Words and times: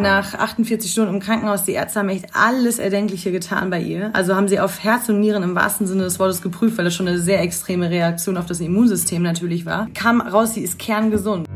Nach 0.00 0.32
48 0.32 0.92
Stunden 0.92 1.14
im 1.14 1.20
Krankenhaus, 1.20 1.64
die 1.64 1.72
Ärzte 1.72 1.98
haben 1.98 2.08
echt 2.08 2.26
alles 2.32 2.78
Erdenkliche 2.78 3.32
getan 3.32 3.68
bei 3.68 3.80
ihr. 3.80 4.10
Also 4.12 4.36
haben 4.36 4.46
sie 4.46 4.60
auf 4.60 4.84
Herz 4.84 5.08
und 5.08 5.18
Nieren 5.18 5.42
im 5.42 5.56
wahrsten 5.56 5.88
Sinne 5.88 6.04
des 6.04 6.20
Wortes 6.20 6.40
geprüft, 6.40 6.78
weil 6.78 6.84
das 6.84 6.94
schon 6.94 7.08
eine 7.08 7.18
sehr 7.18 7.40
extreme 7.40 7.90
Reaktion 7.90 8.36
auf 8.36 8.46
das 8.46 8.60
Immunsystem 8.60 9.22
natürlich 9.22 9.66
war. 9.66 9.88
Kam 9.94 10.20
raus, 10.20 10.54
sie 10.54 10.60
ist 10.60 10.78
kerngesund. 10.78 11.48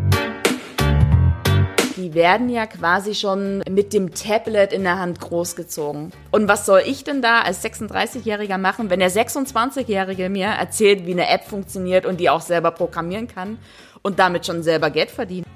Die 1.97 2.15
werden 2.15 2.49
ja 2.49 2.67
quasi 2.67 3.15
schon 3.15 3.63
mit 3.71 3.93
dem 3.93 4.13
Tablet 4.13 4.73
in 4.73 4.83
der 4.83 4.99
Hand 4.99 5.21
großgezogen. 5.21 6.11
Und 6.33 6.49
was 6.49 6.67
soll 6.67 6.83
ich 6.85 7.05
denn 7.05 7.23
da 7.23 7.43
als 7.43 7.65
36-Jähriger 7.65 8.59
machen, 8.59 8.91
wenn 8.91 8.99
der 8.99 9.13
26-Jährige 9.13 10.29
mir 10.29 10.47
erzählt, 10.47 11.07
wie 11.07 11.13
eine 11.13 11.29
App 11.29 11.45
funktioniert 11.45 12.07
und 12.07 12.19
die 12.19 12.29
auch 12.29 12.41
selber 12.41 12.73
programmieren 12.73 13.29
kann 13.29 13.59
und 14.03 14.19
damit 14.19 14.47
schon 14.47 14.65
selber 14.65 14.91
Geld 14.91 15.13
verdient? 15.13 15.47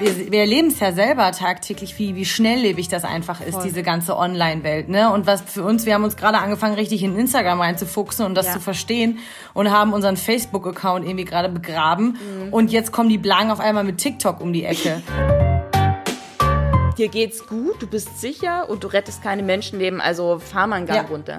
Wir, 0.00 0.32
wir 0.32 0.40
erleben 0.40 0.68
es 0.68 0.80
ja 0.80 0.92
selber 0.92 1.30
tagtäglich, 1.32 1.98
wie, 1.98 2.14
wie 2.16 2.24
schnelllebig 2.24 2.88
das 2.88 3.04
einfach 3.04 3.40
ist, 3.40 3.54
Voll. 3.54 3.64
diese 3.64 3.82
ganze 3.82 4.16
Online-Welt. 4.16 4.88
Ne? 4.88 5.12
Und 5.12 5.26
was 5.26 5.42
für 5.42 5.62
uns, 5.62 5.86
wir 5.86 5.94
haben 5.94 6.04
uns 6.04 6.16
gerade 6.16 6.38
angefangen, 6.38 6.74
richtig 6.74 7.02
in 7.02 7.18
Instagram 7.18 7.60
reinzufuchsen 7.60 8.24
und 8.24 8.34
das 8.34 8.46
ja. 8.46 8.52
zu 8.54 8.60
verstehen 8.60 9.18
und 9.54 9.70
haben 9.70 9.92
unseren 9.92 10.16
Facebook-Account 10.16 11.04
irgendwie 11.04 11.24
gerade 11.24 11.48
begraben. 11.48 12.18
Mhm. 12.46 12.52
Und 12.52 12.72
jetzt 12.72 12.92
kommen 12.92 13.08
die 13.08 13.18
Blagen 13.18 13.50
auf 13.50 13.60
einmal 13.60 13.84
mit 13.84 13.98
TikTok 13.98 14.40
um 14.40 14.52
die 14.52 14.64
Ecke. 14.64 15.02
Dir 16.96 17.08
geht's 17.08 17.46
gut, 17.46 17.80
du 17.80 17.86
bist 17.86 18.20
sicher 18.20 18.68
und 18.68 18.84
du 18.84 18.88
rettest 18.88 19.22
keine 19.22 19.42
Menschenleben, 19.42 20.00
also 20.00 20.38
fahr 20.38 20.66
mal 20.66 20.76
einen 20.76 20.86
Gang 20.86 21.02
ja. 21.02 21.08
runter. 21.08 21.38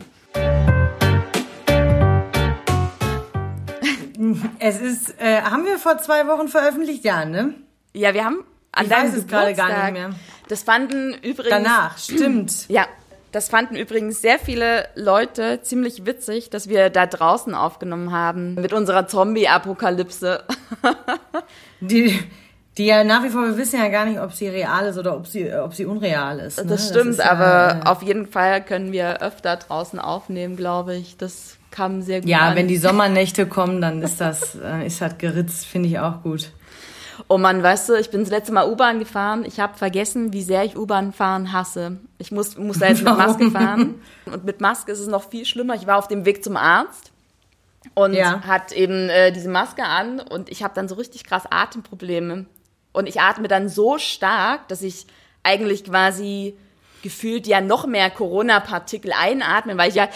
Es 4.59 4.79
ist, 4.79 5.19
äh, 5.19 5.41
haben 5.41 5.65
wir 5.65 5.79
vor 5.79 5.97
zwei 5.97 6.27
Wochen 6.27 6.47
veröffentlicht? 6.47 7.03
Ja, 7.03 7.25
ne? 7.25 7.55
Ja, 7.93 8.13
wir 8.13 8.23
haben 8.23 8.43
an 8.71 8.85
ich 8.85 8.91
weiß 8.91 9.13
es 9.15 9.27
gerade 9.27 9.53
gar 9.53 9.91
nicht 9.91 9.93
mehr. 9.93 10.11
Das 10.47 10.63
fanden 10.63 11.13
übrigens. 11.13 11.49
Danach, 11.49 11.97
stimmt. 11.97 12.69
Ja, 12.69 12.85
das 13.31 13.47
fanden 13.47 13.75
übrigens 13.75 14.21
sehr 14.21 14.39
viele 14.39 14.87
Leute 14.95 15.61
ziemlich 15.61 16.05
witzig, 16.05 16.49
dass 16.49 16.67
wir 16.67 16.89
da 16.89 17.05
draußen 17.05 17.55
aufgenommen 17.55 18.11
haben 18.11 18.55
mit 18.55 18.73
unserer 18.73 19.07
Zombie-Apokalypse. 19.07 20.43
die, 21.79 22.19
die 22.77 22.85
ja 22.85 23.05
nach 23.05 23.23
wie 23.23 23.29
vor, 23.29 23.43
wir 23.43 23.57
wissen 23.57 23.79
ja 23.79 23.87
gar 23.87 24.05
nicht, 24.05 24.19
ob 24.19 24.33
sie 24.33 24.49
real 24.49 24.85
ist 24.85 24.97
oder 24.97 25.15
ob 25.15 25.27
sie, 25.27 25.53
ob 25.53 25.73
sie 25.73 25.85
unreal 25.85 26.39
ist. 26.39 26.57
Ne? 26.57 26.65
Das 26.65 26.89
stimmt, 26.89 27.19
das 27.19 27.19
ist 27.19 27.25
aber 27.25 27.45
ja, 27.45 27.81
auf 27.85 28.01
jeden 28.03 28.27
Fall 28.27 28.61
können 28.63 28.91
wir 28.91 29.21
öfter 29.21 29.55
draußen 29.55 29.99
aufnehmen, 29.99 30.57
glaube 30.57 30.95
ich. 30.95 31.15
Das 31.15 31.57
kam 31.71 32.01
sehr 32.01 32.19
gut. 32.19 32.29
Ja, 32.29 32.49
an. 32.49 32.55
wenn 32.57 32.67
die 32.67 32.77
Sommernächte 32.77 33.45
kommen, 33.45 33.79
dann 33.79 34.01
ist 34.01 34.19
das, 34.19 34.55
äh, 34.55 34.85
ist 34.85 35.01
das 35.01 35.17
geritzt, 35.17 35.65
finde 35.65 35.87
ich 35.87 35.99
auch 35.99 36.21
gut. 36.21 36.51
Oh 37.27 37.37
Mann, 37.37 37.61
weißt 37.63 37.89
du, 37.89 37.93
ich 37.95 38.09
bin 38.09 38.21
das 38.21 38.29
letzte 38.29 38.51
Mal 38.51 38.69
U-Bahn 38.69 38.99
gefahren. 38.99 39.45
Ich 39.45 39.59
habe 39.59 39.77
vergessen, 39.77 40.33
wie 40.33 40.41
sehr 40.41 40.63
ich 40.63 40.77
U-Bahn 40.77 41.13
fahren 41.13 41.53
hasse. 41.53 41.97
Ich 42.17 42.31
muss, 42.31 42.57
muss 42.57 42.79
da 42.79 42.87
jetzt 42.87 43.03
mit 43.03 43.17
Maske 43.17 43.51
fahren. 43.51 44.01
Und 44.25 44.43
mit 44.43 44.61
Maske 44.61 44.91
ist 44.91 44.99
es 44.99 45.07
noch 45.07 45.29
viel 45.29 45.45
schlimmer. 45.45 45.75
Ich 45.75 45.87
war 45.87 45.97
auf 45.97 46.07
dem 46.07 46.25
Weg 46.25 46.43
zum 46.43 46.57
Arzt 46.57 47.11
und 47.93 48.13
ja. 48.13 48.41
hat 48.41 48.71
eben 48.71 49.09
äh, 49.09 49.31
diese 49.31 49.49
Maske 49.49 49.83
an 49.83 50.19
und 50.19 50.49
ich 50.49 50.63
habe 50.63 50.73
dann 50.73 50.87
so 50.87 50.95
richtig 50.95 51.23
krass 51.23 51.43
Atemprobleme. 51.49 52.45
Und 52.93 53.07
ich 53.07 53.21
atme 53.21 53.47
dann 53.47 53.69
so 53.69 53.97
stark, 53.97 54.67
dass 54.67 54.81
ich 54.81 55.07
eigentlich 55.43 55.85
quasi 55.85 56.57
gefühlt 57.01 57.47
ja 57.47 57.61
noch 57.61 57.87
mehr 57.87 58.09
Corona-Partikel 58.09 59.11
einatme, 59.17 59.77
weil 59.77 59.89
ich 59.89 59.95
ja 59.95 60.07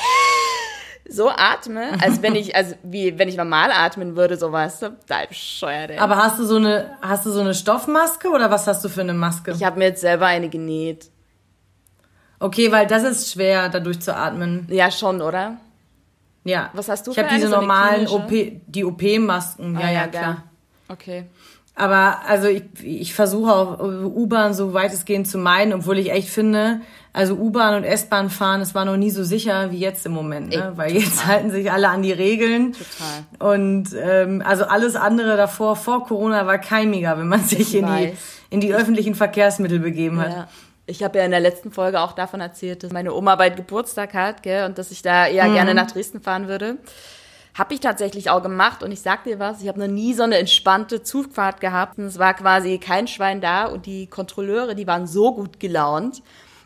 so 1.07 1.29
atme, 1.29 1.91
als 2.01 2.21
wenn 2.21 2.35
ich, 2.35 2.55
also 2.55 2.75
wie 2.83 3.17
wenn 3.17 3.27
ich 3.27 3.37
normal 3.37 3.71
atmen 3.71 4.15
würde, 4.15 4.37
so 4.37 4.51
weißt 4.51 4.81
du, 4.81 4.97
da 5.07 5.25
bescheuert, 5.27 5.91
ey. 5.91 5.97
Aber 5.99 6.17
hast 6.17 6.39
du 6.39 6.45
so 6.45 6.55
eine, 6.55 6.97
hast 7.01 7.25
du 7.25 7.31
so 7.31 7.41
eine 7.41 7.53
Stoffmaske 7.53 8.29
oder 8.29 8.49
was 8.49 8.67
hast 8.67 8.83
du 8.83 8.89
für 8.89 9.01
eine 9.01 9.13
Maske? 9.13 9.51
Ich 9.51 9.63
habe 9.63 9.77
mir 9.77 9.85
jetzt 9.85 10.01
selber 10.01 10.25
eine 10.25 10.49
genäht. 10.49 11.09
Okay, 12.39 12.71
weil 12.71 12.87
das 12.87 13.03
ist 13.03 13.31
schwer, 13.31 13.69
dadurch 13.69 14.01
zu 14.01 14.15
atmen. 14.15 14.67
Ja, 14.69 14.91
schon, 14.91 15.21
oder? 15.21 15.57
Ja. 16.43 16.69
Was 16.73 16.89
hast 16.89 17.07
du 17.07 17.11
ich 17.11 17.15
für 17.15 17.21
Ich 17.21 17.27
habe 17.27 17.35
diese 17.35 17.49
so 17.49 17.55
normalen 17.55 18.07
OP, 18.07 18.29
die 18.29 18.85
OP-Masken. 18.85 19.77
Ah, 19.77 19.81
ja, 19.81 19.87
ja, 19.87 19.93
ja, 19.93 20.07
klar. 20.07 20.43
Okay. 20.87 21.25
Aber 21.75 22.19
also 22.25 22.47
ich, 22.47 22.63
ich 22.81 23.13
versuche 23.13 23.53
auch 23.53 23.79
U-Bahn 23.79 24.53
so 24.53 24.73
weitestgehend 24.73 25.27
zu 25.27 25.37
meiden, 25.37 25.73
obwohl 25.73 25.99
ich 25.99 26.11
echt 26.11 26.29
finde, 26.29 26.79
also 27.11 27.35
U-Bahn 27.35 27.75
und 27.75 27.83
S-Bahn 27.83 28.29
fahren, 28.29 28.61
es 28.61 28.73
war 28.75 28.85
noch 28.85 28.95
nie 28.95 29.09
so 29.09 29.23
sicher 29.23 29.71
wie 29.71 29.79
jetzt 29.79 30.05
im 30.05 30.13
Moment, 30.13 30.49
ne? 30.49 30.73
Weil 30.75 30.89
total. 30.89 31.03
jetzt 31.03 31.25
halten 31.25 31.51
sich 31.51 31.71
alle 31.71 31.89
an 31.89 32.01
die 32.01 32.13
Regeln. 32.13 32.73
Total. 32.73 33.53
Und 33.55 33.89
ähm, 33.97 34.41
also 34.45 34.65
alles 34.65 34.95
andere 34.95 35.35
davor, 35.35 35.75
vor 35.75 36.05
Corona, 36.05 36.45
war 36.45 36.59
keimiger, 36.59 37.17
wenn 37.17 37.27
man 37.27 37.43
sich 37.43 37.75
in 37.75 37.85
die, 37.87 38.13
in 38.49 38.61
die 38.61 38.73
öffentlichen 38.73 39.15
Verkehrsmittel 39.15 39.79
begeben 39.79 40.19
hat. 40.19 40.31
Ja. 40.31 40.47
Ich 40.87 41.03
habe 41.03 41.17
ja 41.17 41.25
in 41.25 41.31
der 41.31 41.39
letzten 41.39 41.71
Folge 41.71 41.99
auch 41.99 42.11
davon 42.13 42.41
erzählt, 42.41 42.83
dass 42.83 42.91
meine 42.91 43.13
Oma 43.13 43.35
bald 43.35 43.55
Geburtstag 43.55 44.13
hat, 44.13 44.43
gell, 44.43 44.65
und 44.65 44.77
dass 44.77 44.91
ich 44.91 45.01
da 45.01 45.27
eher 45.27 45.47
mhm. 45.47 45.53
gerne 45.53 45.73
nach 45.73 45.89
Dresden 45.89 46.21
fahren 46.21 46.47
würde. 46.47 46.77
Habe 47.55 47.73
ich 47.73 47.79
tatsächlich 47.79 48.29
auch 48.29 48.43
gemacht 48.43 48.83
und 48.83 48.91
ich 48.91 48.99
sag 48.99 49.23
dir 49.23 49.39
was, 49.39 49.61
ich 49.61 49.69
habe 49.69 49.79
noch 49.79 49.87
nie 49.87 50.13
so 50.13 50.23
eine 50.23 50.37
entspannte 50.37 51.03
Zugfahrt 51.03 51.61
gehabt. 51.61 51.97
Es 51.97 52.19
war 52.19 52.33
quasi 52.33 52.79
kein 52.79 53.07
Schwein 53.07 53.39
da 53.39 53.67
und 53.67 53.85
die 53.85 54.07
Kontrolleure, 54.07 54.75
die 54.75 54.87
waren 54.87 55.07
so 55.07 55.33
gut 55.33 55.61
gelaunt. 55.61 56.21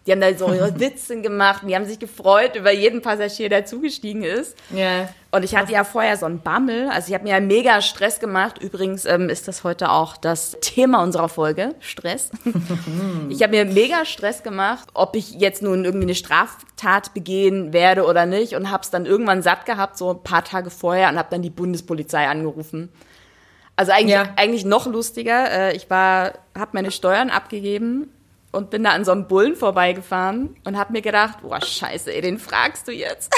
Die 0.06 0.12
haben 0.12 0.22
da 0.22 0.34
so 0.34 0.52
ihre 0.54 0.80
Witze 0.80 1.22
gemacht 1.22 1.64
und 1.64 1.70
die 1.70 1.76
haben 1.76 1.86
sich 1.86 2.00
gefreut 2.00 2.56
über 2.56 2.72
jeden 2.72 3.02
Passagier, 3.02 3.50
der 3.50 3.66
zugestiegen 3.66 4.24
ist. 4.24 4.58
Ja. 4.72 5.10
Und 5.32 5.44
ich 5.44 5.56
hatte 5.56 5.72
ja 5.72 5.84
vorher 5.84 6.18
so 6.18 6.26
einen 6.26 6.42
Bammel. 6.42 6.90
Also 6.90 7.10
ich 7.10 7.14
habe 7.14 7.26
mir 7.26 7.32
ja 7.32 7.40
mega 7.40 7.82
Stress 7.82 8.20
gemacht. 8.20 8.58
Übrigens 8.60 9.06
ähm, 9.06 9.30
ist 9.30 9.48
das 9.48 9.64
heute 9.64 9.92
auch 9.92 10.18
das 10.18 10.58
Thema 10.62 11.04
unserer 11.04 11.30
Folge, 11.30 11.76
Stress. 11.80 12.32
ich 13.30 13.44
habe 13.44 13.52
mir 13.52 13.66
mega 13.66 14.06
Stress 14.06 14.42
gemacht, 14.42 14.90
ob 14.96 15.16
ich 15.16 15.34
jetzt 15.34 15.62
nun 15.62 15.86
irgendwie 15.86 16.08
eine 16.08 16.16
Straftat 16.16 17.14
begehen 17.14 17.74
werde 17.74 18.06
oder 18.06 18.26
nicht. 18.26 18.56
Und 18.56 18.72
habe 18.72 18.82
es 18.82 18.90
dann 18.90 19.06
irgendwann 19.06 19.44
satt 19.44 19.68
gehabt, 19.68 19.98
so 19.98 20.12
ein 20.12 20.24
paar 20.24 20.44
Tage 20.44 20.72
vorher, 20.72 21.10
und 21.10 21.18
habe 21.18 21.30
dann 21.30 21.44
die 21.44 21.52
Bundespolizei 21.52 22.28
angerufen. 22.28 22.90
Also 23.76 23.92
eigentlich, 23.92 24.16
ja. 24.16 24.34
eigentlich 24.36 24.66
noch 24.66 24.88
lustiger. 24.88 25.52
Äh, 25.52 25.76
ich 25.76 25.90
war, 25.90 26.34
habe 26.58 26.72
meine 26.74 26.90
Steuern 26.90 27.30
abgegeben 27.30 28.10
und 28.52 28.70
bin 28.70 28.84
da 28.84 28.92
an 28.92 29.06
so 29.06 29.12
einem 29.12 29.28
Bullen 29.28 29.56
vorbeigefahren 29.56 30.56
und 30.64 30.78
habe 30.78 30.94
mir 30.94 31.02
gedacht, 31.02 31.42
boah, 31.42 31.62
scheiße, 31.62 32.14
ey, 32.14 32.22
den 32.22 32.40
fragst 32.40 32.88
du 32.88 32.92
jetzt. 32.92 33.34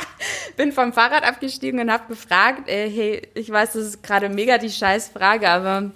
bin 0.56 0.72
vom 0.72 0.92
Fahrrad 0.92 1.24
abgestiegen 1.24 1.80
und 1.80 1.92
habe 1.92 2.08
gefragt, 2.08 2.68
ey, 2.68 2.90
hey, 2.90 3.28
ich 3.34 3.50
weiß, 3.50 3.72
das 3.74 3.86
ist 3.86 4.02
gerade 4.02 4.28
mega 4.28 4.58
die 4.58 4.70
Scheißfrage, 4.70 5.48
aber 5.48 5.90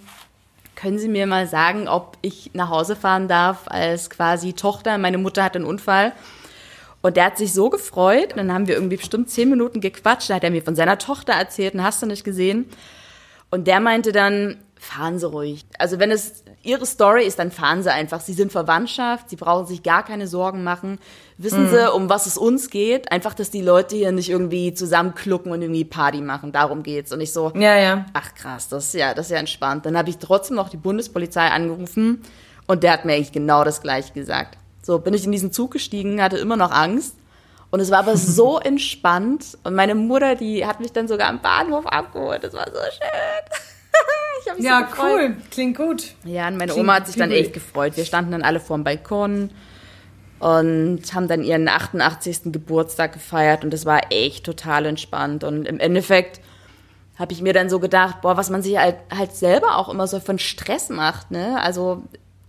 können 0.76 0.98
Sie 0.98 1.08
mir 1.08 1.26
mal 1.26 1.46
sagen, 1.46 1.88
ob 1.88 2.16
ich 2.22 2.50
nach 2.54 2.68
Hause 2.68 2.96
fahren 2.96 3.28
darf 3.28 3.64
als 3.66 4.10
quasi 4.10 4.52
Tochter? 4.52 4.98
Meine 4.98 5.18
Mutter 5.18 5.44
hat 5.44 5.54
einen 5.54 5.64
Unfall. 5.64 6.12
Und 7.02 7.16
der 7.16 7.26
hat 7.26 7.38
sich 7.38 7.52
so 7.52 7.68
gefreut. 7.68 8.34
Dann 8.36 8.52
haben 8.52 8.68
wir 8.68 8.74
irgendwie 8.74 8.96
bestimmt 8.96 9.28
zehn 9.28 9.50
Minuten 9.50 9.80
gequatscht. 9.80 10.30
Da 10.30 10.34
hat 10.34 10.44
er 10.44 10.50
mir 10.50 10.62
von 10.62 10.76
seiner 10.76 10.98
Tochter 10.98 11.34
erzählt 11.34 11.74
und 11.74 11.82
hast 11.82 12.02
du 12.02 12.06
nicht 12.06 12.24
gesehen. 12.24 12.70
Und 13.50 13.66
der 13.66 13.80
meinte 13.80 14.12
dann, 14.12 14.56
fahren 14.82 15.18
Sie 15.18 15.26
ruhig. 15.26 15.64
Also 15.78 15.98
wenn 15.98 16.10
es 16.10 16.42
Ihre 16.62 16.84
Story 16.86 17.24
ist, 17.24 17.38
dann 17.38 17.50
fahren 17.50 17.82
Sie 17.82 17.92
einfach. 17.92 18.20
Sie 18.20 18.32
sind 18.32 18.50
Verwandtschaft, 18.50 19.30
Sie 19.30 19.36
brauchen 19.36 19.66
sich 19.66 19.82
gar 19.82 20.04
keine 20.04 20.26
Sorgen 20.26 20.64
machen. 20.64 20.98
Wissen 21.38 21.66
mhm. 21.66 21.70
Sie, 21.70 21.92
um 21.92 22.08
was 22.08 22.26
es 22.26 22.36
uns 22.36 22.68
geht? 22.68 23.10
Einfach, 23.12 23.34
dass 23.34 23.50
die 23.50 23.62
Leute 23.62 23.94
hier 23.96 24.12
nicht 24.12 24.28
irgendwie 24.28 24.74
zusammenklucken 24.74 25.52
und 25.52 25.62
irgendwie 25.62 25.84
Party 25.84 26.20
machen. 26.20 26.50
Darum 26.50 26.82
geht's. 26.82 27.12
Und 27.12 27.20
ich 27.20 27.32
so, 27.32 27.52
ja, 27.54 27.78
ja. 27.78 28.06
ach 28.12 28.34
krass, 28.34 28.68
das 28.68 28.86
ist 28.86 28.94
ja, 28.94 29.14
das 29.14 29.26
ist 29.26 29.32
ja 29.32 29.38
entspannt. 29.38 29.86
Dann 29.86 29.96
habe 29.96 30.10
ich 30.10 30.18
trotzdem 30.18 30.56
noch 30.56 30.68
die 30.68 30.76
Bundespolizei 30.76 31.48
angerufen 31.48 32.22
und 32.66 32.82
der 32.82 32.92
hat 32.92 33.04
mir 33.04 33.14
eigentlich 33.14 33.32
genau 33.32 33.62
das 33.62 33.82
gleiche 33.82 34.12
gesagt. 34.12 34.58
So 34.82 34.98
bin 34.98 35.14
ich 35.14 35.24
in 35.24 35.32
diesen 35.32 35.52
Zug 35.52 35.70
gestiegen, 35.70 36.20
hatte 36.20 36.38
immer 36.38 36.56
noch 36.56 36.72
Angst. 36.72 37.14
Und 37.70 37.80
es 37.80 37.90
war 37.92 38.00
aber 38.00 38.16
so 38.16 38.58
entspannt. 38.58 39.58
Und 39.62 39.74
meine 39.74 39.94
Mutter, 39.94 40.34
die 40.34 40.66
hat 40.66 40.80
mich 40.80 40.92
dann 40.92 41.06
sogar 41.06 41.28
am 41.28 41.40
Bahnhof 41.40 41.86
abgeholt. 41.86 42.42
Das 42.42 42.52
war 42.52 42.66
so 42.66 42.78
schön. 42.78 43.80
Ich 44.42 44.48
habe 44.50 44.58
mich 44.58 44.66
ja, 44.66 44.80
so 44.80 44.86
gefreut. 44.86 45.10
cool. 45.12 45.36
Klingt 45.50 45.76
gut. 45.76 46.14
Ja, 46.24 46.48
und 46.48 46.56
meine 46.56 46.72
Klingt 46.72 46.84
Oma 46.84 46.96
hat 46.96 47.06
sich 47.06 47.16
dann 47.16 47.30
echt 47.30 47.52
gefreut. 47.52 47.96
Wir 47.96 48.04
standen 48.04 48.32
dann 48.32 48.42
alle 48.42 48.60
vorm 48.60 48.84
Balkon 48.84 49.50
und 50.38 51.14
haben 51.14 51.28
dann 51.28 51.44
ihren 51.44 51.68
88. 51.68 52.52
Geburtstag 52.52 53.12
gefeiert. 53.12 53.64
Und 53.64 53.72
das 53.72 53.86
war 53.86 54.00
echt 54.10 54.44
total 54.44 54.86
entspannt. 54.86 55.44
Und 55.44 55.66
im 55.66 55.78
Endeffekt 55.78 56.40
habe 57.18 57.32
ich 57.32 57.42
mir 57.42 57.52
dann 57.52 57.70
so 57.70 57.78
gedacht, 57.78 58.22
boah, 58.22 58.36
was 58.36 58.50
man 58.50 58.62
sich 58.62 58.76
halt, 58.76 58.96
halt 59.16 59.36
selber 59.36 59.76
auch 59.76 59.88
immer 59.88 60.06
so 60.08 60.18
von 60.18 60.38
Stress 60.38 60.88
macht. 60.88 61.30
Ne? 61.30 61.62
Also 61.62 62.02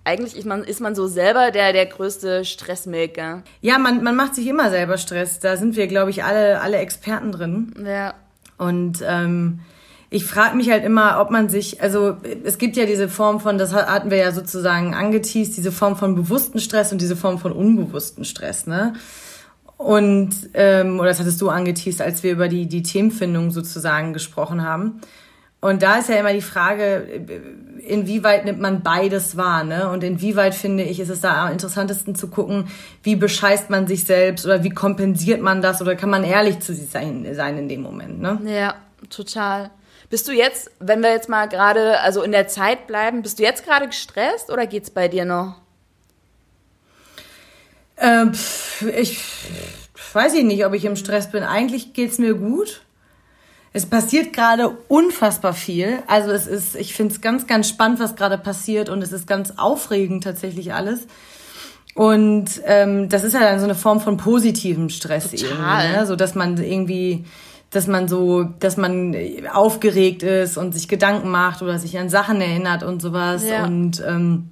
eigentlich 0.06 0.36
ist 0.36 0.46
man, 0.46 0.64
ist 0.64 0.82
man 0.82 0.96
so 0.96 1.08
selber 1.08 1.52
der, 1.52 1.72
der 1.72 1.86
größte 1.86 2.46
Stressmaker. 2.46 3.44
Ja, 3.62 3.78
man, 3.78 4.04
man 4.04 4.16
macht 4.16 4.36
sich 4.36 4.48
immer 4.48 4.70
selber 4.70 4.98
Stress. 4.98 5.40
Da 5.40 5.58
sind 5.58 5.76
wir, 5.76 5.88
glaube 5.88 6.10
ich, 6.10 6.24
alle, 6.24 6.62
alle 6.62 6.78
Experten 6.78 7.32
drin. 7.32 7.74
Ja. 7.86 8.16
Und 8.58 9.04
ähm, 9.06 9.60
ich 10.14 10.26
frage 10.26 10.56
mich 10.56 10.70
halt 10.70 10.86
immer, 10.86 11.20
ob 11.20 11.32
man 11.32 11.50
sich, 11.50 11.82
also 11.82 12.18
es 12.44 12.60
gibt 12.60 12.78
ja 12.78 12.86
diese 12.86 13.10
Form 13.10 13.40
von, 13.40 13.58
das 13.58 13.74
hatten 13.74 14.12
wir 14.12 14.18
ja 14.18 14.32
sozusagen 14.32 14.94
angeteased, 14.94 15.58
diese 15.58 15.72
Form 15.72 15.96
von 15.96 16.14
bewussten 16.14 16.60
Stress 16.60 16.92
und 16.92 17.02
diese 17.02 17.16
Form 17.16 17.40
von 17.40 17.52
unbewussten 17.52 18.24
Stress, 18.24 18.68
ne? 18.68 18.94
Und, 19.76 20.30
ähm, 20.54 21.00
oder 21.00 21.10
das 21.10 21.20
hattest 21.20 21.42
du 21.42 21.50
angeteased, 21.50 22.00
als 22.00 22.22
wir 22.22 22.32
über 22.32 22.48
die, 22.48 22.68
die 22.68 22.84
Themenfindung 22.84 23.50
sozusagen 23.50 24.14
gesprochen 24.14 24.62
haben. 24.64 25.02
Und 25.62 25.82
da 25.82 25.96
ist 25.96 26.10
ja 26.10 26.16
immer 26.16 26.34
die 26.34 26.42
Frage, 26.42 27.08
inwieweit 27.80 28.46
nimmt 28.46 28.62
man 28.62 28.84
beides 28.84 29.36
wahr, 29.36 29.64
ne? 29.64 29.90
Und 29.90 30.04
inwieweit 30.04 30.54
finde 30.54 30.84
ich, 30.84 31.00
ist 31.00 31.10
es 31.10 31.22
da 31.22 31.48
am 31.48 31.54
interessantesten 31.54 32.14
zu 32.14 32.28
gucken, 32.28 32.66
wie 33.02 33.16
bescheißt 33.16 33.72
man 33.72 33.88
sich 33.88 34.04
selbst 34.04 34.46
oder 34.46 34.64
wie 34.64 34.70
kompensiert 34.70 35.42
man 35.42 35.64
das 35.64 35.82
oder 35.82 35.96
kann 35.96 36.12
man 36.12 36.24
ehrlich 36.24 36.60
zu 36.60 36.76
sich 36.76 36.92
sein, 36.92 37.26
sein 37.34 37.58
in 37.58 37.68
dem 37.68 37.82
Moment, 37.82 38.22
ne? 38.22 38.40
Ja, 38.46 38.76
total. 39.10 39.72
Bist 40.14 40.28
du 40.28 40.32
jetzt, 40.32 40.70
wenn 40.80 41.02
wir 41.02 41.10
jetzt 41.10 41.28
mal 41.28 41.50
gerade, 41.50 42.00
also 42.02 42.22
in 42.22 42.32
der 42.32 42.48
Zeit 42.48 42.86
bleiben, 42.86 43.24
bist 43.24 43.40
du 43.40 43.44
jetzt 43.44 43.66
gerade 43.66 43.88
gestresst 43.88 44.52
oder 44.52 44.68
geht's 44.68 44.92
bei 44.92 45.08
dir 45.08 45.26
noch? 45.26 45.56
Ähm, 47.98 48.32
ich 48.96 49.20
weiß 50.14 50.36
ich 50.36 50.44
nicht, 50.44 50.68
ob 50.68 50.76
ich 50.76 50.86
im 50.86 50.98
Stress 50.98 51.32
bin. 51.32 51.42
Eigentlich 51.42 51.94
geht's 51.94 52.20
mir 52.20 52.36
gut. 52.36 52.84
Es 53.72 53.88
passiert 53.88 54.34
gerade 54.34 54.78
unfassbar 54.88 55.56
viel. 55.56 56.04
Also 56.06 56.30
es 56.30 56.46
ist, 56.46 56.76
ich 56.76 56.94
finde 56.94 57.16
es 57.16 57.22
ganz, 57.22 57.48
ganz 57.48 57.68
spannend, 57.68 58.00
was 58.00 58.16
gerade 58.16 58.38
passiert 58.38 58.90
und 58.90 59.02
es 59.02 59.12
ist 59.14 59.26
ganz 59.26 59.54
aufregend 59.58 60.24
tatsächlich 60.24 60.76
alles. 60.76 61.08
Und 61.96 62.62
ähm, 62.66 63.10
das 63.10 63.24
ist 63.24 63.34
ja 63.34 63.40
dann 63.40 63.58
so 63.58 63.66
eine 63.66 63.74
Form 63.74 64.00
von 64.00 64.18
positivem 64.18 64.90
Stress 64.90 65.32
Total. 65.32 65.86
eben, 65.88 65.96
ne? 65.96 66.06
so 66.06 66.16
dass 66.16 66.36
man 66.36 66.62
irgendwie, 66.62 67.26
dass 67.74 67.88
man 67.88 68.08
so, 68.08 68.44
dass 68.60 68.78
man 68.78 69.16
aufgeregt 69.52 70.24
ist 70.24 70.58
und 70.58 70.74
sich 70.74 70.88
Gedanken 70.88 71.30
macht 71.30 71.62
oder 71.62 71.80
sich 71.80 71.98
an 71.98 72.10
Sachen 72.10 72.40
erinnert 72.40 72.84
und 72.84 73.02
sowas. 73.02 73.48
Ja. 73.48 73.66
Und 73.66 74.04
ähm, 74.08 74.50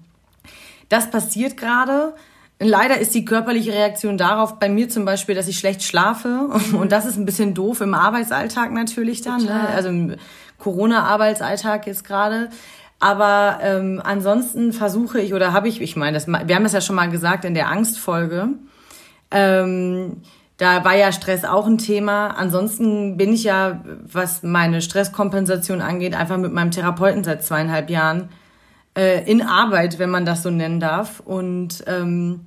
das 0.89 1.09
passiert 1.09 1.55
gerade. 1.55 2.13
Leider 2.59 2.99
ist 2.99 3.15
die 3.15 3.25
körperliche 3.25 3.71
Reaktion 3.71 4.17
darauf 4.17 4.59
bei 4.59 4.69
mir 4.69 4.89
zum 4.89 5.05
Beispiel, 5.05 5.33
dass 5.35 5.47
ich 5.47 5.57
schlecht 5.57 5.83
schlafe. 5.83 6.49
Und 6.73 6.91
das 6.91 7.05
ist 7.05 7.17
ein 7.17 7.25
bisschen 7.25 7.53
doof 7.53 7.81
im 7.81 7.93
Arbeitsalltag 7.93 8.71
natürlich 8.71 9.21
dann. 9.21 9.43
Ne? 9.43 9.69
Also 9.69 9.89
im 9.89 10.15
Corona-Arbeitsalltag 10.59 11.87
jetzt 11.87 12.03
gerade. 12.03 12.49
Aber 12.99 13.59
ähm, 13.63 13.99
ansonsten 14.03 14.73
versuche 14.73 15.19
ich 15.19 15.33
oder 15.33 15.53
habe 15.53 15.67
ich, 15.67 15.81
ich 15.81 15.95
meine, 15.95 16.13
das, 16.13 16.27
wir 16.27 16.55
haben 16.55 16.63
das 16.63 16.73
ja 16.73 16.81
schon 16.81 16.95
mal 16.95 17.09
gesagt 17.09 17.45
in 17.45 17.55
der 17.55 17.67
Angstfolge. 17.67 18.49
Ähm, 19.31 20.17
da 20.61 20.85
war 20.85 20.95
ja 20.95 21.11
Stress 21.11 21.43
auch 21.43 21.65
ein 21.65 21.79
Thema. 21.79 22.27
Ansonsten 22.27 23.17
bin 23.17 23.33
ich 23.33 23.43
ja, 23.43 23.83
was 24.03 24.43
meine 24.43 24.83
Stresskompensation 24.83 25.81
angeht, 25.81 26.13
einfach 26.13 26.37
mit 26.37 26.53
meinem 26.53 26.69
Therapeuten 26.69 27.23
seit 27.23 27.43
zweieinhalb 27.43 27.89
Jahren 27.89 28.29
äh, 28.95 29.27
in 29.27 29.41
Arbeit, 29.41 29.97
wenn 29.97 30.11
man 30.11 30.23
das 30.23 30.43
so 30.43 30.51
nennen 30.51 30.79
darf. 30.79 31.19
Und 31.19 31.83
ähm, 31.87 32.41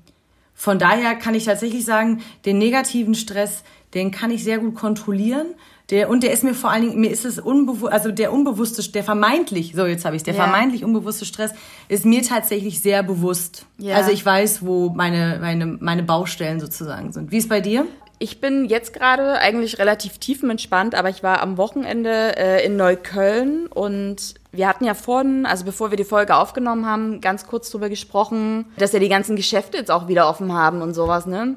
von 0.54 0.78
daher 0.78 1.16
kann 1.16 1.34
ich 1.34 1.46
tatsächlich 1.46 1.84
sagen, 1.84 2.20
den 2.44 2.58
negativen 2.58 3.16
Stress, 3.16 3.64
den 3.94 4.12
kann 4.12 4.30
ich 4.30 4.44
sehr 4.44 4.58
gut 4.58 4.76
kontrollieren. 4.76 5.48
Der, 5.90 6.08
und 6.08 6.22
der 6.22 6.30
ist 6.30 6.44
mir 6.44 6.54
vor 6.54 6.70
allen 6.70 6.82
Dingen, 6.82 7.00
mir 7.00 7.10
ist 7.10 7.24
es 7.24 7.40
unbewusst, 7.40 7.92
also 7.92 8.12
der 8.12 8.32
unbewusste, 8.32 8.88
der 8.92 9.02
vermeintlich, 9.02 9.72
so 9.74 9.86
jetzt 9.86 10.04
habe 10.04 10.14
ich 10.14 10.22
der 10.22 10.34
ja. 10.34 10.42
vermeintlich 10.44 10.84
unbewusste 10.84 11.24
Stress 11.24 11.50
ist 11.88 12.06
mir 12.06 12.22
tatsächlich 12.22 12.80
sehr 12.80 13.02
bewusst. 13.02 13.66
Ja. 13.78 13.96
Also 13.96 14.12
ich 14.12 14.24
weiß, 14.24 14.64
wo 14.64 14.90
meine, 14.90 15.38
meine, 15.40 15.66
meine 15.66 16.04
Baustellen 16.04 16.60
sozusagen 16.60 17.12
sind. 17.12 17.32
Wie 17.32 17.38
ist 17.38 17.48
bei 17.48 17.60
dir? 17.60 17.86
Ich 18.18 18.40
bin 18.40 18.66
jetzt 18.66 18.92
gerade 18.92 19.38
eigentlich 19.38 19.78
relativ 19.78 20.18
tiefenentspannt, 20.18 20.94
aber 20.94 21.08
ich 21.08 21.22
war 21.22 21.42
am 21.42 21.56
Wochenende 21.56 22.36
äh, 22.36 22.64
in 22.64 22.76
Neukölln 22.76 23.66
und 23.66 24.34
wir 24.52 24.68
hatten 24.68 24.84
ja 24.84 24.94
vorhin, 24.94 25.46
also 25.46 25.64
bevor 25.64 25.90
wir 25.90 25.96
die 25.96 26.04
Folge 26.04 26.36
aufgenommen 26.36 26.86
haben, 26.86 27.20
ganz 27.20 27.46
kurz 27.46 27.70
darüber 27.70 27.88
gesprochen, 27.88 28.66
dass 28.76 28.92
ja 28.92 29.00
die 29.00 29.08
ganzen 29.08 29.36
Geschäfte 29.36 29.76
jetzt 29.76 29.90
auch 29.90 30.08
wieder 30.08 30.28
offen 30.28 30.52
haben 30.52 30.80
und 30.80 30.94
sowas, 30.94 31.26
ne? 31.26 31.56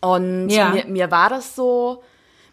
Und 0.00 0.48
ja. 0.50 0.70
mir, 0.70 0.86
mir 0.86 1.10
war 1.10 1.28
das 1.28 1.56
so, 1.56 2.02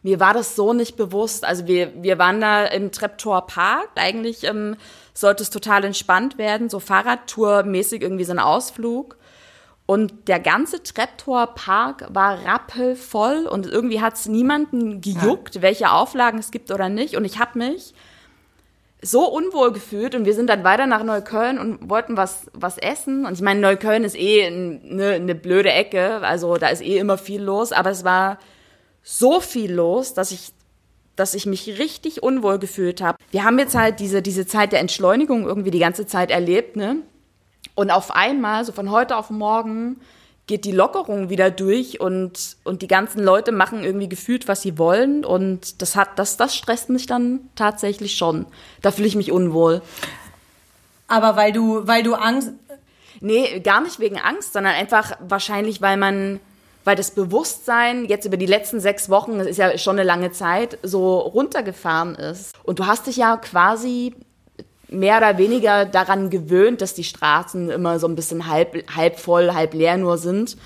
mir 0.01 0.19
war 0.19 0.33
das 0.33 0.56
so 0.56 0.74
nicht 0.74 0.97
bewusst. 0.97 1.45
Also 1.45 1.68
wir, 1.68 1.92
wir 2.01 2.18
waren 2.18 2.42
da 2.42 2.65
im 2.65 2.92
Treptower 2.92 3.45
Park. 3.47 3.89
Eigentlich 3.95 4.44
ähm, 4.44 4.75
sollte 5.13 5.44
es 5.44 5.50
total 5.50 5.83
entspannt 5.83 6.38
werden, 6.38 6.69
so 6.69 6.80
Fahrradtour-mäßig 6.80 8.01
irgendwie 8.01 8.24
so 8.24 8.31
ein 8.31 8.39
Ausflug. 8.39 9.18
Und 9.87 10.27
der 10.27 10.39
ganze 10.39 10.81
Treptower 10.81 11.53
Park 11.53 12.07
war 12.09 12.43
rappelvoll 12.43 13.45
und 13.45 13.67
irgendwie 13.67 14.01
hat 14.01 14.15
es 14.15 14.27
niemanden 14.27 14.99
gejuckt, 14.99 15.55
ja. 15.55 15.61
welche 15.61 15.91
Auflagen 15.91 16.39
es 16.39 16.49
gibt 16.49 16.71
oder 16.71 16.89
nicht. 16.89 17.15
Und 17.15 17.23
ich 17.23 17.39
habe 17.39 17.59
mich 17.59 17.93
so 19.01 19.29
unwohl 19.29 19.71
gefühlt 19.71 20.15
und 20.15 20.25
wir 20.25 20.33
sind 20.33 20.49
dann 20.49 20.63
weiter 20.63 20.87
nach 20.87 21.03
Neukölln 21.03 21.59
und 21.59 21.87
wollten 21.89 22.17
was, 22.17 22.47
was 22.53 22.79
essen. 22.79 23.27
Und 23.27 23.33
ich 23.33 23.41
meine, 23.41 23.59
Neukölln 23.59 24.03
ist 24.03 24.17
eh 24.17 24.47
eine, 24.47 25.11
eine 25.11 25.35
blöde 25.35 25.71
Ecke, 25.71 26.21
also 26.21 26.57
da 26.57 26.69
ist 26.69 26.81
eh 26.81 26.97
immer 26.97 27.19
viel 27.19 27.41
los, 27.41 27.71
aber 27.71 27.91
es 27.91 28.03
war 28.03 28.39
so 29.03 29.39
viel 29.39 29.71
los, 29.71 30.13
dass 30.13 30.31
ich 30.31 30.51
dass 31.15 31.33
ich 31.33 31.45
mich 31.45 31.79
richtig 31.79 32.23
unwohl 32.23 32.59
gefühlt 32.59 32.99
habe. 32.99 33.17
Wir 33.31 33.45
haben 33.45 33.57
jetzt 33.57 33.73
halt 33.73 34.01
diese, 34.01 34.21
diese 34.21 34.45
Zeit 34.45 34.73
der 34.73 34.81
Entschleunigung 34.81 35.45
irgendwie 35.45 35.71
die 35.71 35.79
ganze 35.79 36.05
Zeit 36.05 36.29
erlebt, 36.29 36.75
ne? 36.75 36.97
Und 37.75 37.92
auf 37.92 38.12
einmal, 38.12 38.66
so 38.66 38.72
von 38.72 38.89
heute 38.89 39.18
auf 39.18 39.30
morgen, 39.30 39.98
geht 40.48 40.66
die 40.66 40.72
Lockerung 40.72 41.30
wieder 41.30 41.50
durch 41.50 42.00
und, 42.00 42.57
und 42.63 42.81
die 42.81 42.88
ganzen 42.88 43.24
Leute 43.24 43.51
machen 43.51 43.83
irgendwie 43.83 44.10
gefühlt, 44.10 44.48
was 44.48 44.62
sie 44.62 44.77
wollen. 44.77 45.25
Und 45.25 45.81
das 45.81 45.95
hat, 45.95 46.19
das, 46.19 46.38
das 46.38 46.56
stresst 46.56 46.89
mich 46.89 47.07
dann 47.07 47.42
tatsächlich 47.56 48.16
schon. 48.16 48.45
Da 48.81 48.92
fühle 48.92 49.07
ich 49.07 49.16
mich 49.16 49.31
unwohl. 49.31 49.81
Aber 51.07 51.36
weil 51.36 51.51
du, 51.51 51.88
weil 51.88 52.04
du 52.04 52.16
Angst. 52.16 52.51
Nee, 53.22 53.60
gar 53.62 53.81
nicht 53.81 54.00
wegen 54.00 54.19
Angst, 54.19 54.54
sondern 54.54 54.74
einfach 54.74 55.13
wahrscheinlich, 55.21 55.81
weil 55.81 55.95
man, 55.98 56.39
weil 56.83 56.98
das 56.98 57.12
Bewusstsein 57.12 58.06
jetzt 58.06 58.25
über 58.25 58.38
die 58.38 58.45
letzten 58.45 58.81
sechs 58.81 59.10
Wochen, 59.10 59.39
das 59.39 59.48
ist 59.48 59.57
ja 59.57 59.78
schon 59.78 59.95
eine 59.95 60.04
lange 60.04 60.31
Zeit, 60.31 60.78
so 60.83 61.19
runtergefahren 61.19 62.16
ist. 62.16 62.54
Und 62.63 62.80
du 62.80 62.86
hast 62.86 63.07
dich 63.07 63.16
ja 63.16 63.38
quasi 63.38 64.13
mehr 64.89 65.17
oder 65.17 65.37
weniger 65.37 65.85
daran 65.85 66.29
gewöhnt, 66.29 66.81
dass 66.81 66.93
die 66.93 67.03
Straßen 67.03 67.69
immer 67.69 67.99
so 67.99 68.07
ein 68.07 68.15
bisschen 68.15 68.47
halb, 68.47 68.95
halb 68.95 69.19
voll, 69.19 69.53
halb 69.53 69.73
leer 69.73 69.97
nur 69.97 70.17
sind. 70.17 70.57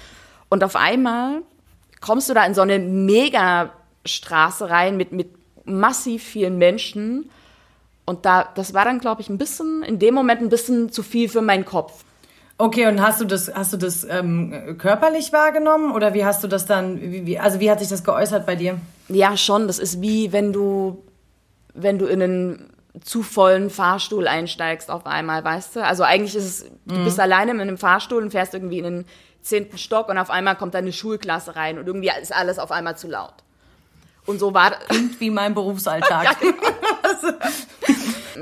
Und 0.50 0.64
auf 0.64 0.76
einmal 0.76 1.42
kommst 2.02 2.30
du 2.30 2.34
da 2.34 2.46
in 2.46 2.54
so 2.54 2.62
eine 2.62 2.80
Megastraße 2.80 4.70
rein 4.70 4.98
mit, 4.98 5.12
mit 5.12 5.30
massiv 5.66 6.24
vielen 6.24 6.58
Menschen. 6.58 7.30
Und 8.06 8.26
da, 8.26 8.50
das 8.56 8.74
war 8.74 8.86
dann, 8.86 9.00
glaube 9.00 9.22
ich, 9.22 9.30
ein 9.30 9.38
bisschen, 9.38 9.84
in 9.84 10.00
dem 10.00 10.16
Moment 10.16 10.42
ein 10.42 10.50
bisschen 10.50 10.92
zu 10.92 11.04
viel 11.04 11.30
für 11.30 11.42
meinen 11.42 11.66
Kopf. 11.66 12.04
Okay, 12.58 12.88
und 12.88 13.02
hast 13.02 13.22
du 13.22 13.26
das, 13.26 13.54
hast 13.54 13.72
du 13.72 13.78
das 13.78 14.04
ähm, 14.04 14.76
körperlich 14.78 15.32
wahrgenommen 15.32 15.94
oder 15.94 16.14
wie 16.14 16.26
hast 16.26 16.44
du 16.44 16.48
das 16.48 16.66
dann, 16.66 17.00
wie, 17.00 17.40
also 17.40 17.62
wie 17.62 17.72
hat 17.72 17.80
sich 17.80 17.88
das 17.88 18.04
geäußert 18.04 18.46
bei 18.46 18.56
dir? 18.58 18.80
Ja, 19.08 19.38
schon. 19.38 19.68
Das 19.68 19.80
ist 19.80 20.02
wie 20.02 20.34
wenn 20.34 20.52
du, 20.52 21.02
wenn 21.74 21.98
du 21.98 22.06
in 22.06 22.22
einen 22.22 22.69
zu 23.04 23.24
vollen 23.24 23.70
Fahrstuhl 23.70 24.28
einsteigst 24.28 24.90
auf 24.90 25.06
einmal, 25.06 25.44
weißt 25.44 25.76
du? 25.76 25.86
Also 25.86 26.04
eigentlich 26.04 26.36
ist 26.36 26.46
es, 26.46 26.72
du 26.86 26.96
mhm. 26.96 27.04
bist 27.04 27.20
alleine 27.20 27.54
mit 27.54 27.62
einem 27.62 27.78
Fahrstuhl 27.78 28.22
und 28.22 28.32
fährst 28.32 28.54
irgendwie 28.54 28.80
in 28.80 28.84
den 28.84 29.06
zehnten 29.42 29.78
Stock 29.78 30.10
und 30.10 30.18
auf 30.18 30.30
einmal 30.30 30.56
kommt 30.56 30.74
da 30.74 30.80
eine 30.80 30.92
Schulklasse 30.92 31.56
rein 31.56 31.78
und 31.78 31.88
irgendwie 31.88 32.12
ist 32.22 32.34
alles 32.34 32.60
auf 32.60 32.72
einmal 32.72 32.98
zu 32.98 33.08
laut. 33.08 33.36
Und 34.26 34.40
so 34.40 34.54
war 34.54 34.72
Klingt 34.72 35.20
wie 35.20 35.30
mein 35.30 35.54
Berufsalltag. 35.54 36.24
ja, 36.26 36.34
genau. 36.34 37.38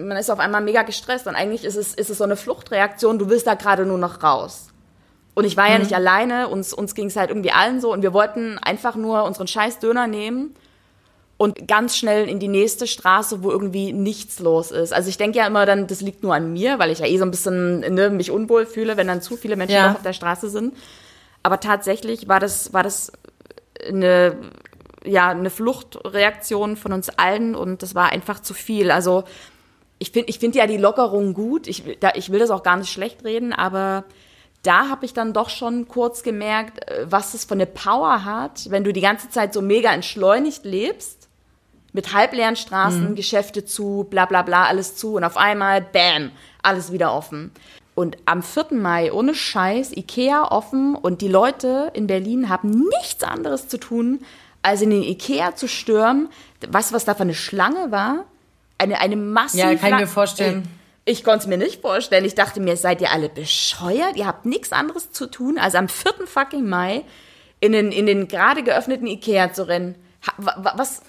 Man 0.05 0.17
ist 0.17 0.29
auf 0.29 0.39
einmal 0.39 0.61
mega 0.61 0.83
gestresst 0.83 1.27
und 1.27 1.35
eigentlich 1.35 1.63
ist 1.63 1.75
es, 1.75 1.93
ist 1.93 2.09
es 2.09 2.17
so 2.17 2.23
eine 2.23 2.35
Fluchtreaktion, 2.35 3.19
du 3.19 3.29
willst 3.29 3.47
da 3.47 3.55
gerade 3.55 3.85
nur 3.85 3.97
noch 3.97 4.23
raus. 4.23 4.67
Und 5.33 5.45
ich 5.45 5.55
war 5.55 5.67
ja 5.67 5.75
mhm. 5.75 5.83
nicht 5.83 5.93
alleine, 5.93 6.47
uns, 6.47 6.73
uns 6.73 6.95
ging 6.95 7.07
es 7.07 7.15
halt 7.15 7.29
irgendwie 7.29 7.51
allen 7.51 7.79
so 7.79 7.93
und 7.93 8.01
wir 8.01 8.13
wollten 8.13 8.57
einfach 8.57 8.95
nur 8.95 9.23
unseren 9.23 9.47
scheiß 9.47 9.79
Döner 9.79 10.07
nehmen 10.07 10.55
und 11.37 11.67
ganz 11.67 11.95
schnell 11.95 12.27
in 12.27 12.39
die 12.39 12.47
nächste 12.47 12.87
Straße, 12.87 13.43
wo 13.43 13.51
irgendwie 13.51 13.93
nichts 13.93 14.39
los 14.39 14.71
ist. 14.71 14.91
Also 14.91 15.09
ich 15.09 15.17
denke 15.17 15.37
ja 15.37 15.45
immer 15.45 15.67
dann, 15.67 15.85
das 15.85 16.01
liegt 16.01 16.23
nur 16.23 16.33
an 16.33 16.51
mir, 16.51 16.79
weil 16.79 16.89
ich 16.89 16.99
ja 16.99 17.05
eh 17.05 17.17
so 17.17 17.25
ein 17.25 17.31
bisschen 17.31 17.79
ne, 17.79 18.09
mich 18.09 18.31
unwohl 18.31 18.65
fühle, 18.65 18.97
wenn 18.97 19.07
dann 19.07 19.21
zu 19.21 19.37
viele 19.37 19.55
Menschen 19.55 19.75
ja. 19.75 19.91
auf 19.91 20.01
der 20.01 20.13
Straße 20.13 20.49
sind. 20.49 20.75
Aber 21.43 21.59
tatsächlich 21.59 22.27
war 22.27 22.39
das, 22.39 22.73
war 22.73 22.81
das 22.81 23.11
eine, 23.87 24.35
ja, 25.05 25.29
eine 25.29 25.51
Fluchtreaktion 25.51 26.75
von 26.75 26.91
uns 26.91 27.09
allen 27.09 27.53
und 27.53 27.83
das 27.83 27.93
war 27.93 28.11
einfach 28.11 28.39
zu 28.39 28.55
viel. 28.55 28.89
Also 28.89 29.23
ich 29.99 30.11
finde 30.11 30.29
ich 30.29 30.39
finde 30.39 30.57
ja 30.57 30.65
die 30.65 30.77
Lockerung 30.77 31.35
gut. 31.35 31.67
Ich, 31.67 31.83
da, 31.99 32.13
ich 32.15 32.31
will 32.31 32.39
das 32.39 32.49
auch 32.49 32.63
gar 32.63 32.77
nicht 32.77 32.91
schlecht 32.91 33.23
reden, 33.23 33.53
aber 33.53 34.05
da 34.63 34.89
habe 34.89 35.05
ich 35.05 35.13
dann 35.13 35.33
doch 35.33 35.49
schon 35.49 35.87
kurz 35.87 36.23
gemerkt, 36.23 36.89
äh, 36.89 37.05
was 37.07 37.35
es 37.35 37.45
für 37.45 37.53
eine 37.53 37.67
Power 37.67 38.25
hat, 38.25 38.71
wenn 38.71 38.83
du 38.83 38.91
die 38.91 39.01
ganze 39.01 39.29
Zeit 39.29 39.53
so 39.53 39.61
mega 39.61 39.93
entschleunigt 39.93 40.65
lebst 40.65 41.16
mit 41.97 42.13
halbleeren 42.13 42.55
Straßen, 42.55 43.09
mhm. 43.09 43.15
Geschäfte 43.15 43.65
zu, 43.65 44.05
bla 44.09 44.25
bla 44.25 44.43
bla, 44.43 44.65
alles 44.65 44.95
zu 44.95 45.15
und 45.15 45.23
auf 45.23 45.35
einmal, 45.35 45.81
bam, 45.81 46.31
alles 46.61 46.91
wieder 46.91 47.11
offen. 47.11 47.51
Und 47.95 48.17
am 48.25 48.43
4. 48.43 48.67
Mai, 48.77 49.11
ohne 49.11 49.33
Scheiß, 49.33 49.97
Ikea 49.97 50.43
offen 50.51 50.93
und 50.93 51.21
die 51.21 51.27
Leute 51.27 51.91
in 51.95 52.05
Berlin 52.05 52.49
haben 52.49 52.83
nichts 53.01 53.23
anderes 53.23 53.67
zu 53.67 53.79
tun, 53.79 54.19
als 54.61 54.83
in 54.83 54.91
den 54.91 55.01
Ikea 55.01 55.55
zu 55.55 55.67
stürmen. 55.67 56.29
Weißt 56.69 56.91
du, 56.91 56.95
was 56.95 57.05
da 57.05 57.15
für 57.15 57.23
eine 57.23 57.33
Schlange 57.33 57.91
war? 57.91 58.25
Eine, 58.77 59.01
eine 59.01 59.15
massive 59.15 59.63
Ja, 59.63 59.75
kann 59.75 59.93
ich 59.93 59.99
mir 60.01 60.07
vorstellen. 60.07 60.69
Ich, 61.05 61.19
ich 61.19 61.23
konnte 61.23 61.39
es 61.39 61.47
mir 61.47 61.57
nicht 61.57 61.81
vorstellen. 61.81 62.25
Ich 62.25 62.35
dachte 62.35 62.59
mir, 62.59 62.77
seid 62.77 63.01
ihr 63.01 63.11
alle 63.11 63.29
bescheuert? 63.29 64.15
Ihr 64.15 64.27
habt 64.27 64.45
nichts 64.45 64.71
anderes 64.71 65.11
zu 65.11 65.25
tun, 65.25 65.57
als 65.57 65.73
am 65.73 65.89
4. 65.89 66.27
fucking 66.27 66.69
Mai 66.69 67.03
in 67.59 67.71
den, 67.71 67.91
in 67.91 68.05
den 68.05 68.27
gerade 68.27 68.61
geöffneten 68.61 69.07
Ikea 69.07 69.51
zu 69.51 69.67
rennen. 69.67 69.95
Was, 70.37 71.01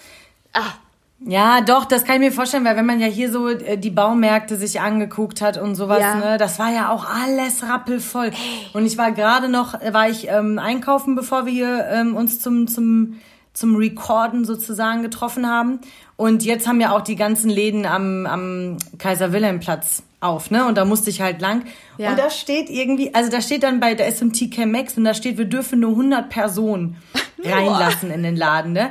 Ah. 0.52 0.72
Ja, 1.20 1.62
doch, 1.62 1.84
das 1.84 2.04
kann 2.04 2.16
ich 2.16 2.30
mir 2.30 2.32
vorstellen, 2.32 2.64
weil 2.64 2.76
wenn 2.76 2.86
man 2.86 3.00
ja 3.00 3.08
hier 3.08 3.32
so 3.32 3.48
äh, 3.48 3.76
die 3.76 3.90
Baumärkte 3.90 4.56
sich 4.56 4.80
angeguckt 4.80 5.40
hat 5.40 5.58
und 5.58 5.74
sowas, 5.74 6.00
ja. 6.00 6.14
ne, 6.14 6.38
das 6.38 6.60
war 6.60 6.72
ja 6.72 6.90
auch 6.90 7.04
alles 7.04 7.64
rappelvoll. 7.64 8.30
Und 8.72 8.86
ich 8.86 8.96
war 8.98 9.10
gerade 9.10 9.48
noch, 9.48 9.74
war 9.92 10.08
ich 10.08 10.28
ähm, 10.28 10.60
einkaufen, 10.60 11.16
bevor 11.16 11.44
wir 11.44 11.52
hier 11.52 11.88
ähm, 11.90 12.14
uns 12.14 12.38
zum 12.40 12.68
zum 12.68 13.18
zum 13.58 13.74
Recorden 13.74 14.44
sozusagen 14.44 15.02
getroffen 15.02 15.48
haben. 15.48 15.80
Und 16.16 16.44
jetzt 16.44 16.68
haben 16.68 16.80
ja 16.80 16.92
auch 16.92 17.00
die 17.00 17.16
ganzen 17.16 17.50
Läden 17.50 17.86
am, 17.86 18.24
am 18.26 18.76
Kaiser 18.98 19.32
Wilhelm 19.32 19.58
Platz 19.58 20.04
auf, 20.20 20.52
ne? 20.52 20.66
Und 20.66 20.78
da 20.78 20.84
musste 20.84 21.10
ich 21.10 21.20
halt 21.20 21.40
lang. 21.40 21.64
Ja. 21.96 22.10
Und 22.10 22.18
da 22.18 22.30
steht 22.30 22.70
irgendwie, 22.70 23.14
also 23.14 23.30
da 23.30 23.40
steht 23.40 23.64
dann 23.64 23.80
bei, 23.80 23.96
ein 23.98 24.32
TK 24.32 24.66
Max 24.66 24.96
und 24.96 25.04
da 25.04 25.12
steht, 25.12 25.38
wir 25.38 25.44
dürfen 25.44 25.80
nur 25.80 25.90
100 25.90 26.28
Personen 26.28 26.96
reinlassen 27.44 28.12
in 28.12 28.22
den 28.22 28.36
Laden, 28.36 28.72
ne? 28.72 28.90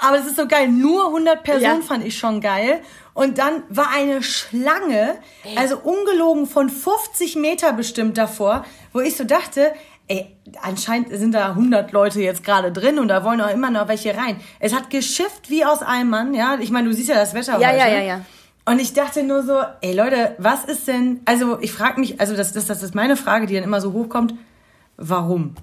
Aber 0.00 0.16
das 0.16 0.26
ist 0.26 0.36
so 0.36 0.46
geil. 0.46 0.68
Nur 0.68 1.06
100 1.06 1.42
Personen 1.42 1.80
ja. 1.80 1.86
fand 1.86 2.04
ich 2.04 2.18
schon 2.18 2.40
geil. 2.40 2.80
Und 3.14 3.38
dann 3.38 3.62
war 3.68 3.88
eine 3.94 4.22
Schlange, 4.22 5.16
also 5.56 5.78
ungelogen 5.78 6.46
von 6.46 6.68
50 6.68 7.36
Meter 7.36 7.72
bestimmt 7.72 8.18
davor, 8.18 8.64
wo 8.92 9.00
ich 9.00 9.16
so 9.16 9.24
dachte, 9.24 9.72
ey, 10.08 10.36
anscheinend 10.60 11.08
sind 11.10 11.32
da 11.32 11.48
100 11.48 11.92
Leute 11.92 12.20
jetzt 12.20 12.44
gerade 12.44 12.72
drin 12.72 12.98
und 12.98 13.08
da 13.08 13.24
wollen 13.24 13.40
auch 13.40 13.50
immer 13.50 13.70
noch 13.70 13.88
welche 13.88 14.16
rein. 14.16 14.36
Es 14.60 14.74
hat 14.74 14.90
geschifft 14.90 15.48
wie 15.48 15.64
aus 15.64 15.82
Eimern, 15.82 16.34
ja. 16.34 16.58
Ich 16.60 16.70
meine, 16.70 16.88
du 16.88 16.94
siehst 16.94 17.08
ja 17.08 17.14
das 17.14 17.34
Wetter 17.34 17.58
ja, 17.58 17.68
heute. 17.68 17.78
Ja, 17.78 17.88
ja, 17.88 18.00
ja. 18.00 18.20
Und 18.68 18.80
ich 18.80 18.92
dachte 18.92 19.22
nur 19.22 19.42
so, 19.44 19.60
ey 19.80 19.94
Leute, 19.94 20.34
was 20.38 20.64
ist 20.64 20.88
denn, 20.88 21.20
also 21.24 21.58
ich 21.60 21.72
frage 21.72 22.00
mich, 22.00 22.20
also 22.20 22.36
das, 22.36 22.52
das, 22.52 22.66
das 22.66 22.82
ist 22.82 22.94
meine 22.94 23.16
Frage, 23.16 23.46
die 23.46 23.54
dann 23.54 23.64
immer 23.64 23.80
so 23.80 23.92
hochkommt, 23.92 24.34
warum? 24.96 25.54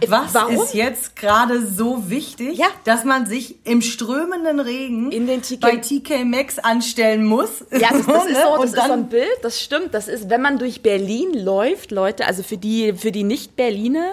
Äh, 0.00 0.10
was 0.10 0.34
warum? 0.34 0.54
ist 0.54 0.74
jetzt 0.74 1.16
gerade 1.16 1.66
so 1.66 2.10
wichtig, 2.10 2.58
ja. 2.58 2.66
dass 2.84 3.04
man 3.04 3.26
sich 3.26 3.66
im 3.66 3.82
strömenden 3.82 4.60
Regen 4.60 5.12
In 5.12 5.26
den 5.26 5.42
TK 5.42 5.60
bei 5.60 5.76
TK 5.76 6.24
Maxx 6.24 6.58
anstellen 6.58 7.24
muss? 7.24 7.64
Ja, 7.70 7.90
das, 7.90 8.06
das 8.06 8.26
ist 8.26 8.42
so, 8.42 8.56
das 8.62 8.72
ist 8.72 8.86
so 8.86 8.92
ein 8.92 9.08
Bild, 9.08 9.38
das 9.42 9.60
stimmt. 9.60 9.94
Das 9.94 10.08
ist, 10.08 10.30
wenn 10.30 10.42
man 10.42 10.58
durch 10.58 10.82
Berlin 10.82 11.34
läuft, 11.34 11.90
Leute, 11.90 12.26
also 12.26 12.42
für 12.42 12.56
die, 12.56 12.94
für 12.94 13.12
die 13.12 13.24
Nicht-Berliner, 13.24 14.12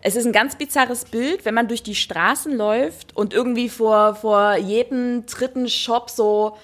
es 0.00 0.14
ist 0.14 0.24
ein 0.24 0.32
ganz 0.32 0.56
bizarres 0.56 1.04
Bild, 1.04 1.44
wenn 1.44 1.54
man 1.54 1.68
durch 1.68 1.82
die 1.82 1.96
Straßen 1.96 2.56
läuft 2.56 3.16
und 3.16 3.34
irgendwie 3.34 3.68
vor, 3.68 4.14
vor 4.14 4.56
jedem 4.56 5.26
dritten 5.26 5.68
Shop 5.68 6.10
so 6.10 6.56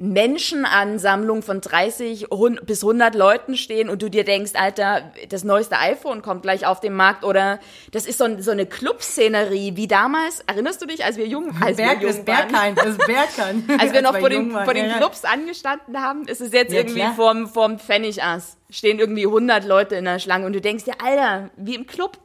Menschenansammlung 0.00 1.42
von 1.42 1.60
30 1.60 2.28
bis 2.62 2.82
100 2.82 3.14
Leuten 3.14 3.54
stehen 3.54 3.90
und 3.90 4.00
du 4.00 4.08
dir 4.08 4.24
denkst, 4.24 4.52
Alter, 4.54 5.12
das 5.28 5.44
neueste 5.44 5.76
iPhone 5.76 6.22
kommt 6.22 6.40
gleich 6.40 6.64
auf 6.64 6.80
den 6.80 6.94
Markt 6.94 7.22
oder 7.22 7.60
das 7.92 8.06
ist 8.06 8.16
so, 8.16 8.26
so 8.40 8.50
eine 8.50 8.64
Clubszenerie 8.64 9.76
wie 9.76 9.86
damals. 9.86 10.40
Erinnerst 10.46 10.80
du 10.80 10.86
dich, 10.86 11.04
als 11.04 11.18
wir 11.18 11.26
jung, 11.26 11.54
als 11.60 11.76
Berg, 11.76 12.00
wir 12.00 12.08
jung 12.08 12.26
waren? 12.26 12.74
Das 12.74 12.96
Bergheim. 12.96 13.64
als 13.78 13.92
wir 13.92 14.00
noch 14.00 14.16
vor 14.16 14.30
den, 14.30 14.52
vor 14.52 14.72
den 14.72 14.90
Clubs 14.92 15.24
angestanden 15.24 16.00
haben, 16.00 16.26
ist 16.26 16.40
es 16.40 16.52
jetzt 16.52 16.72
ja, 16.72 16.78
irgendwie 16.78 17.00
klar. 17.00 17.14
vorm, 17.14 17.46
vorm 17.46 17.78
Pfennigass. 17.78 18.56
Stehen 18.70 19.00
irgendwie 19.00 19.26
100 19.26 19.66
Leute 19.66 19.96
in 19.96 20.06
der 20.06 20.18
Schlange 20.18 20.46
und 20.46 20.54
du 20.54 20.62
denkst 20.62 20.84
dir, 20.84 20.94
Alter, 21.04 21.50
wie 21.56 21.74
im 21.74 21.86
Club. 21.86 22.18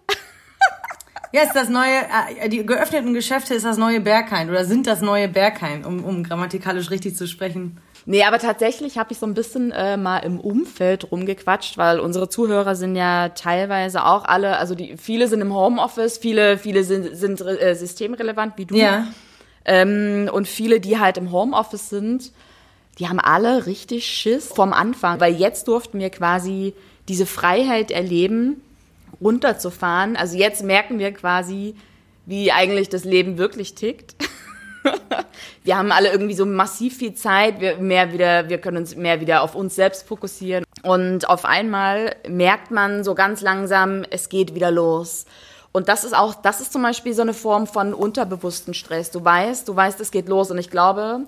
Ja, 1.36 1.42
ist 1.42 1.54
das 1.54 1.68
neue, 1.68 1.98
äh, 2.40 2.48
die 2.48 2.66
geöffneten 2.66 3.14
Geschäfte 3.14 3.56
ist 3.56 3.66
das 3.66 3.78
neue 3.78 4.00
Berghain 4.00 4.50
oder 4.50 4.64
sind 4.64 4.88
das 4.88 5.02
neue 5.02 5.28
Berghain, 5.28 5.84
um, 5.84 6.02
um 6.06 6.24
grammatikalisch 6.24 6.90
richtig 6.92 7.18
zu 7.18 7.28
sprechen. 7.28 7.78
Nee, 8.06 8.24
aber 8.24 8.40
tatsächlich 8.40 8.98
habe 8.98 9.12
ich 9.12 9.20
so 9.20 9.26
ein 9.26 9.34
bisschen 9.34 9.72
äh, 9.72 9.98
mal 9.98 10.20
im 10.20 10.40
Umfeld 10.40 11.12
rumgequatscht, 11.12 11.78
weil 11.78 12.00
unsere 12.00 12.30
Zuhörer 12.30 12.78
sind 12.78 12.96
ja 12.96 13.30
teilweise 13.30 14.06
auch 14.06 14.24
alle, 14.24 14.56
also 14.56 14.76
die 14.76 14.96
viele 14.96 15.28
sind 15.28 15.42
im 15.42 15.54
Homeoffice, 15.54 16.20
viele, 16.20 16.58
viele 16.58 16.86
sind, 16.86 17.18
sind 17.18 17.42
äh, 17.42 17.76
systemrelevant 17.76 18.54
wie 18.56 18.66
du. 18.66 18.78
Ja. 18.78 19.08
Ähm, 19.66 20.30
und 20.32 20.48
viele, 20.48 20.80
die 20.80 21.00
halt 21.00 21.18
im 21.18 21.34
Homeoffice 21.34 21.90
sind, 21.90 22.32
die 22.98 23.10
haben 23.10 23.20
alle 23.20 23.66
richtig 23.66 24.08
Schiss 24.08 24.48
vom 24.48 24.72
Anfang, 24.72 25.20
weil 25.20 25.36
jetzt 25.36 25.68
durften 25.68 26.00
wir 26.00 26.12
quasi 26.12 26.74
diese 27.10 27.26
Freiheit 27.26 27.92
erleben, 27.92 28.62
runterzufahren. 29.22 30.16
Also 30.16 30.38
jetzt 30.38 30.64
merken 30.64 31.00
wir 31.00 31.12
quasi, 31.14 31.76
wie 32.26 32.52
eigentlich 32.52 32.90
das 32.90 33.04
Leben 33.04 33.38
wirklich 33.38 33.76
tickt. 33.76 34.16
wir 35.64 35.78
haben 35.78 35.92
alle 35.92 36.12
irgendwie 36.12 36.34
so 36.36 36.46
massiv 36.46 36.98
viel 36.98 37.14
Zeit, 37.14 37.60
wir 37.60 37.78
mehr 37.78 38.14
wieder, 38.14 38.50
wir 38.50 38.60
können 38.60 38.78
uns 38.78 38.96
mehr 38.96 39.22
wieder 39.22 39.42
auf 39.42 39.56
uns 39.56 39.76
selbst 39.76 40.08
fokussieren. 40.08 40.64
Und 40.84 41.30
auf 41.30 41.46
einmal 41.46 42.16
merkt 42.28 42.72
man 42.72 43.04
so 43.04 43.16
ganz 43.16 43.42
langsam, 43.42 44.04
es 44.10 44.30
geht 44.30 44.54
wieder 44.56 44.72
los. 44.72 45.26
Und 45.72 45.90
das 45.90 46.04
ist 46.04 46.16
auch, 46.16 46.36
das 46.36 46.62
ist 46.62 46.72
zum 46.72 46.84
Beispiel 46.84 47.14
so 47.14 47.22
eine 47.22 47.34
Form 47.34 47.68
von 47.68 47.94
unterbewussten 47.94 48.74
Stress. 48.74 49.12
Du 49.12 49.24
weißt, 49.26 49.68
du 49.68 49.76
weißt, 49.76 50.00
es 50.00 50.12
geht 50.12 50.30
los. 50.30 50.50
Und 50.50 50.58
ich 50.58 50.70
glaube, 50.70 51.22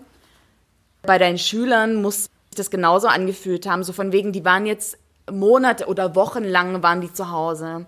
bei 1.02 1.18
deinen 1.18 1.38
Schülern 1.38 2.02
muss 2.02 2.24
sich 2.24 2.56
das 2.56 2.70
genauso 2.70 3.08
angefühlt 3.08 3.68
haben. 3.68 3.84
So 3.84 3.92
von 3.92 4.14
wegen, 4.14 4.32
die 4.32 4.46
waren 4.46 4.66
jetzt 4.66 4.98
Monate 5.32 5.88
oder 5.88 6.16
Wochen 6.16 6.44
lang 6.44 6.82
waren 6.84 7.02
die 7.02 7.12
zu 7.12 7.32
Hause. 7.32 7.86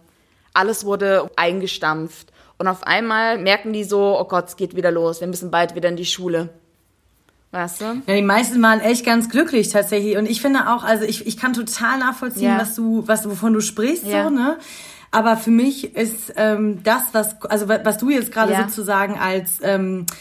Alles 0.53 0.85
wurde 0.85 1.29
eingestampft. 1.35 2.31
Und 2.57 2.67
auf 2.67 2.83
einmal 2.83 3.37
merken 3.37 3.71
die 3.71 3.85
so, 3.85 4.19
oh 4.19 4.25
Gott, 4.25 4.49
es 4.49 4.57
geht 4.57 4.75
wieder 4.75 4.91
los, 4.91 5.21
wir 5.21 5.27
müssen 5.27 5.49
bald 5.49 5.75
wieder 5.75 5.89
in 5.89 5.95
die 5.95 6.05
Schule. 6.05 6.49
Weißt 7.51 7.81
du? 7.81 7.85
Ja, 8.05 8.15
die 8.15 8.21
meisten 8.21 8.61
waren 8.61 8.79
echt 8.79 9.05
ganz 9.05 9.29
glücklich 9.29 9.69
tatsächlich. 9.69 10.17
Und 10.17 10.29
ich 10.29 10.41
finde 10.41 10.69
auch, 10.69 10.83
also 10.83 11.05
ich, 11.05 11.25
ich 11.25 11.37
kann 11.37 11.53
total 11.53 11.97
nachvollziehen, 11.97 12.51
ja. 12.51 12.59
was 12.59 12.75
du, 12.75 13.07
was, 13.07 13.27
wovon 13.27 13.53
du 13.53 13.61
sprichst, 13.61 14.05
ja. 14.05 14.25
so, 14.25 14.29
ne? 14.29 14.57
Aber 15.11 15.37
für 15.37 15.49
mich 15.49 15.95
ist 15.95 16.33
ähm, 16.35 16.83
das, 16.83 17.01
was, 17.13 17.41
also 17.43 17.67
was 17.67 17.97
du 17.97 18.11
jetzt 18.11 18.31
gerade 18.31 18.53
ja. 18.53 18.63
sozusagen 18.67 19.17
als 19.17 19.57
ähm, 19.63 20.05
äh, 20.05 20.13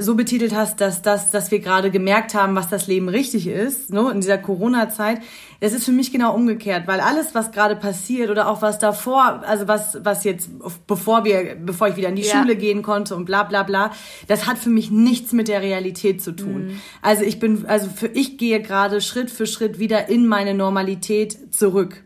so 0.00 0.14
betitelt 0.14 0.54
hast, 0.54 0.80
dass, 0.80 1.02
dass, 1.02 1.30
dass 1.30 1.50
wir 1.50 1.58
gerade 1.58 1.90
gemerkt 1.90 2.34
haben, 2.34 2.56
was 2.56 2.70
das 2.70 2.86
Leben 2.86 3.10
richtig 3.10 3.46
ist, 3.46 3.92
ne, 3.92 4.10
in 4.10 4.22
dieser 4.22 4.38
Corona-Zeit. 4.38 5.20
Das 5.60 5.74
ist 5.74 5.84
für 5.84 5.92
mich 5.92 6.10
genau 6.10 6.34
umgekehrt, 6.34 6.86
weil 6.86 7.00
alles, 7.00 7.34
was 7.34 7.52
gerade 7.52 7.76
passiert 7.76 8.30
oder 8.30 8.48
auch 8.48 8.62
was 8.62 8.78
davor, 8.78 9.42
also 9.46 9.68
was, 9.68 9.98
was 10.02 10.24
jetzt, 10.24 10.48
bevor 10.86 11.24
wir, 11.24 11.54
bevor 11.54 11.88
ich 11.88 11.96
wieder 11.96 12.08
in 12.08 12.16
die 12.16 12.22
ja. 12.22 12.32
Schule 12.32 12.56
gehen 12.56 12.80
konnte 12.80 13.14
und 13.14 13.26
bla, 13.26 13.42
bla, 13.42 13.62
bla, 13.62 13.90
das 14.26 14.46
hat 14.46 14.56
für 14.56 14.70
mich 14.70 14.90
nichts 14.90 15.32
mit 15.32 15.48
der 15.48 15.60
Realität 15.60 16.22
zu 16.22 16.32
tun. 16.32 16.68
Mhm. 16.68 16.80
Also 17.02 17.22
ich 17.22 17.38
bin, 17.38 17.66
also 17.66 17.90
für, 17.90 18.06
ich 18.06 18.38
gehe 18.38 18.62
gerade 18.62 19.02
Schritt 19.02 19.30
für 19.30 19.46
Schritt 19.46 19.78
wieder 19.78 20.08
in 20.08 20.26
meine 20.26 20.54
Normalität 20.54 21.54
zurück 21.54 22.02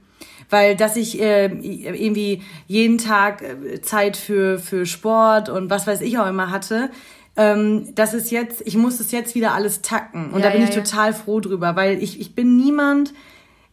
weil 0.52 0.75
dass 0.75 0.96
ich 0.96 1.20
äh, 1.20 1.46
irgendwie 1.46 2.42
jeden 2.66 2.99
Tag 2.99 3.40
äh, 3.40 3.80
Zeit 3.82 4.16
für 4.16 4.58
für 4.58 4.84
Sport 4.84 5.49
und 5.49 5.70
was 5.70 5.87
weiß 5.87 6.00
ich 6.00 6.18
auch 6.18 6.26
immer 6.26 6.50
hatte, 6.50 6.90
ähm, 7.40 7.94
das 7.94 8.12
ist 8.12 8.30
jetzt, 8.30 8.62
ich 8.66 8.76
muss 8.76 8.99
das 8.99 9.12
jetzt 9.12 9.35
wieder 9.35 9.54
alles 9.54 9.80
tacken. 9.80 10.30
Und 10.30 10.40
ja, 10.40 10.47
da 10.47 10.50
bin 10.50 10.61
ja, 10.61 10.68
ich 10.68 10.75
total 10.75 11.14
froh 11.14 11.40
drüber, 11.40 11.75
weil 11.75 12.02
ich, 12.02 12.20
ich 12.20 12.35
bin 12.35 12.59
niemand, 12.59 13.14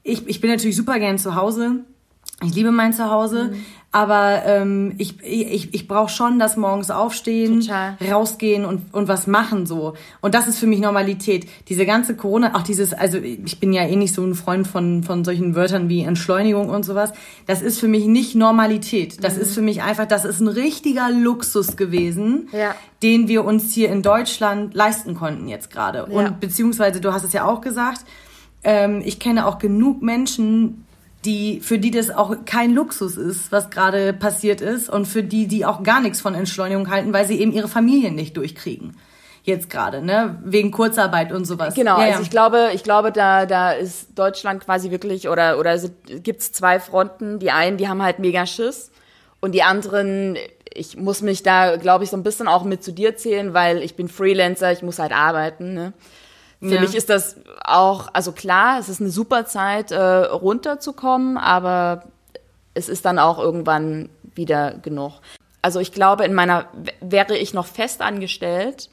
ich, 0.03 0.25
ich 0.25 0.39
bin 0.39 0.50
natürlich 0.50 0.77
super 0.77 1.00
gern 1.00 1.17
zu 1.17 1.36
Hause. 1.36 1.81
Ich 2.45 2.55
liebe 2.55 2.71
mein 2.71 2.93
Zuhause, 2.93 3.50
mhm. 3.51 3.65
Aber 3.97 4.43
ähm, 4.45 4.93
ich, 4.99 5.23
ich, 5.23 5.73
ich 5.73 5.87
brauche 5.87 6.09
schon 6.09 6.37
das 6.37 6.55
morgens 6.55 6.91
aufstehen, 6.91 7.61
Total. 7.61 7.97
rausgehen 8.11 8.63
und, 8.63 8.93
und 8.93 9.07
was 9.07 9.25
machen 9.25 9.65
so. 9.65 9.95
Und 10.21 10.35
das 10.35 10.47
ist 10.47 10.59
für 10.59 10.67
mich 10.67 10.79
Normalität. 10.81 11.47
Diese 11.67 11.83
ganze 11.87 12.15
Corona, 12.15 12.53
auch 12.53 12.61
dieses, 12.61 12.93
also 12.93 13.17
ich 13.17 13.59
bin 13.59 13.73
ja 13.73 13.81
eh 13.81 13.95
nicht 13.95 14.13
so 14.13 14.23
ein 14.23 14.35
Freund 14.35 14.67
von, 14.67 15.01
von 15.01 15.25
solchen 15.25 15.55
Wörtern 15.55 15.89
wie 15.89 16.03
Entschleunigung 16.03 16.69
und 16.69 16.83
sowas. 16.83 17.11
Das 17.47 17.63
ist 17.63 17.79
für 17.79 17.87
mich 17.87 18.05
nicht 18.05 18.35
Normalität. 18.35 19.23
Das 19.23 19.35
mhm. 19.35 19.41
ist 19.41 19.55
für 19.55 19.63
mich 19.63 19.81
einfach, 19.81 20.05
das 20.05 20.25
ist 20.25 20.41
ein 20.41 20.47
richtiger 20.47 21.09
Luxus 21.09 21.75
gewesen, 21.75 22.49
ja. 22.51 22.75
den 23.01 23.27
wir 23.27 23.45
uns 23.45 23.73
hier 23.73 23.89
in 23.89 24.03
Deutschland 24.03 24.75
leisten 24.75 25.15
konnten 25.15 25.47
jetzt 25.47 25.71
gerade. 25.71 26.07
Ja. 26.07 26.19
Und 26.19 26.39
beziehungsweise, 26.39 27.01
du 27.01 27.13
hast 27.13 27.23
es 27.23 27.33
ja 27.33 27.45
auch 27.45 27.61
gesagt, 27.61 28.05
ähm, 28.63 29.01
ich 29.03 29.17
kenne 29.17 29.47
auch 29.47 29.57
genug 29.57 30.03
Menschen, 30.03 30.85
die, 31.27 31.60
für 31.60 31.77
die 31.77 31.91
das 31.91 32.10
auch 32.10 32.34
kein 32.46 32.74
Luxus 32.74 33.17
ist, 33.17 33.51
was 33.51 33.69
gerade 33.69 34.13
passiert 34.13 34.62
ist 34.62 34.89
und 34.89 35.05
für 35.05 35.24
die, 35.24 35.48
die 35.48 35.65
auch 35.65 35.84
gar 35.84 36.00
nichts 36.00 36.22
von 36.22 36.34
Entschleunigung 36.34 36.89
halten, 36.89 37.12
weil 37.12 37.27
sie 37.27 37.39
eben 37.39 37.51
ihre 37.51 37.67
Familien 37.67 38.15
nicht 38.15 38.38
durchkriegen. 38.38 38.96
Jetzt 39.43 39.69
gerade, 39.69 40.01
ne? 40.01 40.41
Wegen 40.43 40.72
Kurzarbeit 40.72 41.34
und 41.34 41.46
sowas. 41.46 41.74
Genau, 41.75 42.00
ja, 42.00 42.07
also 42.07 42.22
ich 42.22 42.29
glaube, 42.29 42.69
ich 42.74 42.84
glaube, 42.84 43.12
da, 43.12 43.46
da 43.46 43.72
ist 43.72 44.17
Deutschland 44.17 44.63
quasi 44.63 44.89
wirklich, 44.89 45.27
oder, 45.27 45.60
oder 45.60 45.77
gibt's 46.05 46.53
zwei 46.53 46.79
Fronten. 46.79 47.39
Die 47.39 47.51
einen, 47.51 47.77
die 47.77 47.89
haben 47.89 48.01
halt 48.01 48.19
mega 48.19 48.46
Schiss 48.46 48.91
und 49.41 49.53
die 49.53 49.63
anderen, 49.63 50.38
ich 50.74 50.96
muss 50.96 51.22
mich 51.22 51.43
da, 51.43 51.75
glaube 51.75 52.05
ich, 52.05 52.10
so 52.10 52.17
ein 52.17 52.24
bisschen 52.24 52.48
auch 52.48 52.63
mit 52.63 52.84
zu 52.84 52.93
dir 52.93 53.17
zählen, 53.17 53.53
weil 53.53 53.84
ich 53.84 53.96
bin 53.96 54.07
Freelancer, 54.07 54.72
ich 54.72 54.81
muss 54.81 54.98
halt 55.00 55.12
arbeiten, 55.12 55.74
ne? 55.74 55.93
Für 56.59 56.75
ja. 56.75 56.81
mich 56.81 56.95
ist 56.95 57.09
das 57.09 57.35
auch, 57.63 58.07
also 58.13 58.31
klar, 58.31 58.79
es 58.79 58.89
ist 58.89 58.99
eine 58.99 59.11
super 59.11 59.45
Zeit, 59.45 59.91
äh, 59.91 59.97
runterzukommen, 60.01 61.37
aber 61.37 62.03
es 62.73 62.89
ist 62.89 63.05
dann 63.05 63.19
auch 63.19 63.37
irgendwann 63.37 64.09
wieder 64.33 64.73
genug. 64.81 65.13
Also 65.61 65.79
ich 65.79 65.91
glaube, 65.91 66.25
in 66.25 66.33
meiner, 66.33 66.67
wäre 67.01 67.37
ich 67.37 67.53
noch 67.53 67.67
fest 67.67 68.01
angestellt, 68.01 68.89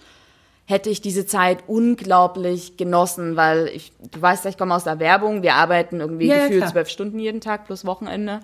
hätte 0.67 0.91
ich 0.91 1.01
diese 1.01 1.27
Zeit 1.27 1.59
unglaublich 1.67 2.77
genossen, 2.77 3.37
weil 3.37 3.69
ich, 3.69 3.93
du 4.11 4.21
weißt 4.21 4.45
ja, 4.45 4.51
ich 4.51 4.59
komme 4.59 4.75
aus 4.75 4.85
der 4.85 4.99
Werbung, 4.99 5.43
wir 5.43 5.55
arbeiten 5.55 6.01
irgendwie 6.01 6.27
ja, 6.27 6.47
gefühlt 6.47 6.69
zwölf 6.69 6.89
Stunden 6.89 7.19
jeden 7.19 7.41
Tag 7.41 7.67
plus 7.67 7.85
Wochenende. 7.85 8.41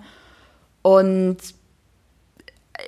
Und 0.81 1.37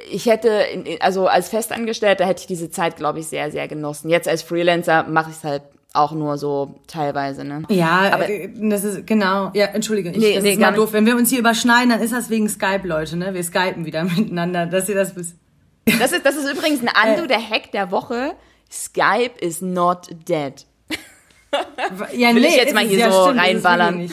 ich 0.09 0.25
hätte, 0.27 0.65
also 0.99 1.27
als 1.27 1.49
Festangestellter 1.49 2.25
hätte 2.25 2.41
ich 2.41 2.47
diese 2.47 2.69
Zeit, 2.69 2.95
glaube 2.95 3.19
ich, 3.19 3.27
sehr, 3.27 3.51
sehr 3.51 3.67
genossen. 3.67 4.09
Jetzt 4.09 4.27
als 4.27 4.41
Freelancer 4.41 5.03
mache 5.03 5.31
ich 5.31 5.37
es 5.37 5.43
halt 5.43 5.63
auch 5.93 6.11
nur 6.11 6.37
so 6.37 6.75
teilweise, 6.87 7.43
ne? 7.43 7.63
Ja, 7.69 8.09
aber 8.11 8.27
äh, 8.27 8.49
das 8.53 8.83
ist 8.83 9.07
genau. 9.07 9.51
Ja, 9.53 9.67
entschuldige, 9.67 10.09
ich, 10.09 10.17
nee, 10.17 10.35
das 10.35 10.43
nee, 10.43 10.53
ist 10.53 10.59
mal 10.59 10.73
doof. 10.73 10.91
Wenn 10.91 11.05
wir 11.05 11.15
uns 11.15 11.29
hier 11.29 11.39
überschneiden, 11.39 11.91
dann 11.91 12.01
ist 12.01 12.11
das 12.11 12.29
wegen 12.29 12.49
Skype, 12.49 12.87
Leute, 12.87 13.15
ne? 13.15 13.33
Wir 13.33 13.43
skypen 13.43 13.85
wieder 13.85 14.03
miteinander, 14.17 14.65
dass 14.65 14.89
ihr 14.89 14.95
das 14.95 15.15
wisst. 15.15 15.35
Das 15.85 16.11
ist, 16.11 16.25
das 16.25 16.35
ist 16.35 16.51
übrigens 16.51 16.81
ein 16.81 16.89
Ando, 16.89 17.25
äh. 17.25 17.27
der 17.27 17.49
Hack 17.49 17.71
der 17.71 17.91
Woche. 17.91 18.33
Skype 18.71 19.39
is 19.39 19.61
not 19.61 20.09
dead. 20.27 20.65
Ja, 22.13 22.33
Will 22.33 22.41
nee, 22.41 22.47
ich 22.47 22.55
jetzt 22.55 22.73
mal 22.73 22.83
hier 22.83 22.97
ja, 22.97 23.11
so 23.11 23.25
stimmt, 23.25 23.39
reinballern. 23.39 24.09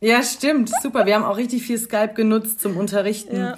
Ja, 0.00 0.22
stimmt, 0.22 0.70
super. 0.82 1.04
Wir 1.04 1.14
haben 1.14 1.24
auch 1.24 1.36
richtig 1.36 1.62
viel 1.62 1.78
Skype 1.78 2.14
genutzt 2.14 2.60
zum 2.60 2.78
Unterrichten. 2.78 3.36
Ja. 3.36 3.56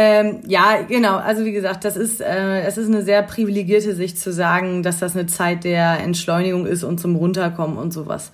Ähm, 0.00 0.42
ja, 0.46 0.82
genau. 0.88 1.16
Also 1.16 1.44
wie 1.44 1.50
gesagt, 1.50 1.84
das 1.84 1.96
ist, 1.96 2.20
äh, 2.20 2.60
es 2.60 2.78
ist 2.78 2.86
eine 2.86 3.02
sehr 3.02 3.20
privilegierte 3.24 3.96
Sicht 3.96 4.16
zu 4.16 4.32
sagen, 4.32 4.84
dass 4.84 5.00
das 5.00 5.16
eine 5.16 5.26
Zeit 5.26 5.64
der 5.64 5.98
Entschleunigung 5.98 6.66
ist 6.66 6.84
und 6.84 7.00
zum 7.00 7.16
Runterkommen 7.16 7.76
und 7.76 7.92
sowas. 7.92 8.30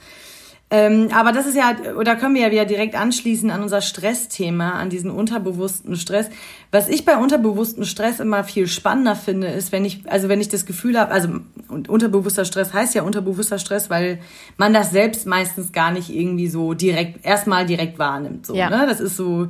Ähm, 0.69 1.09
aber 1.15 1.33
das 1.33 1.47
ist 1.47 1.57
ja, 1.57 1.75
oder 1.99 2.17
können 2.17 2.35
wir 2.35 2.43
ja 2.43 2.51
wieder 2.51 2.67
direkt 2.67 2.95
anschließen 2.95 3.51
an 3.51 3.63
unser 3.63 3.81
Stressthema, 3.81 4.73
an 4.73 4.91
diesen 4.91 5.11
unterbewussten 5.11 5.97
Stress. 5.97 6.29
Was 6.71 6.91
ich 6.91 7.07
bei 7.07 7.17
unterbewussten 7.17 7.87
Stress 7.87 8.21
immer 8.21 8.45
viel 8.45 8.67
spannender 8.67 9.17
finde, 9.17 9.47
ist, 9.47 9.73
wenn 9.73 9.87
ich, 9.87 10.03
also 10.05 10.29
wenn 10.29 10.43
ich 10.43 10.51
das 10.51 10.67
Gefühl 10.67 11.01
habe, 11.01 11.13
also 11.13 11.31
unterbewusster 11.69 12.45
Stress 12.45 12.75
heißt 12.75 12.95
ja 12.95 13.05
unterbewusster 13.05 13.59
Stress, 13.59 13.89
weil 13.89 14.19
man 14.59 14.75
das 14.75 14.91
selbst 14.91 15.27
meistens 15.27 15.73
gar 15.73 15.93
nicht 15.93 16.11
irgendwie 16.11 16.49
so 16.49 16.75
direkt, 16.75 17.25
erstmal 17.25 17.65
direkt 17.65 17.99
wahrnimmt. 17.99 18.45
So, 18.45 18.55
ja. 18.55 18.69
ne? 18.69 18.85
Das 18.87 19.01
ist 19.01 19.17
so. 19.17 19.49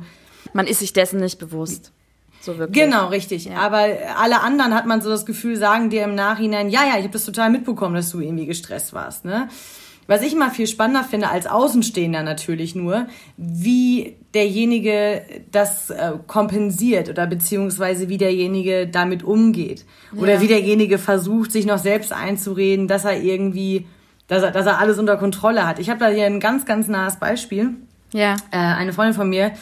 Man 0.53 0.65
ist 0.65 0.79
sich 0.79 0.93
dessen 0.93 1.19
nicht 1.19 1.39
bewusst. 1.39 1.91
So 2.45 2.59
wirklich. 2.59 2.83
Genau, 2.83 3.07
richtig. 3.07 3.45
Ja. 3.45 3.57
Aber 3.57 3.87
alle 4.17 4.41
anderen 4.41 4.75
hat 4.75 4.85
man 4.85 5.01
so 5.01 5.09
das 5.09 5.25
Gefühl, 5.25 5.55
sagen 5.57 5.89
dir 5.89 6.03
im 6.03 6.13
Nachhinein, 6.13 6.69
ja, 6.69 6.81
ja, 6.83 6.97
ich 6.97 7.03
habe 7.03 7.09
das 7.09 7.25
total 7.25 7.49
mitbekommen, 7.49 7.95
dass 7.95 8.11
du 8.11 8.19
irgendwie 8.19 8.45
gestresst 8.45 8.93
warst. 8.93 9.25
Ne? 9.25 9.49
Was 10.05 10.21
ich 10.21 10.33
immer 10.33 10.51
viel 10.51 10.67
spannender 10.67 11.03
finde, 11.03 11.29
als 11.29 11.47
Außenstehender 11.47 12.21
natürlich 12.21 12.75
nur, 12.75 13.07
wie 13.37 14.15
derjenige 14.35 15.23
das 15.51 15.89
äh, 15.89 16.11
kompensiert 16.27 17.09
oder 17.09 17.25
beziehungsweise 17.25 18.09
wie 18.09 18.19
derjenige 18.19 18.85
damit 18.85 19.23
umgeht. 19.23 19.83
Ja. 20.13 20.21
Oder 20.21 20.41
wie 20.41 20.47
derjenige 20.47 20.99
versucht, 20.99 21.51
sich 21.51 21.65
noch 21.65 21.79
selbst 21.79 22.13
einzureden, 22.13 22.87
dass 22.87 23.05
er 23.05 23.19
irgendwie, 23.19 23.87
dass 24.27 24.43
er, 24.43 24.51
dass 24.51 24.67
er 24.67 24.79
alles 24.79 24.99
unter 24.99 25.17
Kontrolle 25.17 25.65
hat. 25.65 25.79
Ich 25.79 25.89
habe 25.89 25.99
da 25.99 26.09
hier 26.09 26.27
ein 26.27 26.39
ganz, 26.39 26.67
ganz 26.67 26.87
nahes 26.87 27.17
Beispiel. 27.17 27.71
Ja. 28.13 28.35
Äh, 28.51 28.57
eine 28.57 28.93
Freundin 28.93 29.15
von 29.15 29.29
mir, 29.29 29.53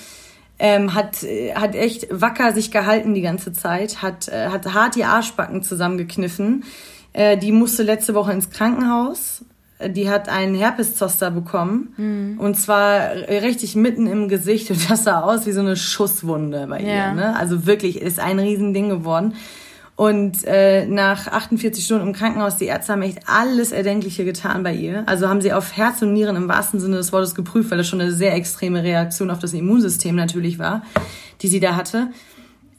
ähm, 0.60 0.94
hat, 0.94 1.24
äh, 1.24 1.54
hat 1.56 1.76
echt 1.76 2.08
wacker 2.10 2.54
sich 2.54 2.72
gehalten 2.72 3.14
die 3.14 3.22
ganze 3.22 3.54
Zeit, 3.54 4.02
hat, 4.02 4.28
äh, 4.28 4.50
hat 4.50 4.74
hart 4.74 4.96
die 4.96 5.04
Arschbacken 5.04 5.64
zusammengekniffen. 5.64 6.64
Äh, 7.14 7.38
die 7.38 7.52
musste 7.52 7.84
letzte 7.84 8.14
Woche 8.14 8.34
ins 8.34 8.50
Krankenhaus. 8.50 9.46
Die 9.86 10.10
hat 10.10 10.30
einen 10.30 10.56
Herpeszoster 10.56 11.32
bekommen. 11.32 11.94
Mhm. 11.98 12.40
Und 12.40 12.56
zwar 12.56 13.12
richtig 13.28 13.76
mitten 13.76 14.08
im 14.08 14.30
Gesicht. 14.30 14.70
Und 14.72 14.90
das 14.90 15.04
sah 15.04 15.22
aus 15.22 15.46
wie 15.46 15.52
so 15.52 15.62
eine 15.62 15.76
Schusswunde 15.76 16.68
bei 16.68 16.80
ja. 16.80 17.10
ihr. 17.10 17.14
Ne? 17.14 17.36
Also 17.36 17.66
wirklich 17.66 18.02
ist 18.02 18.20
ein 18.20 18.40
Riesending 18.40 18.90
geworden. 18.90 19.34
Und 19.96 20.44
äh, 20.46 20.88
nach 20.88 21.28
48 21.28 21.86
Stunden 21.86 22.08
im 22.08 22.14
Krankenhaus, 22.14 22.58
die 22.58 22.66
Ärzte 22.66 22.94
haben 22.94 23.04
echt 23.04 23.20
alles 23.28 23.72
Erdenkliche 23.72 24.26
getan 24.26 24.64
bei 24.64 24.74
ihr. 24.74 25.04
Also 25.06 25.30
haben 25.30 25.40
sie 25.40 25.54
auf 25.54 25.78
Herz 25.78 26.02
und 26.02 26.14
Nieren 26.14 26.36
im 26.36 26.48
wahrsten 26.48 26.80
Sinne 26.80 26.98
des 26.98 27.14
Wortes 27.14 27.36
geprüft, 27.36 27.70
weil 27.70 27.78
das 27.78 27.88
schon 27.88 28.02
eine 28.02 28.12
sehr 28.12 28.34
extreme 28.34 28.84
Reaktion 28.84 29.30
auf 29.30 29.38
das 29.38 29.54
Immunsystem 29.54 30.16
natürlich 30.16 30.58
war, 30.58 30.82
die 31.42 31.48
sie 31.48 31.60
da 31.60 31.76
hatte. 31.76 32.08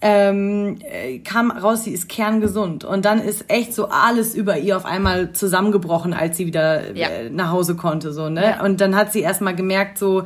Ähm, 0.00 0.78
äh, 0.80 1.20
kam 1.20 1.52
raus, 1.52 1.84
sie 1.84 1.92
ist 1.92 2.08
kerngesund. 2.08 2.84
Und 2.84 3.04
dann 3.04 3.20
ist 3.20 3.44
echt 3.48 3.74
so 3.74 3.88
alles 3.88 4.34
über 4.34 4.58
ihr 4.58 4.76
auf 4.76 4.84
einmal 4.84 5.32
zusammengebrochen, 5.32 6.12
als 6.12 6.36
sie 6.36 6.46
wieder 6.46 6.94
ja. 6.96 7.08
äh, 7.08 7.30
nach 7.30 7.52
Hause 7.52 7.76
konnte. 7.76 8.12
So, 8.12 8.28
ne? 8.28 8.42
Ja. 8.42 8.64
Und 8.64 8.80
dann 8.80 8.96
hat 8.96 9.12
sie 9.12 9.20
erstmal 9.20 9.54
gemerkt, 9.54 9.98
so, 9.98 10.24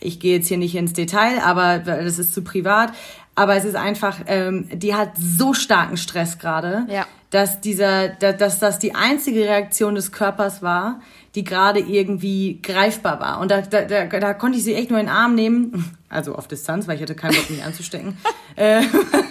ich 0.00 0.20
gehe 0.20 0.36
jetzt 0.36 0.48
hier 0.48 0.58
nicht 0.58 0.76
ins 0.76 0.92
Detail, 0.92 1.40
aber 1.42 1.78
das 1.78 2.18
ist 2.18 2.34
zu 2.34 2.42
privat. 2.42 2.92
Aber 3.38 3.54
es 3.54 3.66
ist 3.66 3.76
einfach, 3.76 4.20
ähm, 4.26 4.66
die 4.72 4.94
hat 4.94 5.10
so 5.16 5.52
starken 5.52 5.98
Stress 5.98 6.38
gerade, 6.38 6.86
ja. 6.88 7.06
dass 7.28 7.60
dieser, 7.60 8.08
dass 8.08 8.58
das 8.58 8.78
die 8.78 8.94
einzige 8.94 9.40
Reaktion 9.40 9.94
des 9.94 10.10
Körpers 10.10 10.62
war, 10.62 11.00
die 11.34 11.44
gerade 11.44 11.80
irgendwie 11.80 12.60
greifbar 12.62 13.20
war. 13.20 13.40
Und 13.40 13.50
da, 13.50 13.60
da, 13.60 13.82
da, 13.82 14.06
da 14.06 14.32
konnte 14.32 14.56
ich 14.56 14.64
sie 14.64 14.74
echt 14.74 14.88
nur 14.88 14.98
in 14.98 15.06
den 15.06 15.14
Arm 15.14 15.34
nehmen, 15.34 15.96
also 16.08 16.34
auf 16.34 16.48
Distanz, 16.48 16.88
weil 16.88 16.96
ich 16.96 17.02
hatte 17.02 17.14
keinen 17.14 17.36
Bock, 17.36 17.50
mich 17.50 17.62
anzustecken. 17.62 18.16
äh, 18.56 18.80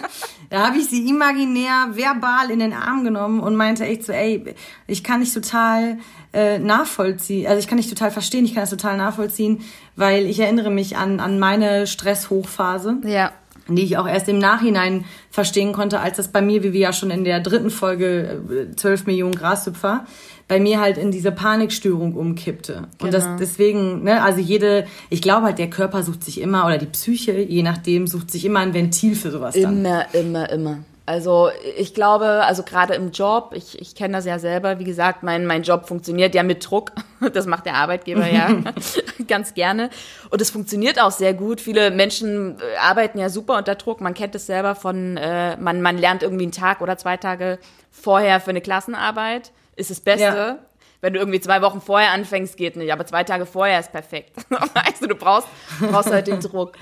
da 0.50 0.68
habe 0.68 0.78
ich 0.78 0.86
sie 0.86 1.08
imaginär, 1.08 1.88
verbal 1.94 2.52
in 2.52 2.60
den 2.60 2.74
Arm 2.74 3.02
genommen 3.02 3.40
und 3.40 3.56
meinte 3.56 3.84
echt 3.84 4.04
so, 4.04 4.12
ey, 4.12 4.54
ich 4.86 5.02
kann 5.02 5.18
nicht 5.18 5.34
total 5.34 5.98
äh, 6.32 6.60
nachvollziehen, 6.60 7.48
also 7.48 7.58
ich 7.58 7.66
kann 7.66 7.76
nicht 7.76 7.90
total 7.90 8.12
verstehen, 8.12 8.44
ich 8.44 8.54
kann 8.54 8.62
das 8.62 8.70
total 8.70 8.96
nachvollziehen, 8.96 9.64
weil 9.96 10.26
ich 10.26 10.38
erinnere 10.38 10.70
mich 10.70 10.96
an, 10.96 11.18
an 11.18 11.40
meine 11.40 11.88
Stresshochphase. 11.88 12.98
Ja 13.04 13.32
die 13.68 13.82
ich 13.82 13.96
auch 13.96 14.06
erst 14.06 14.28
im 14.28 14.38
Nachhinein 14.38 15.04
verstehen 15.30 15.72
konnte, 15.72 16.00
als 16.00 16.16
das 16.18 16.28
bei 16.28 16.40
mir, 16.40 16.62
wie 16.62 16.72
wir 16.72 16.80
ja 16.80 16.92
schon 16.92 17.10
in 17.10 17.24
der 17.24 17.40
dritten 17.40 17.70
Folge 17.70 18.40
12 18.76 19.00
äh, 19.00 19.06
Millionen 19.06 19.34
Grashüpfer, 19.34 20.06
bei 20.48 20.60
mir 20.60 20.80
halt 20.80 20.96
in 20.96 21.10
diese 21.10 21.32
Panikstörung 21.32 22.14
umkippte. 22.14 22.74
Genau. 22.74 22.88
Und 23.00 23.14
das 23.14 23.24
genau. 23.24 23.38
deswegen, 23.38 24.04
ne, 24.04 24.22
also 24.22 24.40
jede, 24.40 24.86
ich 25.10 25.22
glaube 25.22 25.46
halt, 25.46 25.58
der 25.58 25.70
Körper 25.70 26.02
sucht 26.02 26.22
sich 26.22 26.40
immer, 26.40 26.66
oder 26.66 26.78
die 26.78 26.86
Psyche, 26.86 27.32
je 27.32 27.62
nachdem, 27.62 28.06
sucht 28.06 28.30
sich 28.30 28.44
immer 28.44 28.60
ein 28.60 28.72
Ventil 28.72 29.16
für 29.16 29.30
sowas 29.30 29.54
dann. 29.54 29.78
Immer, 29.78 30.14
immer, 30.14 30.48
immer. 30.50 30.78
Also 31.06 31.50
ich 31.78 31.94
glaube, 31.94 32.26
also 32.44 32.64
gerade 32.64 32.94
im 32.94 33.12
Job, 33.12 33.52
ich, 33.54 33.80
ich 33.80 33.94
kenne 33.94 34.14
das 34.14 34.24
ja 34.24 34.40
selber, 34.40 34.80
wie 34.80 34.84
gesagt, 34.84 35.22
mein, 35.22 35.46
mein 35.46 35.62
Job 35.62 35.86
funktioniert 35.86 36.34
ja 36.34 36.42
mit 36.42 36.68
Druck. 36.68 36.92
Das 37.32 37.46
macht 37.46 37.64
der 37.64 37.74
Arbeitgeber 37.76 38.30
ja 38.30 38.50
ganz 39.28 39.54
gerne. 39.54 39.90
Und 40.30 40.40
es 40.40 40.50
funktioniert 40.50 41.00
auch 41.00 41.10
sehr 41.10 41.34
gut. 41.34 41.60
Viele 41.60 41.90
Menschen 41.90 42.58
äh, 42.60 42.76
arbeiten 42.78 43.18
ja 43.18 43.28
super 43.28 43.56
unter 43.58 43.74
Druck. 43.74 44.00
Man 44.00 44.14
kennt 44.14 44.34
es 44.34 44.46
selber 44.46 44.74
von, 44.74 45.16
äh, 45.16 45.56
man, 45.56 45.82
man 45.82 45.98
lernt 45.98 46.22
irgendwie 46.22 46.44
einen 46.44 46.52
Tag 46.52 46.80
oder 46.80 46.96
zwei 46.98 47.16
Tage 47.16 47.58
vorher 47.90 48.40
für 48.40 48.50
eine 48.50 48.60
Klassenarbeit. 48.60 49.52
Ist 49.76 49.90
das 49.90 50.00
Beste. 50.00 50.24
Ja. 50.24 50.58
Wenn 51.02 51.12
du 51.12 51.18
irgendwie 51.18 51.40
zwei 51.40 51.60
Wochen 51.62 51.80
vorher 51.80 52.12
anfängst, 52.12 52.56
geht 52.56 52.76
nicht. 52.76 52.92
Aber 52.92 53.06
zwei 53.06 53.22
Tage 53.22 53.46
vorher 53.46 53.78
ist 53.80 53.92
perfekt. 53.92 54.32
also 54.74 55.06
du 55.06 55.14
brauchst, 55.14 55.48
brauchst 55.80 56.10
halt 56.10 56.26
den 56.26 56.40
Druck. 56.40 56.72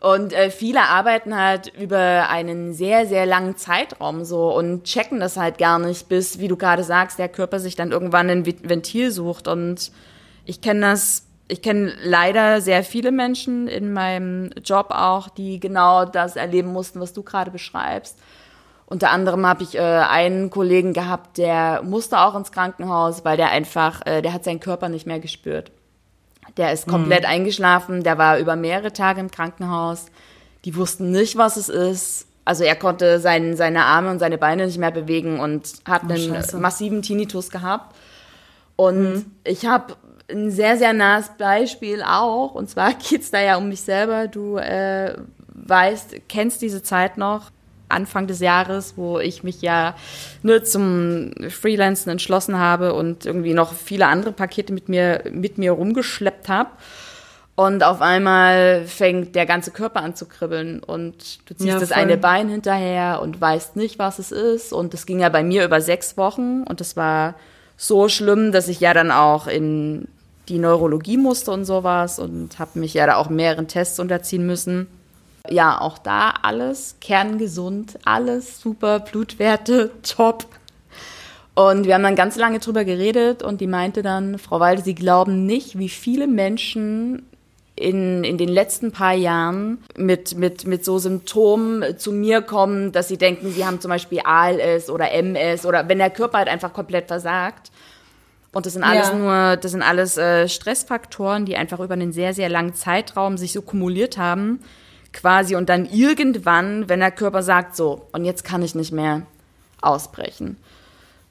Und 0.00 0.32
äh, 0.32 0.50
viele 0.50 0.80
arbeiten 0.80 1.36
halt 1.36 1.68
über 1.78 2.28
einen 2.30 2.72
sehr, 2.72 3.06
sehr 3.06 3.26
langen 3.26 3.56
Zeitraum 3.56 4.24
so 4.24 4.54
und 4.56 4.84
checken 4.84 5.20
das 5.20 5.36
halt 5.36 5.58
gar 5.58 5.78
nicht, 5.78 6.08
bis, 6.08 6.38
wie 6.38 6.48
du 6.48 6.56
gerade 6.56 6.84
sagst, 6.84 7.18
der 7.18 7.28
Körper 7.28 7.60
sich 7.60 7.76
dann 7.76 7.92
irgendwann 7.92 8.30
ein 8.30 8.46
Ventil 8.46 9.10
sucht. 9.10 9.46
Und 9.46 9.92
ich 10.46 10.62
kenne 10.62 10.80
das, 10.80 11.26
ich 11.50 11.62
kenne 11.62 11.92
leider 12.02 12.60
sehr 12.60 12.84
viele 12.84 13.10
Menschen 13.10 13.66
in 13.66 13.92
meinem 13.92 14.50
Job 14.64 14.86
auch, 14.90 15.28
die 15.28 15.58
genau 15.58 16.04
das 16.04 16.36
erleben 16.36 16.72
mussten, 16.72 17.00
was 17.00 17.12
du 17.12 17.22
gerade 17.22 17.50
beschreibst. 17.50 18.18
Unter 18.86 19.10
anderem 19.10 19.46
habe 19.46 19.62
ich 19.62 19.76
äh, 19.76 19.80
einen 19.80 20.50
Kollegen 20.50 20.92
gehabt, 20.92 21.38
der 21.38 21.82
musste 21.82 22.20
auch 22.20 22.34
ins 22.34 22.52
Krankenhaus, 22.52 23.24
weil 23.24 23.36
der 23.36 23.50
einfach, 23.50 24.04
äh, 24.06 24.22
der 24.22 24.32
hat 24.32 24.44
seinen 24.44 24.60
Körper 24.60 24.88
nicht 24.88 25.06
mehr 25.06 25.20
gespürt. 25.20 25.70
Der 26.56 26.72
ist 26.72 26.88
komplett 26.88 27.22
mhm. 27.22 27.30
eingeschlafen, 27.30 28.02
der 28.02 28.18
war 28.18 28.38
über 28.38 28.56
mehrere 28.56 28.92
Tage 28.92 29.20
im 29.20 29.30
Krankenhaus. 29.30 30.06
Die 30.64 30.76
wussten 30.76 31.10
nicht, 31.10 31.36
was 31.36 31.56
es 31.56 31.68
ist. 31.68 32.26
Also 32.44 32.64
er 32.64 32.74
konnte 32.74 33.20
sein, 33.20 33.56
seine 33.56 33.84
Arme 33.84 34.10
und 34.10 34.18
seine 34.18 34.38
Beine 34.38 34.66
nicht 34.66 34.78
mehr 34.78 34.90
bewegen 34.90 35.38
und 35.38 35.68
hat 35.86 36.02
oh, 36.04 36.12
einen 36.12 36.34
Scheiße. 36.34 36.58
massiven 36.58 37.02
Tinnitus 37.02 37.50
gehabt. 37.50 37.94
Und 38.74 39.02
mhm. 39.02 39.26
ich 39.44 39.66
habe 39.66 39.94
ein 40.30 40.50
sehr, 40.50 40.76
sehr 40.76 40.92
nahes 40.92 41.30
Beispiel 41.38 42.02
auch. 42.02 42.54
Und 42.54 42.68
zwar 42.70 42.94
geht's 43.10 43.30
da 43.30 43.40
ja 43.40 43.56
um 43.56 43.68
mich 43.68 43.82
selber. 43.82 44.28
Du 44.28 44.56
äh, 44.56 45.16
weißt, 45.48 46.28
kennst 46.28 46.62
diese 46.62 46.82
Zeit 46.82 47.18
noch. 47.18 47.50
Anfang 47.90 48.28
des 48.28 48.38
Jahres, 48.38 48.94
wo 48.96 49.18
ich 49.18 49.42
mich 49.42 49.62
ja 49.62 49.96
nur 50.42 50.62
zum 50.62 51.32
Freelancen 51.48 52.10
entschlossen 52.10 52.56
habe 52.56 52.94
und 52.94 53.26
irgendwie 53.26 53.52
noch 53.52 53.72
viele 53.72 54.06
andere 54.06 54.30
Pakete 54.32 54.72
mit 54.72 54.88
mir, 54.88 55.24
mit 55.32 55.58
mir 55.58 55.72
rumgeschleppt 55.72 56.48
habe. 56.48 56.70
Und 57.56 57.84
auf 57.84 58.00
einmal 58.00 58.84
fängt 58.86 59.34
der 59.34 59.44
ganze 59.44 59.70
Körper 59.70 60.00
an 60.00 60.14
zu 60.14 60.26
kribbeln 60.26 60.82
und 60.82 61.46
du 61.46 61.54
ziehst 61.54 61.68
ja, 61.68 61.78
das 61.78 61.92
eine 61.92 62.16
Bein 62.16 62.48
hinterher 62.48 63.20
und 63.20 63.38
weißt 63.38 63.76
nicht, 63.76 63.98
was 63.98 64.18
es 64.18 64.32
ist. 64.32 64.72
Und 64.72 64.94
das 64.94 65.04
ging 65.04 65.20
ja 65.20 65.28
bei 65.28 65.42
mir 65.42 65.64
über 65.64 65.82
sechs 65.82 66.16
Wochen 66.16 66.62
und 66.62 66.80
das 66.80 66.96
war 66.96 67.34
so 67.76 68.08
schlimm, 68.08 68.52
dass 68.52 68.68
ich 68.68 68.80
ja 68.80 68.94
dann 68.94 69.10
auch 69.10 69.46
in 69.46 70.08
die 70.50 70.58
Neurologie 70.58 71.16
musste 71.16 71.52
und 71.52 71.64
sowas 71.64 72.18
und 72.18 72.58
habe 72.58 72.78
mich 72.78 72.92
ja 72.94 73.06
da 73.06 73.16
auch 73.16 73.30
mehreren 73.30 73.68
Tests 73.68 73.98
unterziehen 74.00 74.44
müssen. 74.44 74.88
Ja, 75.48 75.80
auch 75.80 75.96
da 75.96 76.34
alles 76.42 76.96
kerngesund, 77.00 77.98
alles 78.04 78.60
super, 78.60 79.00
Blutwerte 79.00 79.90
top. 80.02 80.46
Und 81.54 81.86
wir 81.86 81.94
haben 81.94 82.02
dann 82.02 82.16
ganz 82.16 82.36
lange 82.36 82.58
drüber 82.58 82.84
geredet 82.84 83.42
und 83.42 83.60
die 83.60 83.66
meinte 83.66 84.02
dann, 84.02 84.38
Frau 84.38 84.60
Walde, 84.60 84.82
Sie 84.82 84.94
glauben 84.94 85.46
nicht, 85.46 85.78
wie 85.78 85.88
viele 85.88 86.26
Menschen 86.26 87.26
in, 87.80 88.24
in 88.24 88.36
den 88.36 88.48
letzten 88.48 88.92
paar 88.92 89.14
Jahren 89.14 89.78
mit, 89.96 90.36
mit, 90.36 90.66
mit 90.66 90.84
so 90.84 90.98
Symptomen 90.98 91.98
zu 91.98 92.12
mir 92.12 92.42
kommen, 92.42 92.92
dass 92.92 93.08
sie 93.08 93.16
denken, 93.16 93.50
sie 93.50 93.64
haben 93.64 93.80
zum 93.80 93.88
Beispiel 93.88 94.20
ALS 94.22 94.90
oder 94.90 95.10
MS 95.12 95.64
oder 95.64 95.88
wenn 95.88 95.98
der 95.98 96.10
Körper 96.10 96.38
halt 96.38 96.48
einfach 96.48 96.72
komplett 96.72 97.08
versagt. 97.08 97.70
Und 98.52 98.66
das 98.66 98.72
sind 98.72 98.82
alles 98.82 99.08
ja. 99.08 99.14
nur, 99.14 99.56
das 99.56 99.70
sind 99.70 99.82
alles 99.82 100.16
äh, 100.16 100.48
Stressfaktoren, 100.48 101.44
die 101.44 101.56
einfach 101.56 101.78
über 101.78 101.94
einen 101.94 102.12
sehr, 102.12 102.34
sehr 102.34 102.48
langen 102.48 102.74
Zeitraum 102.74 103.38
sich 103.38 103.52
so 103.52 103.62
kumuliert 103.62 104.18
haben, 104.18 104.60
quasi. 105.12 105.54
Und 105.54 105.68
dann 105.68 105.86
irgendwann, 105.86 106.88
wenn 106.88 107.00
der 107.00 107.12
Körper 107.12 107.42
sagt, 107.42 107.76
so, 107.76 108.08
und 108.12 108.24
jetzt 108.24 108.44
kann 108.44 108.62
ich 108.62 108.74
nicht 108.74 108.92
mehr 108.92 109.22
ausbrechen. 109.80 110.56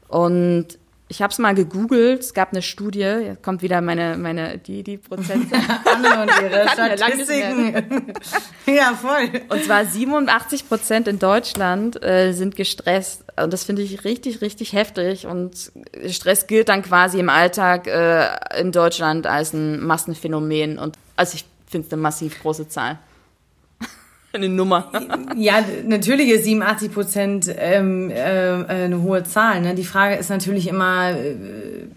Und 0.08 0.79
ich 1.12 1.24
habe 1.24 1.32
es 1.32 1.40
mal 1.40 1.56
gegoogelt, 1.56 2.22
es 2.22 2.36
gab 2.36 2.52
eine 2.52 2.62
Studie, 2.62 3.00
jetzt 3.00 3.42
kommt 3.42 3.64
wieder 3.64 3.82
meine, 3.82 4.16
meine 4.16 4.60
die, 4.60 4.84
die 4.84 4.98
Prozente. 4.98 5.56
Anne 5.86 6.22
und 6.22 6.32
ihre 6.42 6.70
Statistiken. 6.70 8.14
ja, 8.68 8.94
voll. 8.94 9.42
Und 9.50 9.64
zwar 9.64 9.86
87 9.86 10.70
Prozent 10.70 11.08
in 11.08 11.18
Deutschland 11.18 12.02
äh, 12.04 12.32
sind 12.34 12.56
gestresst. 12.56 13.24
Und 13.42 13.52
das 13.52 13.64
finde 13.64 13.82
ich 13.82 14.04
richtig, 14.04 14.42
richtig 14.42 14.74
heftig. 14.74 15.26
Und 15.26 15.72
Stress 16.08 16.46
gilt 16.46 16.70
dann 16.70 16.84
quasi 16.84 17.20
im 17.20 17.30
Alltag 17.30 17.88
äh, 17.88 18.28
in 18.60 18.72
Deutschland 18.72 19.26
als 19.26 19.54
ein 19.54 19.80
Massenphänomen. 19.84 20.78
Und 20.78 20.96
also 21.16 21.36
ich 21.36 21.46
finde 21.66 21.88
es 21.88 21.94
eine 21.94 22.02
massiv 22.04 22.40
große 22.40 22.70
Zahl 22.70 23.00
eine 24.34 24.50
Nummer. 24.50 24.92
ja, 25.36 25.64
natürlich 25.86 26.30
ist 26.30 26.44
87 26.44 26.94
Prozent 26.94 27.56
ähm, 27.58 28.12
äh, 28.12 28.66
eine 28.68 29.02
hohe 29.02 29.24
Zahl. 29.24 29.62
Ne? 29.62 29.76
Die 29.76 29.84
Frage 29.84 30.16
ist 30.16 30.30
natürlich 30.30 30.68
immer, 30.68 31.12
äh, 31.12 31.88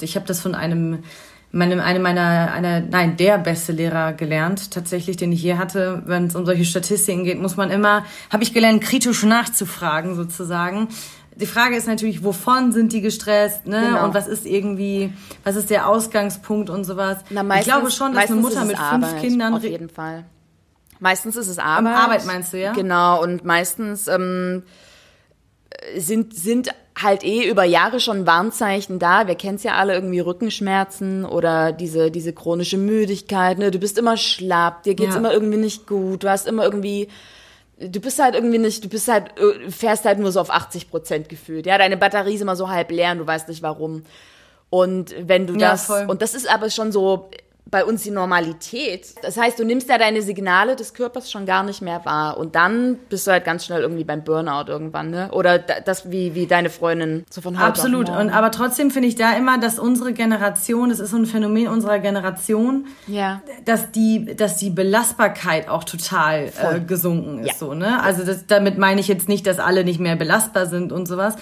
ich 0.00 0.16
habe 0.16 0.26
das 0.26 0.40
von 0.40 0.54
einem 0.54 1.00
meinem, 1.52 1.80
einem 1.80 2.02
meiner, 2.02 2.50
einer, 2.52 2.80
nein, 2.80 3.16
der 3.16 3.38
beste 3.38 3.72
Lehrer 3.72 4.14
gelernt, 4.14 4.70
tatsächlich, 4.70 5.16
den 5.18 5.32
ich 5.32 5.42
je 5.42 5.56
hatte. 5.56 6.02
Wenn 6.06 6.26
es 6.26 6.34
um 6.34 6.46
solche 6.46 6.64
Statistiken 6.64 7.24
geht, 7.24 7.40
muss 7.40 7.56
man 7.56 7.70
immer, 7.70 8.04
habe 8.30 8.42
ich 8.42 8.54
gelernt, 8.54 8.82
kritisch 8.82 9.22
nachzufragen, 9.22 10.16
sozusagen. 10.16 10.88
Die 11.36 11.46
Frage 11.46 11.76
ist 11.76 11.86
natürlich, 11.86 12.24
wovon 12.24 12.72
sind 12.72 12.92
die 12.92 13.00
gestresst, 13.00 13.66
ne? 13.66 13.82
Genau. 13.86 14.04
Und 14.04 14.14
was 14.14 14.28
ist 14.28 14.44
irgendwie, 14.44 15.12
was 15.44 15.56
ist 15.56 15.70
der 15.70 15.88
Ausgangspunkt 15.88 16.68
und 16.68 16.84
sowas. 16.84 17.18
Na, 17.30 17.42
meistens, 17.42 17.66
ich 17.66 17.72
glaube 17.72 17.90
schon, 17.90 18.14
dass 18.14 18.30
eine 18.30 18.40
Mutter 18.40 18.64
mit 18.64 18.76
fünf 18.76 18.92
Arbeit, 18.92 19.20
Kindern. 19.20 19.54
Auf 19.54 19.62
jeden 19.62 19.88
Fall. 19.88 20.24
Meistens 21.02 21.34
ist 21.34 21.48
es 21.48 21.58
Arbeit. 21.58 21.96
Arbeit 21.96 22.26
meinst 22.26 22.52
du, 22.52 22.60
ja? 22.60 22.72
Genau, 22.72 23.20
und 23.20 23.44
meistens 23.44 24.06
ähm, 24.06 24.62
sind, 25.96 26.36
sind 26.36 26.68
halt 26.96 27.24
eh 27.24 27.48
über 27.50 27.64
Jahre 27.64 27.98
schon 27.98 28.24
Warnzeichen 28.24 29.00
da. 29.00 29.26
Wir 29.26 29.34
kennen 29.34 29.56
es 29.56 29.64
ja 29.64 29.74
alle 29.74 29.94
irgendwie 29.94 30.20
Rückenschmerzen 30.20 31.24
oder 31.24 31.72
diese, 31.72 32.12
diese 32.12 32.32
chronische 32.32 32.78
Müdigkeit. 32.78 33.58
Ne? 33.58 33.72
Du 33.72 33.80
bist 33.80 33.98
immer 33.98 34.16
schlapp, 34.16 34.84
dir 34.84 34.94
geht's 34.94 35.14
ja. 35.14 35.18
immer 35.18 35.32
irgendwie 35.32 35.58
nicht 35.58 35.88
gut, 35.88 36.22
du 36.22 36.30
hast 36.30 36.46
immer 36.46 36.62
irgendwie 36.62 37.08
du 37.80 37.98
bist 37.98 38.22
halt 38.22 38.36
irgendwie 38.36 38.58
nicht, 38.58 38.84
du 38.84 38.88
bist 38.88 39.08
halt, 39.08 39.36
äh, 39.40 39.72
fährst 39.72 40.04
halt 40.04 40.20
nur 40.20 40.30
so 40.30 40.40
auf 40.40 40.50
80 40.50 40.88
Prozent 40.88 41.28
gefühlt. 41.28 41.66
Ja, 41.66 41.78
deine 41.78 41.96
Batterie 41.96 42.34
ist 42.34 42.42
immer 42.42 42.54
so 42.54 42.68
halb 42.68 42.92
leer 42.92 43.10
und 43.10 43.18
du 43.18 43.26
weißt 43.26 43.48
nicht 43.48 43.62
warum. 43.62 44.04
Und 44.70 45.16
wenn 45.18 45.48
du 45.48 45.56
das, 45.56 45.88
ja, 45.88 46.06
und 46.06 46.22
das 46.22 46.34
ist 46.34 46.48
aber 46.48 46.70
schon 46.70 46.92
so 46.92 47.28
bei 47.70 47.84
uns 47.86 48.02
die 48.02 48.10
Normalität. 48.10 49.14
Das 49.22 49.38
heißt, 49.38 49.58
du 49.58 49.64
nimmst 49.64 49.88
ja 49.88 49.96
deine 49.96 50.20
Signale 50.20 50.76
des 50.76 50.92
Körpers 50.92 51.30
schon 51.30 51.46
gar 51.46 51.62
nicht 51.62 51.80
mehr 51.80 52.04
wahr 52.04 52.36
und 52.36 52.54
dann 52.54 52.98
bist 53.08 53.26
du 53.26 53.30
halt 53.30 53.44
ganz 53.44 53.64
schnell 53.64 53.80
irgendwie 53.80 54.04
beim 54.04 54.24
Burnout 54.24 54.70
irgendwann, 54.70 55.10
ne? 55.10 55.30
Oder 55.32 55.58
das 55.58 56.10
wie 56.10 56.34
wie 56.34 56.46
deine 56.46 56.68
Freundin 56.68 57.24
so 57.30 57.40
von 57.40 57.56
heute 57.56 57.66
Absolut. 57.66 58.10
Und 58.10 58.30
aber 58.30 58.50
trotzdem 58.50 58.90
finde 58.90 59.08
ich 59.08 59.14
da 59.14 59.32
immer, 59.32 59.58
dass 59.58 59.78
unsere 59.78 60.12
Generation, 60.12 60.90
das 60.90 61.00
ist 61.00 61.12
so 61.12 61.16
ein 61.16 61.24
Phänomen 61.24 61.68
unserer 61.68 61.98
Generation, 61.98 62.86
ja. 63.06 63.40
dass 63.64 63.90
die 63.90 64.36
dass 64.36 64.56
die 64.56 64.70
Belastbarkeit 64.70 65.68
auch 65.68 65.84
total 65.84 66.52
äh, 66.60 66.80
gesunken 66.80 67.40
ist, 67.40 67.52
ja. 67.52 67.54
so 67.54 67.72
ne? 67.72 68.02
Also 68.02 68.24
das, 68.24 68.46
damit 68.46 68.76
meine 68.76 69.00
ich 69.00 69.08
jetzt 69.08 69.28
nicht, 69.28 69.46
dass 69.46 69.58
alle 69.58 69.84
nicht 69.84 69.98
mehr 69.98 70.16
belastbar 70.16 70.66
sind 70.66 70.92
und 70.92 71.06
sowas. 71.06 71.36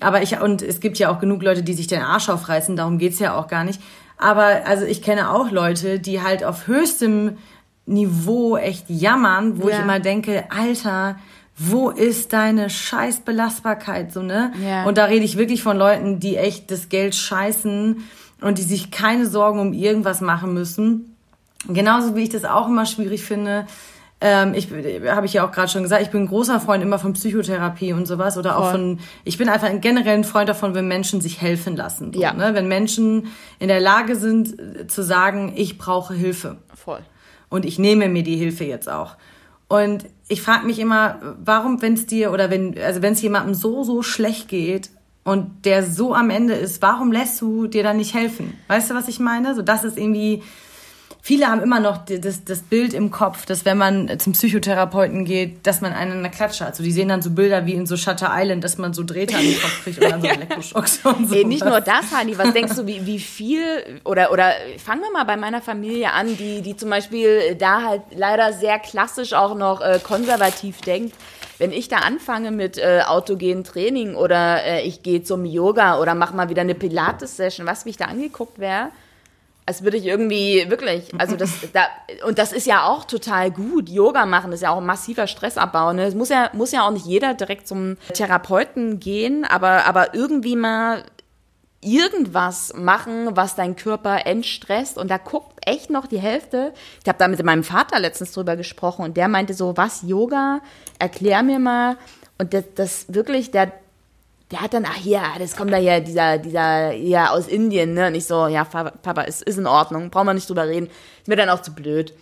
Aber 0.00 0.22
ich, 0.22 0.40
und 0.40 0.62
es 0.62 0.80
gibt 0.80 0.98
ja 0.98 1.10
auch 1.10 1.18
genug 1.18 1.42
Leute, 1.42 1.62
die 1.62 1.74
sich 1.74 1.88
den 1.88 2.02
Arsch 2.02 2.28
aufreißen, 2.28 2.76
darum 2.76 2.98
geht's 2.98 3.18
ja 3.18 3.36
auch 3.36 3.48
gar 3.48 3.64
nicht. 3.64 3.80
Aber 4.18 4.66
also 4.66 4.84
ich 4.84 5.00
kenne 5.00 5.30
auch 5.30 5.50
Leute, 5.50 6.00
die 6.00 6.20
halt 6.20 6.44
auf 6.44 6.66
höchstem 6.66 7.38
Niveau 7.86 8.56
echt 8.56 8.90
jammern, 8.90 9.62
wo 9.62 9.68
ja. 9.68 9.76
ich 9.76 9.82
immer 9.82 10.00
denke, 10.00 10.44
Alter, 10.50 11.16
wo 11.56 11.90
ist 11.90 12.32
deine 12.32 12.70
scheiß 12.70 13.20
Belastbarkeit, 13.20 14.12
so, 14.12 14.22
ne? 14.22 14.52
Ja. 14.62 14.84
Und 14.84 14.98
da 14.98 15.06
rede 15.06 15.24
ich 15.24 15.38
wirklich 15.38 15.62
von 15.62 15.76
Leuten, 15.76 16.20
die 16.20 16.36
echt 16.36 16.70
das 16.70 16.88
Geld 16.88 17.14
scheißen 17.14 18.04
und 18.40 18.58
die 18.58 18.62
sich 18.62 18.90
keine 18.90 19.26
Sorgen 19.26 19.58
um 19.58 19.72
irgendwas 19.72 20.20
machen 20.20 20.54
müssen. 20.54 21.16
Genauso 21.66 22.14
wie 22.14 22.22
ich 22.22 22.28
das 22.28 22.44
auch 22.44 22.68
immer 22.68 22.86
schwierig 22.86 23.24
finde, 23.24 23.66
ähm, 24.20 24.54
ich 24.54 24.68
habe 25.06 25.26
ich 25.26 25.32
ja 25.32 25.46
auch 25.46 25.52
gerade 25.52 25.68
schon 25.68 25.82
gesagt, 25.82 26.02
ich 26.02 26.10
bin 26.10 26.22
ein 26.22 26.26
großer 26.26 26.60
Freund 26.60 26.82
immer 26.82 26.98
von 26.98 27.12
Psychotherapie 27.12 27.92
und 27.92 28.06
sowas 28.06 28.36
oder 28.36 28.54
Voll. 28.54 28.62
auch 28.62 28.70
von, 28.72 28.98
ich 29.24 29.38
bin 29.38 29.48
einfach 29.48 29.68
ein 29.68 29.80
generell 29.80 30.14
ein 30.14 30.24
Freund 30.24 30.48
davon, 30.48 30.74
wenn 30.74 30.88
Menschen 30.88 31.20
sich 31.20 31.40
helfen 31.40 31.76
lassen. 31.76 32.12
So, 32.12 32.20
ja. 32.20 32.32
ne? 32.32 32.54
Wenn 32.54 32.66
Menschen 32.66 33.28
in 33.60 33.68
der 33.68 33.80
Lage 33.80 34.16
sind 34.16 34.58
äh, 34.58 34.86
zu 34.88 35.02
sagen, 35.02 35.52
ich 35.54 35.78
brauche 35.78 36.14
Hilfe. 36.14 36.56
Voll. 36.74 37.00
Und 37.48 37.64
ich 37.64 37.78
nehme 37.78 38.08
mir 38.08 38.24
die 38.24 38.36
Hilfe 38.36 38.64
jetzt 38.64 38.88
auch. 38.88 39.16
Und 39.68 40.06
ich 40.28 40.42
frage 40.42 40.66
mich 40.66 40.78
immer, 40.78 41.36
warum, 41.44 41.80
wenn 41.80 41.94
es 41.94 42.06
dir 42.06 42.32
oder 42.32 42.50
wenn, 42.50 42.76
also 42.78 43.02
wenn 43.02 43.12
es 43.12 43.22
jemandem 43.22 43.54
so, 43.54 43.84
so 43.84 44.02
schlecht 44.02 44.48
geht 44.48 44.90
und 45.24 45.64
der 45.64 45.84
so 45.84 46.14
am 46.14 46.30
Ende 46.30 46.54
ist, 46.54 46.82
warum 46.82 47.12
lässt 47.12 47.40
du 47.40 47.66
dir 47.66 47.82
dann 47.82 47.98
nicht 47.98 48.14
helfen? 48.14 48.54
Weißt 48.66 48.90
du, 48.90 48.94
was 48.94 49.08
ich 49.08 49.20
meine? 49.20 49.54
So, 49.54 49.62
das 49.62 49.84
ist 49.84 49.98
irgendwie, 49.98 50.42
viele 51.20 51.48
haben 51.48 51.60
immer 51.60 51.80
noch 51.80 51.98
das, 51.98 52.44
das 52.44 52.62
Bild 52.62 52.94
im 52.94 53.10
Kopf, 53.10 53.46
dass 53.46 53.64
wenn 53.64 53.78
man 53.78 54.18
zum 54.18 54.32
Psychotherapeuten 54.32 55.24
geht, 55.24 55.66
dass 55.66 55.80
man 55.80 55.92
einen 55.92 56.12
in 56.12 56.22
der 56.22 56.30
Klatsche 56.30 56.64
hat. 56.64 56.72
Also 56.72 56.82
die 56.82 56.92
sehen 56.92 57.08
dann 57.08 57.22
so 57.22 57.30
Bilder 57.30 57.66
wie 57.66 57.74
in 57.74 57.86
so 57.86 57.96
Shutter 57.96 58.30
Island, 58.32 58.64
dass 58.64 58.78
man 58.78 58.94
so 58.94 59.04
Drähte 59.04 59.36
an 59.36 59.42
den 59.42 59.60
Kopf 59.60 59.84
kriegt 59.84 60.02
und 60.02 60.10
dann 60.10 60.20
so 60.20 60.26
Elektroschocks 60.28 61.00
und 61.04 61.28
so. 61.28 61.34
Ey, 61.34 61.44
nicht 61.44 61.64
nur 61.64 61.80
das, 61.80 62.12
Hani, 62.12 62.38
was 62.38 62.52
denkst 62.52 62.76
du, 62.76 62.86
wie, 62.86 63.04
wie 63.06 63.18
viel, 63.18 64.00
oder, 64.04 64.32
oder 64.32 64.52
fangen 64.82 65.02
wir 65.02 65.12
mal 65.12 65.24
bei 65.24 65.36
meiner 65.36 65.60
Familie 65.60 66.12
an, 66.12 66.36
die, 66.36 66.62
die 66.62 66.76
zum 66.76 66.90
Beispiel 66.90 67.54
da 67.56 67.82
halt 67.82 68.02
leider 68.14 68.52
sehr 68.52 68.78
klassisch 68.78 69.32
auch 69.32 69.54
noch 69.54 69.80
äh, 69.80 70.00
konservativ 70.02 70.80
denkt 70.80 71.14
wenn 71.58 71.72
ich 71.72 71.88
da 71.88 71.96
anfange 71.96 72.52
mit 72.52 72.78
äh, 72.78 73.02
autogenen 73.04 73.64
Training 73.64 74.14
oder 74.14 74.62
äh, 74.64 74.82
ich 74.82 75.02
gehe 75.02 75.22
zum 75.22 75.44
Yoga 75.44 75.98
oder 75.98 76.14
mach 76.14 76.32
mal 76.32 76.48
wieder 76.48 76.62
eine 76.62 76.74
Pilates-Session, 76.74 77.66
was 77.66 77.84
wie 77.84 77.90
ich 77.90 77.96
da 77.96 78.06
angeguckt 78.06 78.58
wäre, 78.60 78.90
als 79.68 79.84
würde 79.84 79.98
ich 79.98 80.06
irgendwie 80.06 80.64
wirklich, 80.70 81.12
also 81.18 81.36
das, 81.36 81.50
da, 81.74 81.88
und 82.26 82.38
das 82.38 82.52
ist 82.54 82.66
ja 82.66 82.86
auch 82.86 83.04
total 83.04 83.50
gut. 83.50 83.90
Yoga 83.90 84.24
machen 84.24 84.50
ist 84.50 84.62
ja 84.62 84.70
auch 84.70 84.78
ein 84.78 84.86
massiver 84.86 85.26
Stressabbau. 85.26 85.92
Ne? 85.92 86.04
Es 86.04 86.14
muss 86.14 86.30
ja, 86.30 86.48
muss 86.54 86.72
ja 86.72 86.86
auch 86.86 86.90
nicht 86.90 87.04
jeder 87.04 87.34
direkt 87.34 87.68
zum 87.68 87.98
Therapeuten 88.14 88.98
gehen, 88.98 89.44
aber, 89.44 89.84
aber 89.84 90.14
irgendwie 90.14 90.56
mal 90.56 91.04
irgendwas 91.82 92.72
machen, 92.74 93.36
was 93.36 93.56
dein 93.56 93.76
Körper 93.76 94.24
entstresst. 94.24 94.96
Und 94.96 95.10
da 95.10 95.18
guckt 95.18 95.60
echt 95.66 95.90
noch 95.90 96.06
die 96.06 96.18
Hälfte. 96.18 96.72
Ich 97.02 97.08
habe 97.08 97.18
da 97.18 97.28
mit 97.28 97.44
meinem 97.44 97.62
Vater 97.62 98.00
letztens 98.00 98.32
drüber 98.32 98.56
gesprochen 98.56 99.04
und 99.04 99.18
der 99.18 99.28
meinte 99.28 99.52
so, 99.52 99.76
was 99.76 100.00
Yoga? 100.00 100.62
Erklär 100.98 101.42
mir 101.42 101.58
mal. 101.58 101.98
Und 102.38 102.54
das, 102.54 102.64
das 102.74 103.12
wirklich, 103.12 103.50
der, 103.50 103.70
der 104.50 104.62
hat 104.62 104.72
dann, 104.72 104.86
ach 104.86 105.04
ja, 105.04 105.34
das 105.38 105.56
kommt 105.56 105.72
da 105.72 105.78
ja 105.78 106.00
dieser, 106.00 106.38
dieser, 106.38 106.92
ja, 106.92 107.30
aus 107.30 107.48
Indien, 107.48 107.92
ne? 107.94 108.06
Und 108.06 108.14
ich 108.14 108.26
so, 108.26 108.46
ja, 108.46 108.64
Papa, 108.64 109.22
ist, 109.22 109.42
ist 109.42 109.58
in 109.58 109.66
Ordnung, 109.66 110.10
brauchen 110.10 110.26
wir 110.26 110.34
nicht 110.34 110.48
drüber 110.48 110.66
reden. 110.66 110.86
Ist 110.86 111.28
mir 111.28 111.36
dann 111.36 111.50
auch 111.50 111.60
zu 111.60 111.74
blöd. 111.74 112.14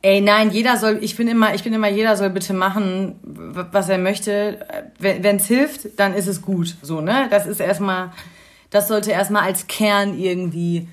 Ey, 0.00 0.20
nein, 0.20 0.50
jeder 0.50 0.76
soll, 0.76 0.98
ich 1.02 1.16
bin 1.16 1.28
immer, 1.28 1.54
ich 1.54 1.64
bin 1.64 1.72
immer, 1.72 1.88
jeder 1.88 2.16
soll 2.16 2.30
bitte 2.30 2.52
machen, 2.52 3.18
was 3.22 3.88
er 3.88 3.98
möchte. 3.98 4.66
Wenn 4.98 5.36
es 5.36 5.46
hilft, 5.46 5.98
dann 5.98 6.14
ist 6.14 6.26
es 6.26 6.42
gut, 6.42 6.76
so, 6.82 7.00
ne? 7.00 7.26
Das 7.30 7.46
ist 7.46 7.60
erstmal, 7.60 8.12
das 8.70 8.88
sollte 8.88 9.12
erstmal 9.12 9.42
als 9.42 9.66
Kern 9.66 10.18
irgendwie 10.18 10.88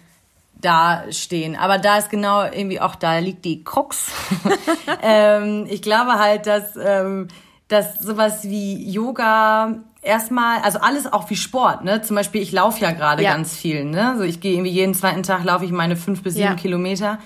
dastehen. 0.62 1.56
Aber 1.56 1.78
da 1.78 1.98
ist 1.98 2.10
genau 2.10 2.44
irgendwie 2.44 2.80
auch, 2.80 2.96
da 2.96 3.20
liegt 3.20 3.46
die 3.46 3.64
Krux. 3.64 4.12
ähm, 5.02 5.66
ich 5.70 5.82
glaube 5.82 6.14
halt, 6.14 6.46
dass, 6.46 6.76
ähm, 6.82 7.30
dass 7.68 8.00
sowas 8.00 8.44
wie 8.44 8.90
Yoga 8.90 9.82
erstmal, 10.02 10.62
also 10.62 10.80
alles 10.80 11.12
auch 11.12 11.30
wie 11.30 11.36
Sport, 11.36 11.84
ne? 11.84 12.02
Zum 12.02 12.16
Beispiel, 12.16 12.42
ich 12.42 12.52
laufe 12.52 12.82
ja 12.82 12.92
gerade 12.92 13.24
ja. 13.24 13.34
ganz 13.34 13.56
viel, 13.56 13.86
ne? 13.86 14.16
So, 14.18 14.24
ich 14.24 14.40
gehe 14.40 14.54
irgendwie 14.54 14.72
jeden 14.72 14.94
zweiten 14.94 15.24
Tag 15.24 15.44
laufe 15.44 15.66
ich 15.66 15.72
meine 15.72 15.96
fünf 15.96 16.24
bis 16.24 16.34
sieben 16.34 16.48
ja. 16.48 16.56
Kilometer. 16.56 17.20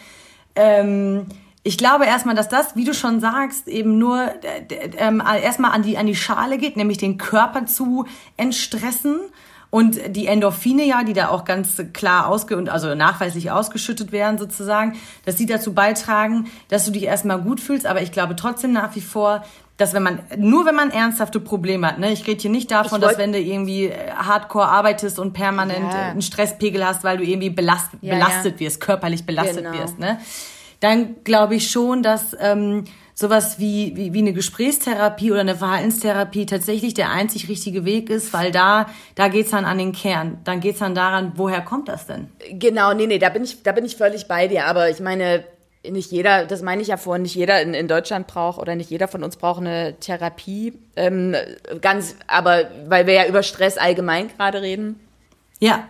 Ähm, 0.56 1.26
ich 1.64 1.78
glaube 1.78 2.06
erstmal, 2.06 2.36
dass 2.36 2.48
das, 2.48 2.76
wie 2.76 2.84
du 2.84 2.94
schon 2.94 3.20
sagst, 3.20 3.68
eben 3.68 3.98
nur 3.98 4.22
äh, 4.22 4.90
ähm, 4.98 5.22
erstmal 5.42 5.72
an 5.72 5.82
die, 5.82 5.98
an 5.98 6.06
die 6.06 6.16
Schale 6.16 6.58
geht, 6.58 6.78
nämlich 6.78 6.98
den 6.98 7.18
Körper 7.18 7.66
zu 7.66 8.06
entstressen. 8.38 9.20
Und 9.72 10.00
die 10.16 10.28
Endorphine 10.28 10.86
ja, 10.86 11.04
die 11.04 11.12
da 11.12 11.28
auch 11.30 11.44
ganz 11.44 11.82
klar 11.92 12.28
ausge 12.28 12.56
und 12.56 12.70
also 12.70 12.96
nachweislich 12.96 13.52
ausgeschüttet 13.52 14.14
werden 14.14 14.38
sozusagen, 14.38 14.96
dass 15.26 15.36
die 15.36 15.48
dazu 15.48 15.74
beitragen, 15.74 16.46
dass 16.70 16.86
du 16.86 16.92
dich 16.92 17.04
erstmal 17.04 17.42
gut 17.42 17.60
fühlst. 17.60 17.86
Aber 17.86 18.02
ich 18.02 18.14
glaube 18.14 18.38
trotzdem 18.38 18.72
nach 18.72 18.96
wie 18.96 19.02
vor, 19.02 19.44
dass 19.78 19.94
wenn 19.94 20.04
man, 20.04 20.20
nur 20.38 20.66
wenn 20.66 20.76
man 20.76 20.90
ernsthafte 20.90 21.40
Probleme 21.40 21.88
hat, 21.88 22.00
ne, 22.00 22.12
ich 22.12 22.26
rede 22.26 22.42
hier 22.42 22.52
nicht 22.52 22.72
davon, 22.72 23.02
dass 23.02 23.18
wenn 23.18 23.34
du 23.34 23.40
irgendwie 23.40 23.86
äh, 23.88 24.12
hardcore 24.12 24.68
arbeitest 24.68 25.20
und 25.20 25.34
permanent 25.34 25.92
ja. 25.92 26.12
einen 26.12 26.22
Stresspegel 26.22 26.86
hast, 26.86 27.04
weil 27.04 27.18
du 27.18 27.24
irgendwie 27.24 27.50
belast, 27.50 27.90
ja, 28.02 28.14
belastet 28.14 28.60
wirst, 28.60 28.80
körperlich 28.80 29.26
belastet 29.26 29.66
genau. 29.66 29.78
wirst, 29.78 30.00
ne. 30.00 30.20
dann 30.80 31.16
glaube 31.24 31.56
ich 31.56 31.70
schon, 31.70 32.04
dass 32.04 32.36
ähm, 32.40 32.86
sowas 33.16 33.60
wie, 33.60 33.96
wie, 33.96 34.14
wie 34.14 34.20
eine 34.20 34.34
Gesprächstherapie 34.34 35.32
oder 35.32 35.42
eine 35.42 35.56
Verhaltenstherapie 35.56 36.46
tatsächlich 36.46 36.94
der 36.94 37.10
einzig 37.10 37.50
richtige 37.50 37.86
Weg 37.86 38.10
ist, 38.10 38.34
weil 38.34 38.52
da, 38.52 38.88
da 39.16 39.30
geht's 39.30 39.52
dann 39.52 39.66
an 39.66 39.78
den 39.78 39.94
Kern. 39.94 40.40
Dann 40.44 40.60
geht's 40.60 40.80
dann 40.80 40.96
daran, 40.96 41.32
woher 41.36 41.62
kommt 41.62 41.88
das 41.88 42.08
denn? 42.08 42.28
Genau, 42.52 42.94
nee, 42.94 43.08
nee, 43.08 43.18
da 43.18 43.30
bin 43.30 43.44
ich, 43.44 43.64
da 43.64 43.72
bin 43.72 43.86
ich 43.86 43.96
völlig 43.96 44.28
bei 44.28 44.48
dir. 44.48 44.66
Aber 44.68 44.90
ich 44.90 45.00
meine, 45.00 45.46
nicht 45.92 46.12
jeder, 46.12 46.46
das 46.46 46.62
meine 46.62 46.82
ich 46.82 46.90
ja 46.90 46.98
vorhin, 46.98 47.24
nicht 47.24 47.36
jeder 47.36 47.62
in, 47.62 47.74
in 47.74 47.88
Deutschland 47.88 48.28
braucht 48.28 48.60
oder 48.60 48.76
nicht 48.76 48.90
jeder 48.90 49.08
von 49.08 49.24
uns 49.24 49.38
braucht 49.38 49.62
eine 49.62 49.96
Therapie. 50.00 50.74
Ähm, 50.96 51.36
ganz, 51.82 52.16
aber 52.28 52.70
weil 52.88 53.08
wir 53.08 53.14
ja 53.14 53.26
über 53.28 53.44
Stress 53.44 53.78
allgemein 53.78 54.30
gerade 54.30 54.62
reden. 54.62 55.00
Ja. 55.60 55.90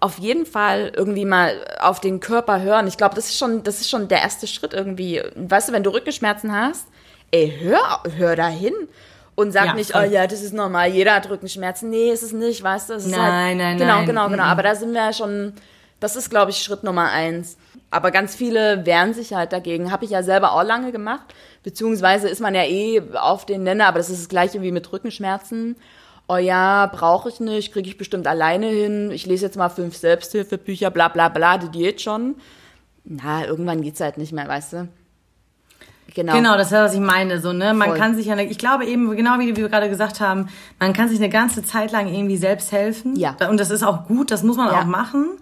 Auf 0.00 0.18
jeden 0.18 0.46
Fall 0.46 0.92
irgendwie 0.94 1.24
mal 1.24 1.54
auf 1.78 2.00
den 2.00 2.20
Körper 2.20 2.62
hören. 2.62 2.86
Ich 2.86 2.96
glaube, 2.96 3.14
das 3.14 3.26
ist 3.26 3.38
schon, 3.38 3.62
das 3.62 3.80
ist 3.80 3.90
schon 3.90 4.08
der 4.08 4.22
erste 4.22 4.46
Schritt 4.46 4.72
irgendwie. 4.72 5.22
Weißt 5.36 5.68
du, 5.68 5.72
wenn 5.72 5.82
du 5.82 5.90
Rückenschmerzen 5.90 6.52
hast, 6.54 6.86
ey, 7.30 7.52
hör, 7.60 8.02
hör 8.16 8.36
da 8.36 8.48
hin. 8.48 8.74
Und 9.34 9.52
sag 9.52 9.66
ja, 9.66 9.74
nicht, 9.74 9.94
oh 9.94 10.02
ja, 10.02 10.26
das 10.26 10.42
ist 10.42 10.52
normal, 10.52 10.90
jeder 10.90 11.14
hat 11.14 11.30
Rückenschmerzen. 11.30 11.88
Nee, 11.88 12.10
ist 12.10 12.22
es 12.22 12.32
nicht, 12.32 12.62
weißt 12.62 12.90
du? 12.90 12.94
Es 12.94 13.06
nein, 13.06 13.20
halt, 13.20 13.56
nein, 13.56 13.78
genau, 13.78 13.96
nein. 13.96 14.06
Genau, 14.06 14.24
genau, 14.26 14.30
genau. 14.30 14.42
Aber 14.42 14.62
da 14.62 14.74
sind 14.74 14.92
wir 14.92 15.00
ja 15.00 15.12
schon, 15.14 15.54
das 16.00 16.16
ist, 16.16 16.30
glaube 16.30 16.50
ich, 16.50 16.58
Schritt 16.58 16.82
Nummer 16.82 17.10
eins. 17.10 17.56
Aber 17.90 18.10
ganz 18.10 18.34
viele 18.34 18.86
wehren 18.86 19.14
sich 19.14 19.34
halt 19.34 19.52
dagegen. 19.52 19.92
Habe 19.92 20.04
ich 20.04 20.10
ja 20.10 20.22
selber 20.22 20.52
auch 20.52 20.62
lange 20.62 20.92
gemacht. 20.92 21.34
Beziehungsweise 21.62 22.28
ist 22.28 22.40
man 22.40 22.54
ja 22.54 22.64
eh 22.64 23.02
auf 23.14 23.46
den 23.46 23.64
Nenner, 23.64 23.86
aber 23.86 23.98
das 23.98 24.10
ist 24.10 24.22
das 24.22 24.28
gleiche 24.28 24.62
wie 24.62 24.72
mit 24.72 24.90
Rückenschmerzen. 24.92 25.76
Oh 26.28 26.36
ja, 26.36 26.86
brauche 26.86 27.28
ich 27.28 27.40
nicht, 27.40 27.72
kriege 27.72 27.88
ich 27.88 27.98
bestimmt 27.98 28.28
alleine 28.28 28.68
hin. 28.68 29.10
Ich 29.10 29.26
lese 29.26 29.46
jetzt 29.46 29.56
mal 29.56 29.68
fünf 29.68 29.96
Selbsthilfebücher, 29.96 30.90
bla 30.90 31.08
bla 31.08 31.28
bla, 31.28 31.58
die 31.58 31.76
geht 31.76 32.00
schon. 32.00 32.36
Na, 33.04 33.44
irgendwann 33.44 33.82
geht's 33.82 34.00
halt 34.00 34.16
nicht 34.16 34.32
mehr, 34.32 34.46
weißt 34.46 34.72
du? 34.74 34.88
Genau. 36.14 36.32
Genau, 36.34 36.56
das 36.56 36.68
ist 36.68 36.72
was 36.72 36.94
ich 36.94 37.00
meine. 37.00 37.40
So, 37.40 37.52
ne? 37.52 37.74
Man 37.74 37.90
Voll. 37.90 37.98
kann 37.98 38.14
sich 38.14 38.26
ja, 38.26 38.38
ich 38.38 38.58
glaube 38.58 38.84
eben, 38.84 39.14
genau 39.16 39.38
wie 39.38 39.56
wir 39.56 39.68
gerade 39.68 39.88
gesagt 39.88 40.20
haben, 40.20 40.48
man 40.78 40.92
kann 40.92 41.08
sich 41.08 41.18
eine 41.18 41.28
ganze 41.28 41.62
Zeit 41.64 41.92
lang 41.92 42.06
irgendwie 42.08 42.36
selbst 42.36 42.72
helfen. 42.72 43.16
Ja. 43.16 43.36
Und 43.48 43.58
das 43.58 43.70
ist 43.70 43.82
auch 43.82 44.06
gut, 44.06 44.30
das 44.30 44.42
muss 44.42 44.56
man 44.56 44.68
ja. 44.68 44.80
auch 44.80 44.84
machen. 44.84 45.38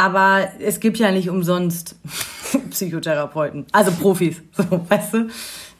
Aber 0.00 0.48
es 0.60 0.80
gibt 0.80 0.96
ja 0.96 1.10
nicht 1.12 1.28
umsonst 1.28 1.96
Psychotherapeuten, 2.70 3.66
also 3.70 3.92
Profis, 3.92 4.40
so, 4.52 4.80
weißt 4.88 5.14
du? 5.14 5.28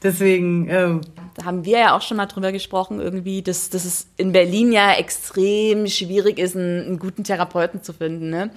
Deswegen. 0.02 0.68
Ähm, 0.68 1.00
da 1.34 1.46
haben 1.46 1.64
wir 1.64 1.78
ja 1.78 1.96
auch 1.96 2.02
schon 2.02 2.18
mal 2.18 2.26
drüber 2.26 2.52
gesprochen, 2.52 3.00
irgendwie, 3.00 3.40
dass, 3.40 3.70
dass 3.70 3.86
es 3.86 4.08
in 4.18 4.32
Berlin 4.32 4.72
ja 4.72 4.92
extrem 4.92 5.86
schwierig 5.86 6.38
ist, 6.38 6.54
einen, 6.54 6.86
einen 6.86 6.98
guten 6.98 7.24
Therapeuten 7.24 7.82
zu 7.82 7.94
finden. 7.94 8.28
Ne? 8.28 8.50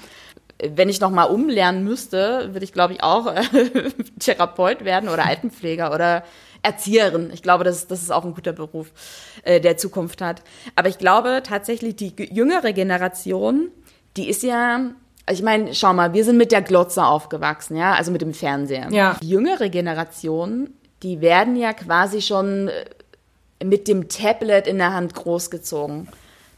Wenn 0.61 0.89
ich 0.89 0.99
noch 0.99 1.11
mal 1.11 1.25
umlernen 1.25 1.85
müsste, 1.85 2.49
würde 2.51 2.65
ich, 2.65 2.73
glaube 2.73 2.93
ich, 2.93 3.03
auch 3.03 3.27
äh, 3.27 3.41
Therapeut 4.19 4.83
werden 4.83 5.07
oder 5.07 5.25
Altenpfleger 5.25 5.93
oder 5.93 6.23
Erzieherin. 6.61 7.29
Ich 7.33 7.41
glaube, 7.41 7.63
das, 7.63 7.87
das 7.87 8.01
ist 8.01 8.11
auch 8.11 8.25
ein 8.25 8.33
guter 8.33 8.53
Beruf, 8.53 8.91
äh, 9.43 9.61
der 9.61 9.77
Zukunft 9.77 10.21
hat. 10.21 10.41
Aber 10.75 10.89
ich 10.89 10.97
glaube 10.97 11.41
tatsächlich, 11.41 11.95
die 11.95 12.13
jüngere 12.31 12.73
Generation, 12.73 13.69
die 14.17 14.29
ist 14.29 14.43
ja 14.43 14.91
ich 15.29 15.41
meine, 15.41 15.73
schau 15.73 15.93
mal, 15.93 16.13
wir 16.13 16.25
sind 16.25 16.37
mit 16.37 16.51
der 16.51 16.61
Glotze 16.61 17.05
aufgewachsen, 17.05 17.77
ja, 17.77 17.93
also 17.93 18.11
mit 18.11 18.21
dem 18.21 18.33
Fernseher. 18.33 18.87
Ja. 18.91 19.17
Die 19.21 19.29
jüngere 19.29 19.69
Generation, 19.69 20.71
die 21.01 21.21
werden 21.21 21.55
ja 21.55 21.73
quasi 21.73 22.21
schon 22.21 22.67
äh, 22.67 23.63
mit 23.63 23.87
dem 23.87 24.09
Tablet 24.09 24.67
in 24.67 24.77
der 24.77 24.93
Hand 24.93 25.13
großgezogen. 25.15 26.09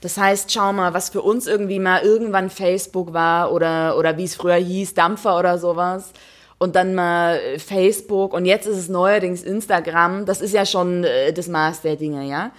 Das 0.02 0.18
heißt, 0.18 0.52
schau 0.52 0.74
mal, 0.74 0.94
was 0.94 1.10
für 1.10 1.22
uns 1.22 1.48
irgendwie 1.48 1.80
mal 1.80 2.02
irgendwann 2.02 2.50
Facebook 2.50 3.14
war 3.14 3.52
oder, 3.52 3.98
oder 3.98 4.18
wie 4.18 4.24
es 4.24 4.36
früher 4.36 4.56
hieß, 4.56 4.96
Dampfer 4.96 5.38
oder 5.38 5.58
sowas. 5.60 6.12
Und 6.58 6.76
dann 6.76 6.96
mal 6.96 7.38
äh, 7.38 7.60
Facebook 7.60 8.34
und 8.34 8.46
jetzt 8.46 8.66
ist 8.66 8.78
es 8.78 8.90
neuerdings 8.90 9.44
Instagram. 9.44 10.26
Das 10.26 10.42
ist 10.42 10.54
ja 10.54 10.66
schon 10.66 11.04
äh, 11.04 11.34
das 11.34 11.48
Maß 11.48 11.82
der 11.82 11.98
Dinge, 11.98 12.24
ja. 12.24 12.52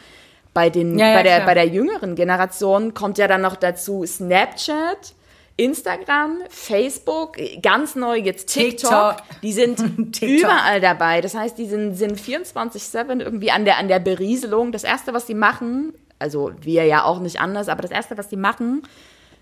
Bei, 0.54 0.70
den, 0.70 0.98
ja, 0.98 1.08
ja, 1.08 1.14
bei, 1.16 1.22
der, 1.24 1.40
bei 1.40 1.54
der 1.54 1.66
jüngeren 1.66 2.14
Generation 2.14 2.94
kommt 2.94 3.18
ja 3.18 3.26
dann 3.26 3.42
noch 3.42 3.56
dazu 3.56 4.06
Snapchat 4.06 5.15
Instagram, 5.56 6.38
Facebook, 6.50 7.38
ganz 7.62 7.94
neu 7.96 8.16
jetzt 8.16 8.52
TikTok, 8.52 9.16
TikTok. 9.16 9.40
die 9.42 9.52
sind 9.52 9.76
TikTok. 10.12 10.40
überall 10.40 10.80
dabei. 10.80 11.20
Das 11.22 11.34
heißt, 11.34 11.56
die 11.56 11.66
sind, 11.66 11.94
sind 11.94 12.20
24-7 12.20 13.20
irgendwie 13.22 13.50
an 13.50 13.64
der, 13.64 13.78
an 13.78 13.88
der 13.88 13.98
Berieselung. 13.98 14.70
Das 14.72 14.84
Erste, 14.84 15.14
was 15.14 15.26
sie 15.26 15.34
machen, 15.34 15.94
also 16.18 16.52
wir 16.60 16.84
ja 16.84 17.04
auch 17.04 17.20
nicht 17.20 17.40
anders, 17.40 17.68
aber 17.68 17.82
das 17.82 17.90
Erste, 17.90 18.18
was 18.18 18.28
sie 18.28 18.36
machen, 18.36 18.82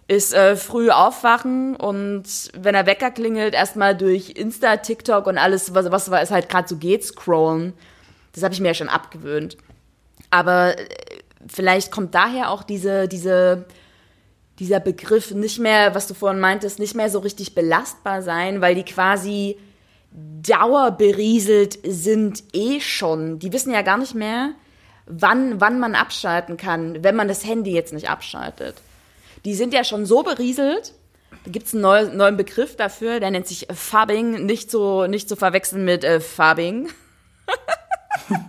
ist 0.07 0.35
äh, 0.35 0.55
früh 0.55 0.91
aufwachen 0.91 1.77
und 1.77 2.25
wenn 2.57 2.75
er 2.75 2.87
Wecker 2.87 3.11
klingelt, 3.11 3.55
erstmal 3.55 3.97
durch 3.97 4.31
Insta, 4.37 4.77
TikTok 4.77 5.27
und 5.27 5.39
alles, 5.39 5.75
was, 5.75 5.91
was 5.91 6.09
es 6.09 6.31
halt 6.31 6.49
gerade 6.49 6.69
so 6.69 6.77
geht, 6.77 7.05
scrollen. 7.05 7.73
Das 8.33 8.43
habe 8.45 8.53
ich 8.55 8.61
mir 8.61 8.69
ja 8.69 8.75
schon 8.75 8.89
abgewöhnt. 8.89 9.57
Aber 10.31 10.79
äh, 10.79 10.87
vielleicht 11.49 11.91
kommt 11.91 12.15
daher 12.15 12.51
auch 12.51 12.63
diese, 12.63 13.09
diese 13.09 13.65
dieser 14.59 14.81
Begriff 14.81 15.33
nicht 15.33 15.59
mehr, 15.59 15.95
was 15.95 16.07
du 16.07 16.15
vorhin 16.15 16.41
meintest, 16.41 16.79
nicht 16.79 16.95
mehr 16.95 17.11
so 17.11 17.19
richtig 17.19 17.55
belastbar 17.55 18.23
sein, 18.23 18.61
weil 18.61 18.75
die 18.75 18.85
quasi 18.85 19.59
dauerberieselt 20.13 21.79
sind 21.85 22.45
eh 22.53 22.81
schon. 22.81 23.41
Die 23.41 23.53
wissen 23.53 23.73
ja 23.73 23.83
gar 23.83 23.99
nicht 23.99 24.15
mehr, 24.15 24.53
wann, 25.07 25.61
wann 25.61 25.81
man 25.81 25.95
abschalten 25.97 26.57
kann, 26.57 27.03
wenn 27.03 27.17
man 27.17 27.27
das 27.27 27.45
Handy 27.45 27.73
jetzt 27.73 27.93
nicht 27.93 28.09
abschaltet. 28.09 28.77
Die 29.45 29.55
sind 29.55 29.75
ja 29.75 29.83
schon 29.83 30.07
so 30.07 30.23
berieselt. 30.23 30.95
Da 31.45 31.51
gibt 31.51 31.67
es 31.67 31.75
einen 31.75 31.83
neu, 31.83 32.05
neuen 32.05 32.37
Begriff 32.37 32.77
dafür, 32.77 33.19
der 33.19 33.33
nennt 33.33 33.49
sich 33.49 33.67
Fabbing, 33.73 34.47
nicht 34.47 34.71
so, 34.71 35.07
nicht 35.07 35.29
zu 35.29 35.35
verwechseln 35.35 35.85
mit 35.85 36.05
äh, 36.05 36.21
Farbing. 36.21 36.89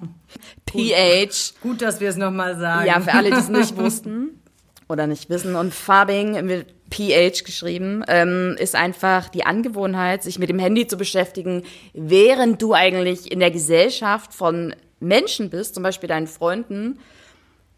PH. 0.68 1.56
Gut, 1.62 1.82
dass 1.82 2.00
wir 2.00 2.10
es 2.10 2.16
nochmal 2.16 2.58
sagen. 2.60 2.86
Ja, 2.86 3.00
für 3.02 3.14
alle, 3.14 3.32
die 3.32 3.38
es 3.38 3.50
nicht 3.50 3.76
wussten 3.76 4.40
oder 4.88 5.08
nicht 5.08 5.30
wissen. 5.30 5.56
Und 5.56 5.74
Farbing 5.74 6.46
mit 6.46 6.68
PH 6.92 7.44
geschrieben, 7.44 8.04
ähm, 8.08 8.56
ist 8.60 8.76
einfach 8.76 9.30
die 9.30 9.46
Angewohnheit, 9.46 10.24
sich 10.24 10.40
mit 10.40 10.50
dem 10.50 10.60
Handy 10.60 10.88
zu 10.88 10.98
beschäftigen, 10.98 11.64
während 11.94 12.62
du 12.62 12.74
eigentlich 12.74 13.32
in 13.32 13.40
der 13.40 13.52
Gesellschaft 13.52 14.34
von 14.34 14.76
Menschen 15.00 15.50
bist, 15.50 15.76
zum 15.76 15.84
Beispiel 15.84 16.08
deinen 16.08 16.28
Freunden, 16.28 17.00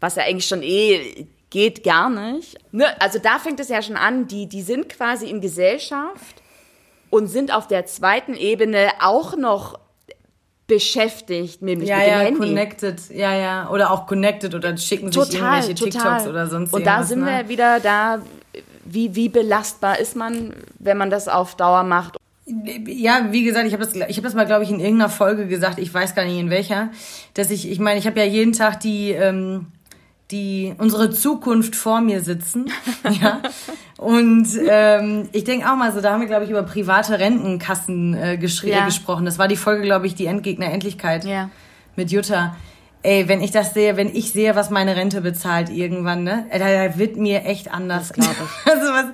was 0.00 0.16
ja 0.16 0.24
eigentlich 0.24 0.46
schon 0.46 0.62
eh 0.62 1.26
geht 1.50 1.82
gar 1.82 2.10
nicht. 2.10 2.58
Ne? 2.72 2.86
Also 3.00 3.18
da 3.18 3.38
fängt 3.38 3.60
es 3.60 3.68
ja 3.68 3.80
schon 3.82 3.96
an, 3.96 4.28
die, 4.28 4.46
die 4.46 4.62
sind 4.62 4.88
quasi 4.88 5.28
in 5.28 5.40
Gesellschaft 5.40 6.42
und 7.10 7.28
sind 7.28 7.52
auf 7.52 7.66
der 7.66 7.86
zweiten 7.86 8.34
Ebene 8.34 8.90
auch 9.00 9.36
noch 9.36 9.78
beschäftigt, 10.68 11.62
nämlich 11.62 11.88
ja, 11.88 11.96
mit 11.96 12.06
dem 12.06 12.12
ja, 12.12 12.18
Handy. 12.18 12.38
connected, 12.38 13.10
ja, 13.10 13.34
ja, 13.34 13.70
oder 13.70 13.90
auch 13.90 14.06
connected 14.06 14.54
oder 14.54 14.76
schicken 14.76 15.10
total, 15.10 15.26
sich 15.26 15.40
irgendwelche 15.40 15.74
total. 15.74 15.90
TikToks 15.90 16.28
oder 16.28 16.46
sonst 16.46 16.72
Und 16.72 16.86
da 16.86 17.02
sind 17.02 17.20
ne? 17.20 17.26
wir 17.26 17.48
wieder 17.48 17.80
da, 17.80 18.22
wie, 18.84 19.14
wie 19.16 19.30
belastbar 19.30 19.98
ist 19.98 20.14
man, 20.14 20.54
wenn 20.78 20.98
man 20.98 21.10
das 21.10 21.26
auf 21.26 21.56
Dauer 21.56 21.82
macht? 21.82 22.18
Ja, 22.86 23.28
wie 23.30 23.44
gesagt, 23.44 23.66
ich 23.66 23.72
habe 23.72 23.84
das, 23.84 23.94
ich 23.94 24.16
habe 24.16 24.22
das 24.22 24.34
mal, 24.34 24.46
glaube 24.46 24.64
ich, 24.64 24.70
in 24.70 24.78
irgendeiner 24.78 25.10
Folge 25.10 25.46
gesagt. 25.46 25.78
Ich 25.78 25.92
weiß 25.92 26.14
gar 26.14 26.24
nicht 26.24 26.38
in 26.38 26.50
welcher, 26.50 26.90
dass 27.34 27.50
ich, 27.50 27.70
ich 27.70 27.78
meine, 27.78 27.98
ich 27.98 28.06
habe 28.06 28.20
ja 28.20 28.26
jeden 28.26 28.52
Tag 28.52 28.80
die 28.80 29.10
ähm, 29.10 29.66
die 30.30 30.74
unsere 30.76 31.10
Zukunft 31.10 31.74
vor 31.74 32.00
mir 32.00 32.22
sitzen. 32.22 32.70
ja. 33.20 33.40
Und 33.96 34.46
ähm, 34.68 35.28
ich 35.32 35.44
denke 35.44 35.70
auch 35.70 35.76
mal 35.76 35.92
so, 35.92 36.00
da 36.00 36.12
haben 36.12 36.20
wir, 36.20 36.28
glaube 36.28 36.44
ich, 36.44 36.50
über 36.50 36.62
private 36.62 37.18
Rentenkassen 37.18 38.14
äh, 38.14 38.36
geschrieben, 38.36 38.76
ja. 38.76 38.84
gesprochen. 38.84 39.24
Das 39.24 39.38
war 39.38 39.48
die 39.48 39.56
Folge, 39.56 39.82
glaube 39.82 40.06
ich, 40.06 40.14
die 40.14 40.26
Endgegner 40.26 40.66
Endlichkeit 40.66 41.24
ja. 41.24 41.50
mit 41.96 42.10
Jutta. 42.10 42.54
Ey, 43.02 43.28
wenn 43.28 43.40
ich 43.40 43.52
das 43.52 43.74
sehe, 43.74 43.96
wenn 43.96 44.14
ich 44.14 44.32
sehe, 44.32 44.54
was 44.54 44.70
meine 44.70 44.96
Rente 44.96 45.20
bezahlt 45.20 45.70
irgendwann, 45.70 46.24
ne, 46.24 46.46
da 46.52 46.98
wird 46.98 47.16
mir 47.16 47.44
echt 47.44 47.72
anders, 47.72 48.12
glaube 48.12 48.34
ich. 48.34 48.72
also 48.72 48.92
was, 48.92 49.06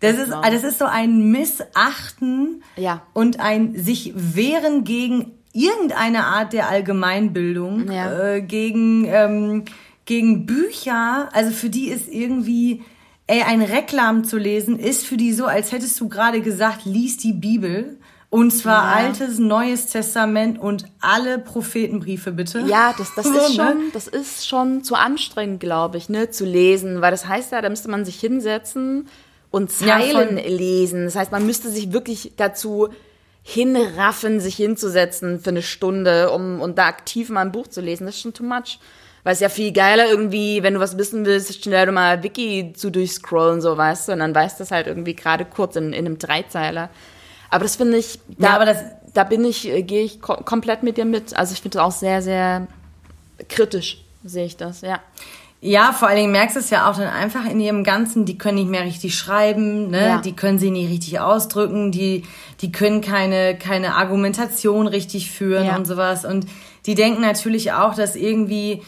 das, 0.00 0.16
das 0.16 0.28
ist, 0.28 0.32
das 0.32 0.64
ist 0.64 0.78
so 0.78 0.84
ein 0.84 1.30
Missachten 1.30 2.62
ja. 2.76 3.02
und 3.12 3.40
ein 3.40 3.74
sich 3.76 4.12
wehren 4.14 4.84
gegen 4.84 5.32
irgendeine 5.52 6.24
Art 6.24 6.52
der 6.52 6.68
Allgemeinbildung, 6.68 7.90
ja. 7.90 8.34
äh, 8.34 8.42
gegen 8.42 9.06
ähm, 9.06 9.64
gegen 10.04 10.46
Bücher, 10.46 11.28
also 11.32 11.50
für 11.50 11.70
die 11.70 11.88
ist 11.88 12.08
irgendwie, 12.08 12.82
ey, 13.26 13.42
ein 13.42 13.62
Reklam 13.62 14.24
zu 14.24 14.36
lesen, 14.36 14.78
ist 14.78 15.06
für 15.06 15.16
die 15.16 15.32
so, 15.32 15.46
als 15.46 15.72
hättest 15.72 15.98
du 16.00 16.08
gerade 16.08 16.40
gesagt, 16.40 16.84
lies 16.84 17.16
die 17.16 17.32
Bibel. 17.32 17.98
Und 18.30 18.50
zwar 18.50 19.00
ja. 19.00 19.06
Altes, 19.06 19.38
Neues 19.38 19.86
Testament 19.86 20.58
und 20.58 20.86
alle 21.00 21.38
Prophetenbriefe, 21.38 22.32
bitte. 22.32 22.64
Ja, 22.66 22.92
das, 22.98 23.14
das, 23.14 23.26
so, 23.26 23.32
ist, 23.32 23.50
ne? 23.50 23.54
schon, 23.54 23.76
das 23.92 24.08
ist 24.08 24.48
schon 24.48 24.82
zu 24.82 24.96
anstrengend, 24.96 25.60
glaube 25.60 25.98
ich, 25.98 26.08
ne, 26.08 26.30
zu 26.30 26.44
lesen. 26.44 27.00
Weil 27.00 27.12
das 27.12 27.28
heißt 27.28 27.52
ja, 27.52 27.62
da 27.62 27.68
müsste 27.68 27.88
man 27.88 28.04
sich 28.04 28.18
hinsetzen 28.18 29.06
und 29.52 29.70
Zeilen 29.70 30.36
ja, 30.36 30.48
lesen. 30.48 31.04
Das 31.04 31.14
heißt, 31.14 31.30
man 31.30 31.46
müsste 31.46 31.70
sich 31.70 31.92
wirklich 31.92 32.32
dazu 32.36 32.88
hinraffen, 33.44 34.40
sich 34.40 34.56
hinzusetzen 34.56 35.38
für 35.38 35.50
eine 35.50 35.62
Stunde, 35.62 36.32
um 36.32 36.60
und 36.60 36.76
da 36.76 36.86
aktiv 36.86 37.28
mal 37.28 37.42
ein 37.42 37.52
Buch 37.52 37.68
zu 37.68 37.80
lesen. 37.80 38.04
Das 38.04 38.16
ist 38.16 38.22
schon 38.22 38.34
too 38.34 38.42
much. 38.42 38.80
Weil 39.24 39.32
es 39.32 39.40
ja 39.40 39.48
viel 39.48 39.72
geiler 39.72 40.08
irgendwie, 40.08 40.62
wenn 40.62 40.74
du 40.74 40.80
was 40.80 40.98
wissen 40.98 41.24
willst, 41.24 41.64
schnell 41.64 41.90
mal 41.90 42.22
Wiki 42.22 42.72
zu 42.76 42.90
durchscrollen, 42.90 43.60
so 43.60 43.76
weißt 43.76 44.08
du, 44.08 44.12
und 44.12 44.18
dann 44.20 44.34
weißt 44.34 44.60
du 44.60 44.64
es 44.64 44.70
halt 44.70 44.86
irgendwie 44.86 45.14
gerade 45.14 45.44
kurz 45.44 45.76
in, 45.76 45.92
in 45.92 46.06
einem 46.06 46.18
Dreizeiler. 46.18 46.90
Aber 47.50 47.64
das 47.64 47.76
finde 47.76 47.96
ich, 47.96 48.18
da, 48.38 48.48
ja, 48.48 48.54
aber 48.56 48.66
das, 48.66 48.78
da 49.14 49.24
bin 49.24 49.44
ich, 49.44 49.68
äh, 49.68 49.82
gehe 49.82 50.04
ich 50.04 50.20
kom 50.20 50.44
komplett 50.44 50.82
mit 50.82 50.98
dir 50.98 51.04
mit. 51.04 51.34
Also 51.36 51.54
ich 51.54 51.62
finde 51.62 51.78
das 51.78 51.86
auch 51.86 51.92
sehr, 51.92 52.20
sehr 52.20 52.66
kritisch, 53.48 54.04
sehe 54.24 54.44
ich 54.44 54.56
das, 54.56 54.82
ja. 54.82 55.00
Ja, 55.66 55.94
vor 55.94 56.08
allen 56.08 56.18
Dingen 56.18 56.32
merkst 56.32 56.56
du 56.56 56.60
es 56.60 56.68
ja 56.68 56.90
auch 56.90 56.96
dann 56.96 57.08
einfach 57.08 57.46
in 57.46 57.58
ihrem 57.58 57.84
Ganzen, 57.84 58.26
die 58.26 58.36
können 58.36 58.56
nicht 58.56 58.68
mehr 58.68 58.84
richtig 58.84 59.16
schreiben, 59.16 59.88
ne? 59.88 60.06
Ja. 60.06 60.18
die 60.18 60.36
können 60.36 60.58
sie 60.58 60.70
nicht 60.70 60.90
richtig 60.90 61.20
ausdrücken, 61.20 61.90
die, 61.90 62.24
die 62.60 62.70
können 62.70 63.00
keine, 63.00 63.56
keine 63.56 63.94
Argumentation 63.94 64.86
richtig 64.86 65.30
führen 65.30 65.64
ja. 65.64 65.76
und 65.76 65.86
sowas. 65.86 66.26
Und 66.26 66.44
die 66.84 66.94
denken 66.94 67.22
natürlich 67.22 67.72
auch, 67.72 67.94
dass 67.94 68.14
irgendwie, 68.14 68.82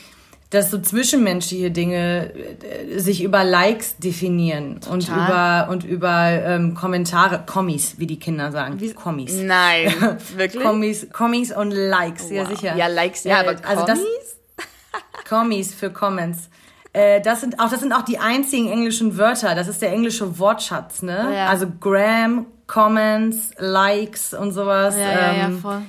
dass 0.51 0.71
so 0.71 0.79
zwischenmenschliche 0.79 1.71
Dinge 1.71 2.33
äh, 2.35 2.99
sich 2.99 3.23
über 3.23 3.43
Likes 3.43 3.97
definieren 3.97 4.81
Total. 4.81 4.93
und 4.93 5.09
über 5.09 5.69
und 5.71 5.85
über 5.85 6.29
ähm, 6.29 6.75
Kommentare, 6.75 7.43
Kommis, 7.45 7.99
wie 7.99 8.07
die 8.07 8.19
Kinder 8.19 8.53
sagen. 8.53 8.81
Wie? 8.81 8.93
Kommis. 8.93 9.35
Nein, 9.35 9.93
wirklich? 10.37 10.63
Kommis, 10.63 11.09
Kommis 11.13 11.55
und 11.55 11.73
Likes, 11.73 12.25
wow. 12.25 12.33
ja 12.33 12.47
sicher. 12.47 12.77
Ja, 12.77 12.87
Likes, 12.87 13.25
ja, 13.25 13.41
aber 13.41 13.55
Kommis? 13.57 13.67
Also 13.67 13.87
das, 13.87 13.99
Kommis 15.29 15.75
für 15.75 15.91
Comments. 15.91 16.49
Äh, 16.93 17.21
das 17.21 17.41
sind 17.41 17.59
auch 17.59 17.69
das 17.69 17.81
sind 17.81 17.93
auch 17.93 18.03
die 18.03 18.19
einzigen 18.19 18.71
englischen 18.71 19.19
Wörter. 19.19 19.55
Das 19.57 19.67
ist 19.67 19.83
der 19.83 19.93
englische 19.93 20.39
Wortschatz, 20.39 21.03
ne? 21.03 21.33
Ja. 21.35 21.49
Also 21.49 21.67
Gram, 21.81 22.47
Comments, 22.69 23.51
Likes 23.59 24.33
und 24.33 24.53
sowas. 24.53 24.97
Ja, 24.97 25.11
ja, 25.11 25.33
ja, 25.35 25.47
ähm, 25.47 25.59
voll. 25.61 25.83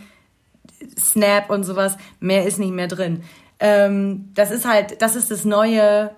Snap 0.99 1.51
und 1.51 1.63
sowas. 1.63 1.95
Mehr 2.19 2.45
ist 2.45 2.57
nicht 2.57 2.73
mehr 2.73 2.87
drin. 2.87 3.23
Ähm, 3.59 4.31
das 4.35 4.51
ist 4.51 4.65
halt, 4.65 5.01
das 5.01 5.15
ist 5.15 5.31
das 5.31 5.45
neue 5.45 6.11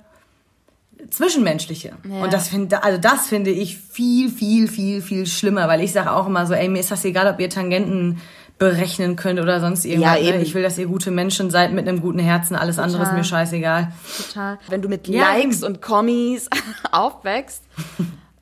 Zwischenmenschliche. 1.09 1.93
Ja. 2.09 2.23
Und 2.23 2.33
das 2.33 2.49
finde, 2.49 2.83
also 2.83 2.99
das 2.99 3.27
finde 3.27 3.51
ich 3.51 3.77
viel, 3.77 4.29
viel, 4.29 4.67
viel, 4.67 5.01
viel 5.01 5.25
schlimmer, 5.25 5.67
weil 5.67 5.81
ich 5.81 5.93
sage 5.93 6.11
auch 6.11 6.27
immer 6.27 6.45
so, 6.45 6.53
ey, 6.53 6.67
mir 6.67 6.79
ist 6.79 6.91
das 6.91 7.05
egal, 7.05 7.31
ob 7.31 7.39
ihr 7.39 7.49
Tangenten 7.49 8.21
berechnen 8.57 9.15
könnt 9.15 9.39
oder 9.39 9.61
sonst 9.61 9.85
irgendwas. 9.85 10.17
Ja, 10.17 10.21
ne? 10.21 10.29
eben. 10.29 10.41
Ich 10.41 10.53
will, 10.53 10.61
dass 10.61 10.77
ihr 10.77 10.87
gute 10.87 11.11
Menschen 11.11 11.49
seid 11.49 11.71
mit 11.71 11.87
einem 11.87 12.01
guten 12.01 12.19
Herzen. 12.19 12.55
Alles 12.55 12.75
Total. 12.75 12.91
andere 12.91 13.03
ist 13.03 13.13
mir 13.13 13.23
scheißegal. 13.23 13.91
Total. 14.27 14.59
Wenn 14.67 14.81
du 14.81 14.89
mit 14.89 15.07
ja, 15.07 15.33
Likes 15.33 15.63
und 15.63 15.81
Kommis 15.81 16.49
aufwächst, 16.91 17.63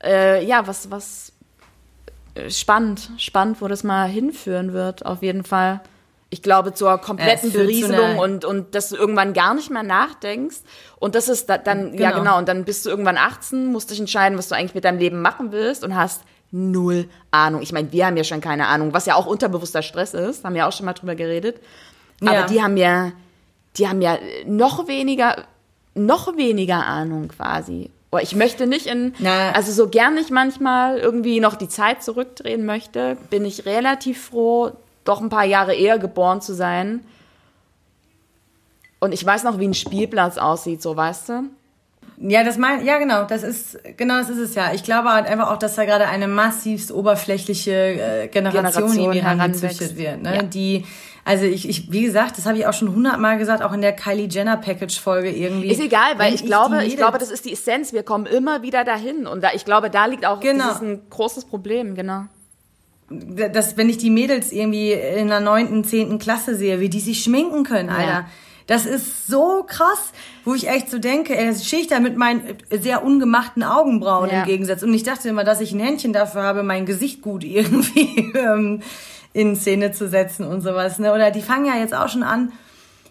äh, 0.02 0.44
ja, 0.44 0.66
was, 0.66 0.90
was 0.90 1.32
äh, 2.34 2.50
spannend, 2.50 3.10
spannend, 3.16 3.62
wo 3.62 3.68
das 3.68 3.84
mal 3.84 4.08
hinführen 4.08 4.72
wird, 4.72 5.06
auf 5.06 5.22
jeden 5.22 5.44
Fall. 5.44 5.80
Ich 6.30 6.42
glaube, 6.42 6.74
zur 6.74 6.98
kompletten 6.98 7.50
ja, 7.50 7.58
Berieselung 7.58 8.18
und, 8.18 8.44
und 8.44 8.74
dass 8.74 8.90
du 8.90 8.96
irgendwann 8.96 9.32
gar 9.32 9.54
nicht 9.54 9.70
mehr 9.70 9.82
nachdenkst. 9.82 10.58
Und 10.98 11.14
das 11.14 11.28
ist 11.28 11.48
da, 11.48 11.56
dann, 11.56 11.92
genau. 11.92 12.02
ja 12.02 12.10
genau, 12.10 12.38
und 12.38 12.48
dann 12.48 12.64
bist 12.64 12.84
du 12.84 12.90
irgendwann 12.90 13.16
18, 13.16 13.72
musst 13.72 13.90
dich 13.90 13.98
entscheiden, 13.98 14.36
was 14.36 14.48
du 14.48 14.54
eigentlich 14.54 14.74
mit 14.74 14.84
deinem 14.84 14.98
Leben 14.98 15.22
machen 15.22 15.52
willst 15.52 15.84
und 15.84 15.96
hast 15.96 16.22
null 16.50 17.08
Ahnung. 17.30 17.62
Ich 17.62 17.72
meine, 17.72 17.92
wir 17.92 18.06
haben 18.06 18.16
ja 18.16 18.24
schon 18.24 18.40
keine 18.40 18.66
Ahnung, 18.66 18.92
was 18.92 19.06
ja 19.06 19.14
auch 19.14 19.26
unterbewusster 19.26 19.82
Stress 19.82 20.14
ist, 20.14 20.44
haben 20.44 20.54
wir 20.54 20.66
auch 20.66 20.72
schon 20.72 20.86
mal 20.86 20.92
drüber 20.92 21.14
geredet. 21.14 21.56
Aber 22.20 22.32
ja. 22.32 22.46
die 22.46 22.62
haben 22.62 22.76
ja, 22.76 23.12
die 23.76 23.88
haben 23.88 24.02
ja 24.02 24.18
noch 24.46 24.88
weniger, 24.88 25.44
noch 25.94 26.36
weniger 26.36 26.84
Ahnung 26.84 27.28
quasi. 27.28 27.90
Oh, 28.10 28.18
ich 28.18 28.34
möchte 28.34 28.66
nicht 28.66 28.86
in, 28.86 29.14
Na. 29.18 29.52
also 29.52 29.70
so 29.70 29.88
gern 29.88 30.16
ich 30.16 30.30
manchmal 30.30 30.98
irgendwie 30.98 31.40
noch 31.40 31.56
die 31.56 31.68
Zeit 31.68 32.02
zurückdrehen 32.02 32.64
möchte, 32.64 33.18
bin 33.28 33.44
ich 33.44 33.66
relativ 33.66 34.28
froh, 34.28 34.72
doch 35.08 35.20
ein 35.20 35.28
paar 35.28 35.44
Jahre 35.44 35.74
eher 35.74 35.98
geboren 35.98 36.40
zu 36.40 36.54
sein. 36.54 37.04
Und 39.00 39.12
ich 39.12 39.24
weiß 39.24 39.44
noch, 39.44 39.58
wie 39.58 39.68
ein 39.68 39.74
Spielplatz 39.74 40.38
aussieht, 40.38 40.82
so 40.82 40.96
weißt 40.96 41.28
du? 41.28 41.42
Ja, 42.20 42.42
das 42.42 42.58
mein, 42.58 42.84
ja 42.84 42.98
genau, 42.98 43.24
das 43.24 43.44
ist 43.44 43.78
genau 43.96 44.18
das 44.18 44.28
ist 44.28 44.38
es 44.38 44.54
ja. 44.56 44.72
Ich 44.72 44.82
glaube 44.82 45.10
halt 45.10 45.26
einfach 45.26 45.52
auch, 45.52 45.58
dass 45.58 45.76
da 45.76 45.84
gerade 45.84 46.08
eine 46.08 46.26
massivst 46.26 46.90
oberflächliche 46.90 47.72
äh, 47.72 48.28
Generation, 48.28 48.64
Generation 48.64 48.98
irgendwie 48.98 49.22
herangezüchtet 49.22 49.96
wird, 49.96 50.22
ne? 50.22 50.36
Ja. 50.36 50.42
Die 50.42 50.84
also 51.24 51.44
ich, 51.44 51.68
ich, 51.68 51.92
wie 51.92 52.02
gesagt, 52.02 52.38
das 52.38 52.46
habe 52.46 52.56
ich 52.56 52.66
auch 52.66 52.72
schon 52.72 52.92
hundertmal 52.92 53.36
gesagt, 53.36 53.62
auch 53.62 53.72
in 53.72 53.82
der 53.82 53.92
Kylie 53.92 54.28
Jenner 54.28 54.56
Package 54.56 54.98
Folge 54.98 55.30
irgendwie. 55.30 55.68
Ist 55.68 55.80
egal, 55.80 56.18
weil 56.18 56.32
ich, 56.32 56.40
ich 56.40 56.46
glaube, 56.46 56.84
ich 56.84 56.96
glaube, 56.96 57.18
das 57.18 57.30
ist 57.30 57.44
die 57.44 57.52
Essenz. 57.52 57.92
Wir 57.92 58.02
kommen 58.02 58.24
immer 58.24 58.62
wieder 58.62 58.82
dahin 58.82 59.26
und 59.26 59.44
da, 59.44 59.50
ich 59.52 59.66
glaube, 59.66 59.90
da 59.90 60.06
liegt 60.06 60.24
auch 60.24 60.40
genau. 60.40 60.64
das 60.64 60.76
ist 60.76 60.82
ein 60.82 61.02
großes 61.10 61.44
Problem, 61.44 61.94
genau 61.94 62.24
dass 63.10 63.76
wenn 63.76 63.88
ich 63.88 63.98
die 63.98 64.10
Mädels 64.10 64.52
irgendwie 64.52 64.92
in 64.92 65.28
der 65.28 65.40
neunten, 65.40 65.84
zehnten 65.84 66.18
Klasse 66.18 66.54
sehe, 66.54 66.80
wie 66.80 66.88
die 66.88 67.00
sich 67.00 67.22
schminken 67.22 67.64
können, 67.64 67.88
Alter. 67.88 68.06
Ja. 68.06 68.26
Das 68.66 68.84
ist 68.84 69.26
so 69.26 69.64
krass, 69.66 70.12
wo 70.44 70.54
ich 70.54 70.68
echt 70.68 70.90
so 70.90 70.98
denke, 70.98 71.34
er 71.34 71.54
schicht 71.54 71.90
da 71.90 72.00
mit 72.00 72.18
meinen 72.18 72.42
sehr 72.70 73.02
ungemachten 73.02 73.62
Augenbrauen 73.62 74.28
ja. 74.28 74.40
im 74.40 74.46
Gegensatz. 74.46 74.82
Und 74.82 74.92
ich 74.92 75.04
dachte 75.04 75.30
immer, 75.30 75.42
dass 75.42 75.62
ich 75.62 75.72
ein 75.72 75.80
Händchen 75.80 76.12
dafür 76.12 76.42
habe, 76.42 76.62
mein 76.62 76.84
Gesicht 76.84 77.22
gut 77.22 77.44
irgendwie 77.44 78.30
ähm, 78.36 78.82
in 79.32 79.56
Szene 79.56 79.92
zu 79.92 80.06
setzen 80.06 80.46
und 80.46 80.60
sowas. 80.60 80.98
Ne? 80.98 81.14
Oder 81.14 81.30
die 81.30 81.40
fangen 81.40 81.64
ja 81.64 81.76
jetzt 81.76 81.94
auch 81.94 82.10
schon 82.10 82.22
an, 82.22 82.52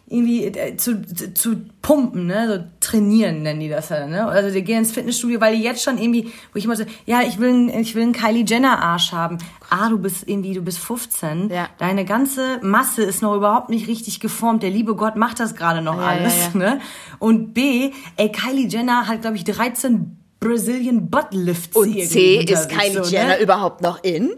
irgendwie 0.10 0.46
äh, 0.46 0.78
zu, 0.78 1.02
zu 1.34 1.58
pumpen, 1.82 2.28
ne, 2.28 2.48
so 2.48 2.64
trainieren 2.80 3.42
nennen 3.44 3.60
die 3.60 3.68
das 3.68 3.90
ja, 3.90 4.08
ne? 4.08 4.26
Also 4.26 4.52
die 4.52 4.64
gehen 4.64 4.80
ins 4.80 4.94
Fitnessstudio, 4.94 5.42
weil 5.42 5.56
die 5.56 5.62
jetzt 5.62 5.84
schon 5.84 5.98
irgendwie, 5.98 6.32
wo 6.54 6.58
ich 6.58 6.66
immer 6.66 6.78
so, 6.78 6.86
ja, 7.06 7.22
ich 7.22 7.40
will, 7.40 7.50
einen, 7.50 7.70
ich 7.70 7.94
will 7.94 8.04
einen 8.04 8.14
Kylie 8.14 8.46
Jenner 8.46 8.82
Arsch 8.82 9.12
haben. 9.12 9.38
Ah, 9.70 9.90
du 9.90 9.98
bist 9.98 10.24
irgendwie, 10.26 10.54
du 10.54 10.62
bist 10.62 10.80
15, 10.80 11.50
ja. 11.50 11.68
deine 11.78 12.06
ganze 12.06 12.60
Masse 12.62 13.04
ist 13.04 13.22
noch 13.22 13.36
überhaupt 13.36 13.70
nicht 13.70 13.88
richtig 13.88 14.22
geformt. 14.22 14.64
Der 14.64 14.70
liebe 14.70 14.96
Gott 14.96 15.18
macht 15.18 15.42
das 15.42 15.56
gerade 15.56 15.82
noch 15.82 15.98
ja, 15.98 16.08
alles, 16.08 16.34
ja, 16.54 16.58
ne? 16.58 16.80
Und 17.20 17.54
B, 17.54 17.92
ey, 18.16 18.32
Kylie 18.32 18.68
Jenner 18.68 19.08
hat 19.08 19.22
glaube 19.22 19.36
ich 19.36 19.44
13 19.44 20.18
Brazilian 20.40 21.10
Butt 21.10 21.28
Lifts. 21.32 21.76
Und 21.76 21.92
C 21.92 22.38
ist 22.38 22.70
Kylie 22.70 23.04
so, 23.04 23.10
Jenner 23.10 23.38
ne? 23.38 23.42
überhaupt 23.42 23.82
noch 23.82 24.02
in? 24.04 24.32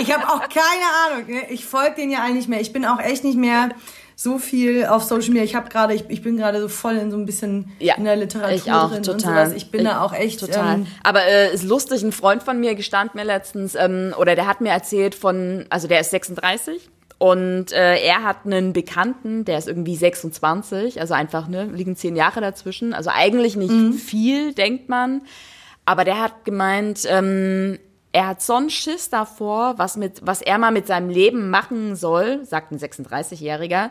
ich 0.00 0.12
habe 0.12 0.28
auch 0.28 0.48
keine 0.48 0.84
Ahnung. 1.06 1.28
Ne? 1.28 1.50
Ich 1.50 1.64
folge 1.64 1.96
den 1.96 2.10
ja 2.10 2.22
eigentlich 2.22 2.48
mehr. 2.48 2.60
Ich 2.60 2.72
bin 2.72 2.84
auch 2.84 3.00
echt 3.00 3.24
nicht 3.24 3.36
mehr 3.36 3.70
so 4.16 4.38
viel 4.38 4.86
auf 4.86 5.02
Social 5.02 5.28
Media. 5.28 5.42
Ich 5.42 5.54
habe 5.54 5.68
gerade, 5.68 5.94
ich, 5.94 6.04
ich 6.08 6.22
bin 6.22 6.36
gerade 6.36 6.60
so 6.60 6.68
voll 6.68 6.96
in 6.96 7.10
so 7.10 7.16
ein 7.16 7.26
bisschen 7.26 7.72
ja, 7.78 7.94
in 7.96 8.04
der 8.04 8.16
Literatur 8.16 8.54
ich 8.54 8.70
auch, 8.70 8.90
drin 8.90 9.02
total. 9.02 9.14
und 9.14 9.20
sowas. 9.20 9.52
Ich 9.54 9.70
bin 9.70 9.80
ich, 9.80 9.86
da 9.88 10.00
auch 10.00 10.12
echt 10.12 10.40
total. 10.40 10.76
Ähm, 10.76 10.86
Aber 11.02 11.24
äh, 11.24 11.52
ist 11.52 11.64
lustig, 11.64 12.02
ein 12.02 12.12
Freund 12.12 12.42
von 12.42 12.60
mir 12.60 12.74
gestand 12.74 13.14
mir 13.14 13.24
letztens 13.24 13.74
ähm, 13.74 14.14
oder 14.18 14.34
der 14.34 14.46
hat 14.46 14.60
mir 14.60 14.70
erzählt 14.70 15.14
von, 15.14 15.66
also 15.70 15.88
der 15.88 16.00
ist 16.00 16.10
36 16.10 16.90
und 17.18 17.72
äh, 17.72 17.98
er 18.04 18.22
hat 18.22 18.44
einen 18.44 18.72
Bekannten, 18.72 19.44
der 19.44 19.58
ist 19.58 19.68
irgendwie 19.68 19.96
26, 19.96 21.00
also 21.00 21.14
einfach 21.14 21.48
ne, 21.48 21.64
liegen 21.72 21.96
zehn 21.96 22.16
Jahre 22.16 22.40
dazwischen. 22.40 22.92
Also 22.92 23.10
eigentlich 23.12 23.56
nicht 23.56 23.72
mhm. 23.72 23.94
viel, 23.94 24.52
denkt 24.52 24.88
man. 24.88 25.22
Aber 25.84 26.04
der 26.04 26.20
hat 26.20 26.44
gemeint, 26.44 27.06
ähm, 27.08 27.78
er 28.14 28.28
hat 28.28 28.42
so 28.42 28.54
einen 28.54 28.70
Schiss 28.70 29.10
davor, 29.10 29.76
was, 29.76 29.96
mit, 29.96 30.24
was 30.24 30.40
er 30.40 30.56
mal 30.58 30.70
mit 30.70 30.86
seinem 30.86 31.08
Leben 31.10 31.50
machen 31.50 31.96
soll, 31.96 32.44
sagt 32.44 32.70
ein 32.70 32.78
36-Jähriger, 32.78 33.90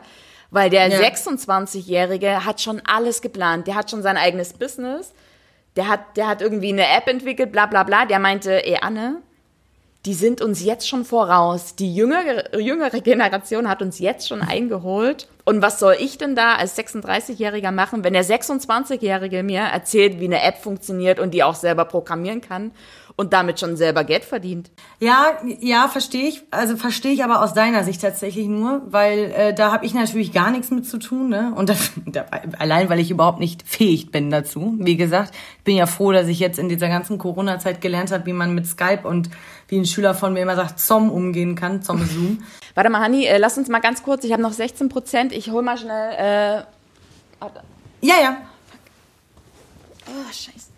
weil 0.49 0.69
der 0.69 0.87
ja. 0.87 0.99
26-Jährige 0.99 2.45
hat 2.45 2.61
schon 2.61 2.81
alles 2.85 3.21
geplant. 3.21 3.67
Der 3.67 3.75
hat 3.75 3.91
schon 3.91 4.01
sein 4.01 4.15
eigenes 4.15 4.53
Business. 4.53 5.13
Der 5.75 5.89
hat, 5.89 6.15
der 6.15 6.27
hat 6.27 6.41
irgendwie 6.41 6.71
eine 6.71 6.87
App 6.87 7.09
entwickelt, 7.09 7.51
bla 7.51 7.65
bla 7.65 7.83
bla. 7.83 8.05
Der 8.05 8.19
meinte, 8.19 8.65
ey 8.65 8.77
Anne, 8.79 9.17
die 10.05 10.13
sind 10.13 10.41
uns 10.41 10.63
jetzt 10.63 10.87
schon 10.87 11.03
voraus. 11.03 11.75
Die 11.75 11.93
jüngere, 11.93 12.57
jüngere 12.57 13.01
Generation 13.01 13.67
hat 13.67 13.81
uns 13.81 13.99
jetzt 13.99 14.29
schon 14.29 14.41
eingeholt. 14.41 15.27
Und 15.43 15.61
was 15.61 15.79
soll 15.79 15.97
ich 15.99 16.17
denn 16.17 16.35
da 16.35 16.55
als 16.55 16.77
36-Jähriger 16.77 17.71
machen, 17.71 18.05
wenn 18.05 18.13
der 18.13 18.23
26-Jährige 18.23 19.43
mir 19.43 19.61
erzählt, 19.61 20.21
wie 20.21 20.25
eine 20.25 20.41
App 20.43 20.59
funktioniert 20.59 21.19
und 21.19 21.33
die 21.33 21.43
auch 21.43 21.55
selber 21.55 21.83
programmieren 21.83 22.39
kann 22.39 22.71
und 23.15 23.33
damit 23.33 23.59
schon 23.59 23.77
selber 23.77 24.03
Geld 24.03 24.25
verdient. 24.25 24.71
Ja, 24.99 25.37
ja, 25.59 25.87
verstehe 25.87 26.27
ich. 26.27 26.41
Also 26.49 26.77
verstehe 26.77 27.11
ich 27.11 27.23
aber 27.23 27.43
aus 27.43 27.53
deiner 27.53 27.83
Sicht 27.83 28.01
tatsächlich 28.01 28.47
nur, 28.47 28.81
weil 28.87 29.31
äh, 29.31 29.53
da 29.53 29.71
habe 29.71 29.85
ich 29.85 29.93
natürlich 29.93 30.33
gar 30.33 30.49
nichts 30.49 30.71
mit 30.71 30.87
zu 30.87 30.97
tun. 30.97 31.29
Ne? 31.29 31.53
Und 31.55 31.69
das, 31.69 31.91
da, 32.05 32.25
allein, 32.57 32.89
weil 32.89 32.99
ich 32.99 33.11
überhaupt 33.11 33.39
nicht 33.39 33.67
fähig 33.67 34.11
bin 34.11 34.31
dazu. 34.31 34.75
Wie 34.79 34.97
gesagt, 34.97 35.33
ich 35.59 35.63
bin 35.63 35.75
ja 35.75 35.85
froh, 35.85 36.11
dass 36.11 36.27
ich 36.27 36.39
jetzt 36.39 36.57
in 36.57 36.69
dieser 36.69 36.87
ganzen 36.87 37.19
Corona-Zeit 37.19 37.81
gelernt 37.81 38.11
habe, 38.11 38.25
wie 38.25 38.33
man 38.33 38.55
mit 38.55 38.65
Skype 38.65 39.07
und 39.07 39.29
wie 39.67 39.77
ein 39.77 39.85
Schüler 39.85 40.15
von 40.15 40.33
mir 40.33 40.41
immer 40.41 40.55
sagt, 40.55 40.79
Zom 40.79 41.11
umgehen 41.11 41.55
kann, 41.55 41.83
Zom 41.83 42.03
Zoom. 42.05 42.43
Warte 42.75 42.89
mal, 42.89 43.01
Hanni, 43.01 43.25
äh, 43.25 43.37
lass 43.37 43.57
uns 43.57 43.69
mal 43.69 43.79
ganz 43.79 44.01
kurz, 44.01 44.23
ich 44.23 44.31
habe 44.31 44.41
noch 44.41 44.53
16 44.53 44.89
Prozent, 44.89 45.31
ich 45.33 45.51
hol 45.51 45.61
mal 45.61 45.77
schnell... 45.77 46.13
Äh, 46.13 46.63
ja, 48.01 48.15
ja. 48.21 48.37
Oh, 50.07 50.31
scheiße. 50.31 50.73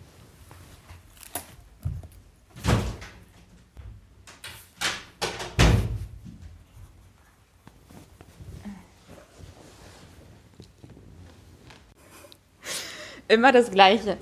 Immer 13.27 13.51
das 13.51 13.71
Gleiche. 13.71 14.17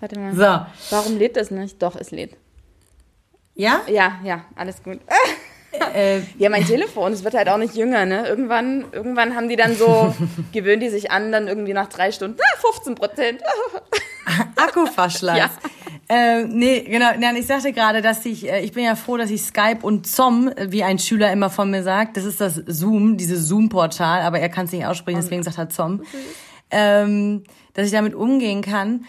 Warte 0.00 0.18
mal. 0.18 0.34
So. 0.34 0.94
Warum 0.96 1.18
lädt 1.18 1.36
das 1.36 1.50
nicht? 1.50 1.82
Doch, 1.82 1.96
es 1.96 2.10
lädt. 2.10 2.36
Ja? 3.54 3.80
Ja, 3.88 4.20
ja, 4.22 4.44
alles 4.54 4.82
gut. 4.82 5.00
Äh, 5.94 6.20
ja, 6.38 6.50
mein 6.50 6.64
Telefon, 6.64 7.12
es 7.12 7.24
wird 7.24 7.34
halt 7.34 7.48
auch 7.48 7.56
nicht 7.56 7.74
jünger, 7.74 8.04
ne? 8.04 8.26
Irgendwann, 8.28 8.84
irgendwann 8.92 9.34
haben 9.34 9.48
die 9.48 9.56
dann 9.56 9.74
so, 9.74 10.14
gewöhnen 10.52 10.80
die 10.80 10.90
sich 10.90 11.10
an, 11.10 11.32
dann 11.32 11.48
irgendwie 11.48 11.72
nach 11.72 11.88
drei 11.88 12.12
Stunden, 12.12 12.38
ah, 12.40 12.58
15 12.60 12.94
Prozent. 12.94 13.42
Akkuverschleiß. 14.56 15.38
Ja. 15.38 15.50
Äh, 16.08 16.44
nee, 16.44 16.82
genau. 16.82 17.10
Nein, 17.18 17.36
ich 17.36 17.46
sagte 17.46 17.72
gerade, 17.72 18.02
dass 18.02 18.24
ich, 18.26 18.48
äh, 18.48 18.60
ich 18.60 18.72
bin 18.72 18.84
ja 18.84 18.94
froh, 18.94 19.16
dass 19.16 19.30
ich 19.30 19.42
Skype 19.42 19.78
und 19.82 20.06
Zom, 20.06 20.50
wie 20.56 20.84
ein 20.84 20.98
Schüler 20.98 21.32
immer 21.32 21.50
von 21.50 21.70
mir 21.70 21.82
sagt, 21.82 22.16
das 22.16 22.24
ist 22.24 22.40
das 22.40 22.62
Zoom, 22.66 23.16
dieses 23.16 23.48
Zoom-Portal, 23.48 24.22
aber 24.22 24.38
er 24.38 24.48
kann 24.48 24.66
es 24.66 24.72
nicht 24.72 24.86
aussprechen, 24.86 25.20
deswegen 25.20 25.42
sagt 25.42 25.58
er 25.58 25.68
Zom, 25.70 26.02
ähm, 26.70 27.44
dass 27.74 27.86
ich 27.86 27.92
damit 27.92 28.14
umgehen 28.14 28.62
kann. 28.62 29.04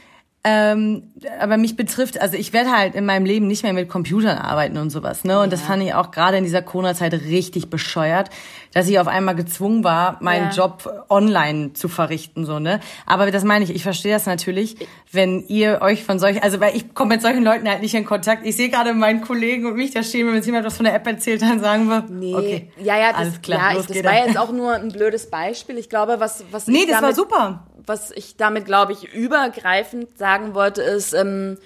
Ähm, 0.49 1.11
aber 1.41 1.57
mich 1.57 1.75
betrifft, 1.75 2.21
also 2.21 2.37
ich 2.37 2.53
werde 2.53 2.71
halt 2.71 2.95
in 2.95 3.05
meinem 3.05 3.25
Leben 3.25 3.47
nicht 3.47 3.63
mehr 3.63 3.73
mit 3.73 3.89
Computern 3.89 4.37
arbeiten 4.37 4.77
und 4.77 4.91
sowas, 4.91 5.25
ne? 5.25 5.39
Und 5.39 5.45
ja. 5.45 5.49
das 5.49 5.61
fand 5.61 5.83
ich 5.83 5.93
auch 5.93 6.11
gerade 6.11 6.37
in 6.37 6.45
dieser 6.45 6.61
Corona-Zeit 6.61 7.11
richtig 7.13 7.69
bescheuert, 7.69 8.29
dass 8.73 8.87
ich 8.87 8.97
auf 8.97 9.07
einmal 9.07 9.35
gezwungen 9.35 9.83
war, 9.83 10.19
meinen 10.21 10.51
ja. 10.51 10.55
Job 10.55 11.05
online 11.09 11.73
zu 11.73 11.89
verrichten, 11.89 12.45
so, 12.45 12.59
ne? 12.59 12.79
Aber 13.05 13.29
das 13.29 13.43
meine 13.43 13.65
ich, 13.65 13.75
ich 13.75 13.83
verstehe 13.83 14.13
das 14.13 14.25
natürlich, 14.25 14.77
wenn 15.11 15.45
ihr 15.47 15.81
euch 15.81 16.05
von 16.05 16.17
solchen, 16.17 16.41
also 16.41 16.61
weil 16.61 16.77
ich 16.77 16.93
komme 16.93 17.15
mit 17.15 17.21
solchen 17.21 17.43
Leuten 17.43 17.67
halt 17.67 17.81
nicht 17.81 17.95
in 17.95 18.05
Kontakt. 18.05 18.45
Ich 18.45 18.55
sehe 18.55 18.69
gerade 18.69 18.93
meinen 18.93 19.19
Kollegen 19.19 19.65
und 19.65 19.75
mich 19.75 19.91
da 19.91 20.03
stehen, 20.03 20.27
wenn 20.27 20.35
uns 20.35 20.45
jemand 20.45 20.65
was 20.65 20.77
von 20.77 20.85
der 20.85 20.95
App 20.95 21.05
erzählt, 21.07 21.41
dann 21.41 21.59
sagen 21.59 21.89
wir, 21.89 22.05
nee, 22.09 22.33
okay, 22.33 22.71
ja, 22.81 22.97
ja, 22.97 23.09
das, 23.09 23.19
alles 23.19 23.41
klar, 23.41 23.73
ja, 23.73 23.79
ich, 23.81 23.87
das 23.87 24.01
war 24.01 24.25
jetzt 24.25 24.37
auch 24.37 24.53
nur 24.53 24.75
ein 24.75 24.93
blödes 24.93 25.29
Beispiel. 25.29 25.77
Ich 25.77 25.89
glaube, 25.89 26.21
was, 26.21 26.45
was 26.51 26.67
Nee, 26.67 26.85
das 26.85 27.01
war 27.01 27.13
super 27.13 27.65
was 27.87 28.11
ich 28.11 28.35
damit, 28.35 28.65
glaube 28.65 28.91
ich, 28.93 29.11
übergreifend 29.13 30.17
sagen 30.17 30.53
wollte, 30.53 30.81
ist, 30.83 31.13
ähm, 31.13 31.57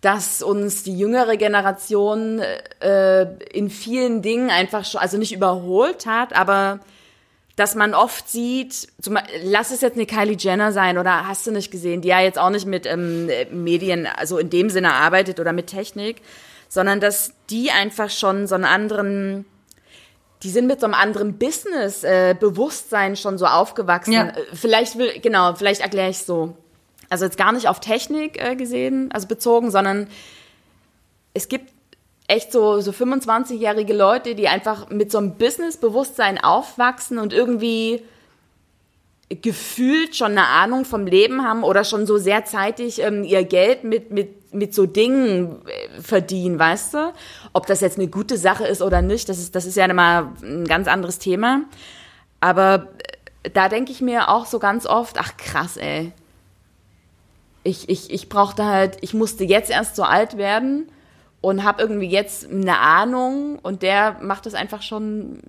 dass 0.00 0.42
uns 0.42 0.84
die 0.84 0.96
jüngere 0.96 1.36
Generation 1.36 2.40
äh, 2.80 3.22
in 3.52 3.68
vielen 3.70 4.22
Dingen 4.22 4.50
einfach 4.50 4.84
schon, 4.84 5.00
also 5.00 5.18
nicht 5.18 5.34
überholt 5.34 6.06
hat, 6.06 6.34
aber 6.34 6.80
dass 7.56 7.74
man 7.74 7.94
oft 7.94 8.28
sieht, 8.28 8.88
zum, 9.00 9.18
lass 9.42 9.70
es 9.70 9.80
jetzt 9.80 9.96
eine 9.96 10.06
Kylie 10.06 10.36
Jenner 10.38 10.72
sein 10.72 10.98
oder 10.98 11.26
hast 11.26 11.46
du 11.46 11.50
nicht 11.50 11.70
gesehen, 11.70 12.02
die 12.02 12.08
ja 12.08 12.20
jetzt 12.20 12.38
auch 12.38 12.50
nicht 12.50 12.66
mit 12.66 12.86
ähm, 12.86 13.30
Medien, 13.50 14.06
also 14.06 14.38
in 14.38 14.50
dem 14.50 14.68
Sinne 14.70 14.92
arbeitet 14.92 15.40
oder 15.40 15.52
mit 15.52 15.66
Technik, 15.66 16.20
sondern 16.68 17.00
dass 17.00 17.32
die 17.48 17.70
einfach 17.70 18.10
schon 18.10 18.46
so 18.46 18.54
einen 18.54 18.64
anderen 18.64 19.46
die 20.46 20.52
sind 20.52 20.68
mit 20.68 20.78
so 20.78 20.86
einem 20.86 20.94
anderen 20.94 21.38
Business-Bewusstsein 21.38 23.14
äh, 23.14 23.16
schon 23.16 23.36
so 23.36 23.46
aufgewachsen. 23.46 24.12
Ja. 24.12 24.28
Äh, 24.28 24.44
vielleicht 24.54 24.96
will, 24.96 25.18
genau, 25.20 25.56
vielleicht 25.56 25.80
erkläre 25.80 26.10
ich 26.10 26.18
so. 26.18 26.56
Also 27.10 27.24
jetzt 27.24 27.36
gar 27.36 27.50
nicht 27.50 27.66
auf 27.66 27.80
Technik 27.80 28.40
äh, 28.40 28.54
gesehen, 28.54 29.10
also 29.12 29.26
bezogen, 29.26 29.72
sondern 29.72 30.06
es 31.34 31.48
gibt 31.48 31.72
echt 32.28 32.52
so, 32.52 32.80
so 32.80 32.92
25-jährige 32.92 33.92
Leute, 33.92 34.36
die 34.36 34.46
einfach 34.46 34.88
mit 34.88 35.10
so 35.10 35.18
einem 35.18 35.34
Business-Bewusstsein 35.34 36.38
aufwachsen 36.38 37.18
und 37.18 37.32
irgendwie 37.32 38.04
gefühlt 39.28 40.14
schon 40.14 40.30
eine 40.30 40.46
Ahnung 40.46 40.84
vom 40.84 41.08
Leben 41.08 41.42
haben 41.42 41.64
oder 41.64 41.82
schon 41.82 42.06
so 42.06 42.18
sehr 42.18 42.44
zeitig 42.44 43.02
ähm, 43.02 43.24
ihr 43.24 43.42
Geld 43.42 43.82
mit, 43.82 44.12
mit, 44.12 44.35
mit 44.52 44.74
so 44.74 44.86
Dingen 44.86 45.66
äh, 45.66 46.00
verdienen, 46.00 46.58
weißt 46.58 46.94
du? 46.94 47.12
Ob 47.52 47.66
das 47.66 47.80
jetzt 47.80 47.98
eine 47.98 48.08
gute 48.08 48.38
Sache 48.38 48.66
ist 48.66 48.82
oder 48.82 49.02
nicht, 49.02 49.28
das 49.28 49.38
ist, 49.38 49.54
das 49.54 49.66
ist 49.66 49.76
ja 49.76 49.84
immer 49.86 50.32
ein 50.42 50.64
ganz 50.66 50.88
anderes 50.88 51.18
Thema. 51.18 51.62
Aber 52.40 52.88
äh, 53.42 53.50
da 53.50 53.68
denke 53.68 53.92
ich 53.92 54.00
mir 54.00 54.28
auch 54.28 54.46
so 54.46 54.58
ganz 54.58 54.86
oft, 54.86 55.18
ach 55.18 55.36
krass, 55.36 55.76
ey. 55.76 56.12
Ich, 57.62 57.88
ich, 57.88 58.10
ich 58.10 58.28
brauchte 58.28 58.64
halt, 58.64 58.98
ich 59.00 59.12
musste 59.12 59.44
jetzt 59.44 59.70
erst 59.70 59.96
so 59.96 60.04
alt 60.04 60.36
werden 60.36 60.88
und 61.40 61.64
habe 61.64 61.82
irgendwie 61.82 62.08
jetzt 62.08 62.48
eine 62.50 62.78
Ahnung 62.78 63.58
und 63.60 63.82
der 63.82 64.18
macht 64.20 64.46
das 64.46 64.54
einfach 64.54 64.82
schon 64.82 65.40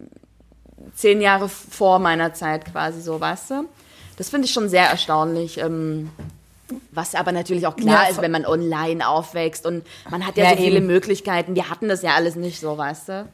zehn 0.93 1.21
Jahre 1.21 1.47
vor 1.47 1.99
meiner 1.99 2.33
Zeit 2.33 2.65
quasi 2.65 3.01
so, 3.01 3.19
weißt 3.19 3.51
du? 3.51 3.65
Das 4.17 4.29
finde 4.29 4.45
ich 4.45 4.53
schon 4.53 4.67
sehr 4.67 4.89
erstaunlich. 4.89 5.59
Ähm, 5.59 6.09
was 6.91 7.15
aber 7.15 7.31
natürlich 7.31 7.67
auch 7.67 7.75
klar 7.75 8.03
ja, 8.03 8.09
ist, 8.09 8.21
wenn 8.21 8.31
man 8.31 8.45
online 8.45 9.07
aufwächst 9.07 9.65
und 9.65 9.85
man 10.09 10.25
hat 10.25 10.37
ja, 10.37 10.45
ja 10.45 10.49
so 10.51 10.57
viele 10.57 10.77
eben. 10.77 10.87
Möglichkeiten. 10.87 11.55
Wir 11.55 11.69
hatten 11.69 11.87
das 11.87 12.01
ja 12.01 12.15
alles 12.15 12.35
nicht 12.35 12.59
so, 12.59 12.77
weißt 12.77 13.09
du? 13.09 13.29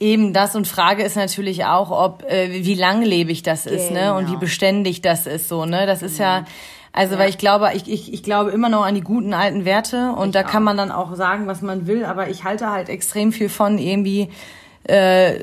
Eben 0.00 0.32
das 0.32 0.54
und 0.54 0.68
Frage 0.68 1.02
ist 1.02 1.16
natürlich 1.16 1.64
auch, 1.64 1.90
ob 1.90 2.22
äh, 2.24 2.64
wie 2.64 2.74
langlebig 2.74 3.42
das 3.42 3.64
genau. 3.64 3.76
ist, 3.76 3.90
ne? 3.90 4.14
Und 4.14 4.24
wie 4.24 4.30
genau. 4.30 4.40
beständig 4.40 5.02
das 5.02 5.26
ist 5.26 5.48
so, 5.48 5.64
ne? 5.64 5.86
Das 5.86 6.02
ist 6.02 6.18
ja, 6.18 6.44
also 6.92 7.14
ja. 7.14 7.20
weil 7.20 7.30
ich 7.30 7.38
glaube, 7.38 7.70
ich, 7.74 7.90
ich, 7.90 8.12
ich 8.12 8.22
glaube 8.22 8.50
immer 8.50 8.68
noch 8.68 8.84
an 8.84 8.94
die 8.94 9.00
guten 9.00 9.34
alten 9.34 9.64
Werte 9.64 10.12
und 10.12 10.28
ich 10.28 10.32
da 10.34 10.42
auch. 10.42 10.50
kann 10.50 10.62
man 10.62 10.76
dann 10.76 10.92
auch 10.92 11.14
sagen, 11.16 11.46
was 11.46 11.62
man 11.62 11.86
will, 11.86 12.04
aber 12.04 12.28
ich 12.28 12.44
halte 12.44 12.70
halt 12.70 12.88
extrem 12.88 13.32
viel 13.32 13.48
von 13.48 13.78
irgendwie 13.78 14.30
äh, 14.86 15.34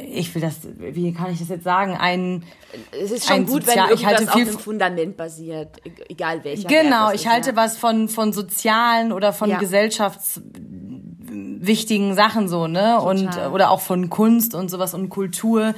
ich 0.00 0.34
will 0.34 0.42
das, 0.42 0.60
wie 0.78 1.12
kann 1.12 1.32
ich 1.32 1.38
das 1.40 1.48
jetzt 1.48 1.64
sagen, 1.64 1.96
ein 1.98 2.44
Es 2.92 3.10
ist 3.10 3.28
schon 3.28 3.46
gut, 3.46 3.64
Sozial, 3.64 3.90
wenn 3.90 3.98
irgendwas 3.98 4.28
auf 4.28 4.34
dem 4.34 4.58
Fundament 4.58 5.16
basiert, 5.16 5.78
e-, 5.84 5.90
egal 6.08 6.44
welcher. 6.44 6.68
Genau, 6.68 7.10
ich 7.10 7.22
ist, 7.22 7.28
halte 7.28 7.50
ja. 7.50 7.56
was 7.56 7.76
von, 7.76 8.08
von 8.08 8.32
sozialen 8.32 9.10
oder 9.12 9.32
von 9.32 9.50
ja. 9.50 9.58
gesellschaftswichtigen 9.58 12.14
Sachen 12.14 12.46
so, 12.48 12.68
ne? 12.68 12.98
Total. 12.98 13.08
Und, 13.08 13.36
oder 13.52 13.70
auch 13.70 13.80
von 13.80 14.10
Kunst 14.10 14.54
und 14.54 14.70
sowas 14.70 14.94
und 14.94 15.08
Kultur. 15.08 15.74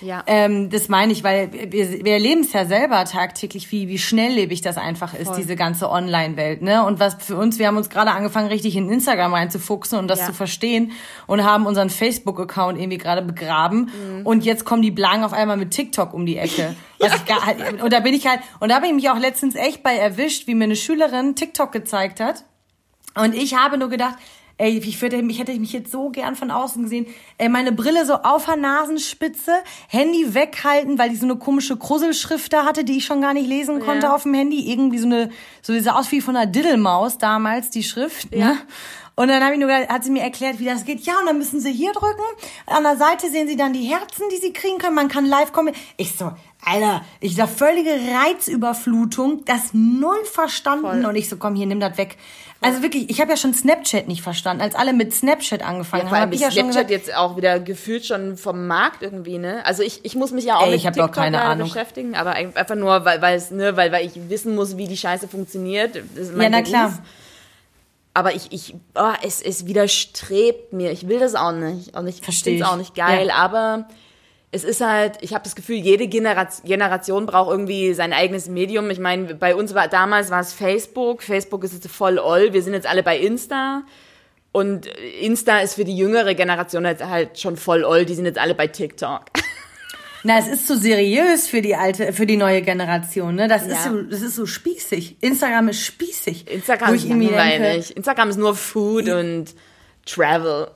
Ja. 0.00 0.22
Ähm, 0.26 0.70
das 0.70 0.88
meine 0.88 1.12
ich, 1.12 1.24
weil 1.24 1.50
wir, 1.52 2.04
wir 2.04 2.12
erleben 2.12 2.42
es 2.42 2.52
ja 2.52 2.64
selber 2.66 3.04
tagtäglich, 3.04 3.70
wie, 3.72 3.88
wie 3.88 3.98
schnelllebig 3.98 4.60
das 4.60 4.76
einfach 4.76 5.14
ist, 5.14 5.28
Voll. 5.28 5.36
diese 5.36 5.56
ganze 5.56 5.90
Online-Welt. 5.90 6.62
Ne? 6.62 6.84
Und 6.84 7.00
was 7.00 7.14
für 7.14 7.36
uns, 7.36 7.58
wir 7.58 7.66
haben 7.66 7.76
uns 7.76 7.90
gerade 7.90 8.12
angefangen, 8.12 8.48
richtig 8.48 8.76
in 8.76 8.90
Instagram 8.90 9.34
reinzufuchsen 9.34 9.98
und 9.98 10.08
das 10.08 10.20
ja. 10.20 10.26
zu 10.26 10.32
verstehen 10.32 10.92
und 11.26 11.44
haben 11.44 11.66
unseren 11.66 11.90
Facebook-Account 11.90 12.78
irgendwie 12.78 12.98
gerade 12.98 13.22
begraben. 13.22 13.90
Mhm. 13.92 14.26
Und 14.26 14.44
jetzt 14.44 14.64
kommen 14.64 14.82
die 14.82 14.90
Blangen 14.90 15.24
auf 15.24 15.32
einmal 15.32 15.56
mit 15.56 15.70
TikTok 15.70 16.14
um 16.14 16.26
die 16.26 16.38
Ecke. 16.38 16.74
Ich 17.00 17.26
gar, 17.26 17.38
und 17.80 17.92
da 17.92 18.00
bin 18.00 18.12
ich 18.12 18.26
halt, 18.26 18.40
und 18.58 18.70
da 18.70 18.74
habe 18.74 18.88
ich 18.88 18.92
mich 18.92 19.08
auch 19.08 19.20
letztens 19.20 19.54
echt 19.54 19.84
bei 19.84 19.94
erwischt, 19.94 20.48
wie 20.48 20.56
mir 20.56 20.64
eine 20.64 20.74
Schülerin 20.74 21.36
TikTok 21.36 21.70
gezeigt 21.70 22.18
hat. 22.18 22.44
Und 23.14 23.36
ich 23.36 23.54
habe 23.54 23.78
nur 23.78 23.88
gedacht, 23.88 24.16
Ey, 24.58 24.76
ich, 24.78 25.00
würde, 25.00 25.16
ich 25.16 25.38
hätte 25.38 25.58
mich 25.58 25.72
jetzt 25.72 25.92
so 25.92 26.10
gern 26.10 26.34
von 26.36 26.50
außen 26.50 26.82
gesehen. 26.82 27.06
Ey, 27.38 27.48
meine 27.48 27.72
Brille 27.72 28.04
so 28.04 28.14
auf 28.14 28.46
der 28.46 28.56
Nasenspitze, 28.56 29.52
Handy 29.88 30.34
weghalten, 30.34 30.98
weil 30.98 31.10
die 31.10 31.16
so 31.16 31.26
eine 31.26 31.36
komische 31.36 31.76
Krusselschrift 31.76 32.52
da 32.52 32.64
hatte, 32.64 32.84
die 32.84 32.98
ich 32.98 33.04
schon 33.04 33.20
gar 33.20 33.34
nicht 33.34 33.48
lesen 33.48 33.80
konnte 33.80 34.08
ja. 34.08 34.14
auf 34.14 34.24
dem 34.24 34.34
Handy. 34.34 34.70
Irgendwie 34.70 34.98
so 34.98 35.06
eine, 35.06 35.30
so 35.62 35.72
wie 35.72 35.80
sah 35.80 35.94
aus 35.94 36.10
wie 36.10 36.20
von 36.20 36.36
einer 36.36 36.46
Diddlemaus 36.46 37.18
damals, 37.18 37.70
die 37.70 37.84
Schrift. 37.84 38.32
Ne? 38.32 38.38
Ja. 38.38 38.48
Ne? 38.48 38.58
Und 39.18 39.26
dann 39.26 39.42
hab 39.42 39.52
ich 39.52 39.58
nur, 39.58 39.68
hat 39.68 40.04
sie 40.04 40.12
mir 40.12 40.22
erklärt, 40.22 40.60
wie 40.60 40.64
das 40.64 40.84
geht. 40.84 41.00
Ja, 41.00 41.18
und 41.18 41.26
dann 41.26 41.38
müssen 41.38 41.58
sie 41.58 41.72
hier 41.72 41.92
drücken. 41.92 42.22
An 42.66 42.84
der 42.84 42.96
Seite 42.96 43.28
sehen 43.28 43.48
sie 43.48 43.56
dann 43.56 43.72
die 43.72 43.82
Herzen, 43.82 44.26
die 44.30 44.36
sie 44.36 44.52
kriegen 44.52 44.78
können. 44.78 44.94
Man 44.94 45.08
kann 45.08 45.26
live 45.26 45.52
kommen. 45.52 45.74
Ich 45.96 46.16
so, 46.16 46.30
Alter, 46.64 47.02
ich 47.18 47.34
sag 47.34 47.48
völlige 47.48 47.90
Reizüberflutung, 47.90 49.44
das 49.44 49.70
null 49.72 50.24
verstanden. 50.24 51.02
Voll. 51.02 51.04
Und 51.04 51.16
ich 51.16 51.28
so, 51.28 51.36
komm 51.36 51.56
hier, 51.56 51.66
nimm 51.66 51.80
das 51.80 51.98
weg. 51.98 52.16
Also 52.60 52.82
wirklich, 52.82 53.08
ich 53.08 53.20
habe 53.20 53.30
ja 53.30 53.36
schon 53.36 53.54
Snapchat 53.54 54.08
nicht 54.08 54.22
verstanden, 54.22 54.62
als 54.62 54.74
alle 54.74 54.92
mit 54.92 55.14
Snapchat 55.14 55.62
angefangen 55.62 56.06
ja, 56.06 56.10
haben. 56.10 56.22
Hab 56.22 56.32
ich 56.32 56.40
ja 56.40 56.50
Snapchat 56.50 56.88
gesagt, 56.88 56.90
jetzt 56.90 57.14
auch 57.14 57.36
wieder 57.36 57.60
gefühlt 57.60 58.04
schon 58.04 58.36
vom 58.36 58.66
Markt 58.66 59.02
irgendwie, 59.02 59.38
ne? 59.38 59.64
Also 59.64 59.84
ich, 59.84 60.04
ich 60.04 60.16
muss 60.16 60.32
mich 60.32 60.44
ja 60.44 60.56
auch 60.56 60.66
ey, 60.66 60.72
mit 60.72 60.82
TikTok 60.82 61.12
keine 61.12 61.40
Ahnung. 61.40 61.68
beschäftigen, 61.68 62.16
aber 62.16 62.32
einfach 62.32 62.74
nur, 62.74 63.04
weil, 63.04 63.22
weil 63.22 63.36
es, 63.36 63.52
ne, 63.52 63.76
weil, 63.76 63.92
weil 63.92 64.04
ich 64.06 64.28
wissen 64.28 64.56
muss, 64.56 64.76
wie 64.76 64.88
die 64.88 64.96
Scheiße 64.96 65.28
funktioniert. 65.28 65.94
Ja, 65.94 66.02
na 66.16 66.48
Beruf. 66.48 66.64
klar. 66.64 66.98
Aber 68.12 68.34
ich, 68.34 68.50
ich, 68.50 68.74
oh, 68.96 69.12
es, 69.22 69.40
es 69.40 69.66
widerstrebt 69.66 70.72
mir. 70.72 70.90
Ich 70.90 71.06
will 71.06 71.20
das 71.20 71.36
auch 71.36 71.52
nicht. 71.52 71.96
Und 71.96 72.08
ich 72.08 72.20
finde 72.22 72.56
es 72.56 72.68
auch 72.68 72.76
nicht 72.76 72.96
geil, 72.96 73.28
ja. 73.28 73.34
aber 73.36 73.86
es 74.50 74.64
ist 74.64 74.80
halt, 74.80 75.18
ich 75.20 75.34
habe 75.34 75.44
das 75.44 75.54
Gefühl, 75.54 75.76
jede 75.76 76.08
Generation, 76.08 77.26
braucht 77.26 77.50
irgendwie 77.50 77.92
sein 77.92 78.12
eigenes 78.12 78.48
Medium. 78.48 78.90
Ich 78.90 78.98
meine, 78.98 79.34
bei 79.34 79.54
uns 79.54 79.74
war 79.74 79.88
damals 79.88 80.30
war 80.30 80.40
es 80.40 80.54
Facebook. 80.54 81.22
Facebook 81.22 81.64
ist 81.64 81.74
jetzt 81.74 81.88
voll 81.88 82.18
oll. 82.18 82.52
Wir 82.52 82.62
sind 82.62 82.72
jetzt 82.72 82.86
alle 82.86 83.02
bei 83.02 83.18
Insta. 83.18 83.82
Und 84.50 84.86
Insta 85.20 85.58
ist 85.58 85.74
für 85.74 85.84
die 85.84 85.96
jüngere 85.96 86.34
Generation 86.34 86.86
halt, 86.86 87.04
halt 87.04 87.38
schon 87.38 87.58
voll 87.58 87.84
oll. 87.84 88.06
Die 88.06 88.14
sind 88.14 88.24
jetzt 88.24 88.38
alle 88.38 88.54
bei 88.54 88.66
TikTok. 88.68 89.24
Na, 90.24 90.38
es 90.38 90.48
ist 90.48 90.66
so 90.66 90.74
seriös 90.74 91.46
für 91.46 91.60
die 91.60 91.76
alte, 91.76 92.12
für 92.12 92.26
die 92.26 92.36
neue 92.36 92.62
Generation, 92.62 93.34
ne? 93.36 93.46
Das 93.46 93.66
ja. 93.66 93.74
ist 93.74 93.84
so, 93.84 94.02
das 94.02 94.22
ist 94.22 94.34
so 94.34 94.46
spießig. 94.46 95.16
Instagram 95.20 95.68
ist 95.68 95.84
spießig. 95.84 96.50
Instagram 96.50 96.94
ist 96.94 97.08
langweilig. 97.08 97.96
Instagram 97.96 98.30
ist 98.30 98.36
nur 98.36 98.56
Food 98.56 99.08
und 99.10 99.54
Travel. 100.06 100.68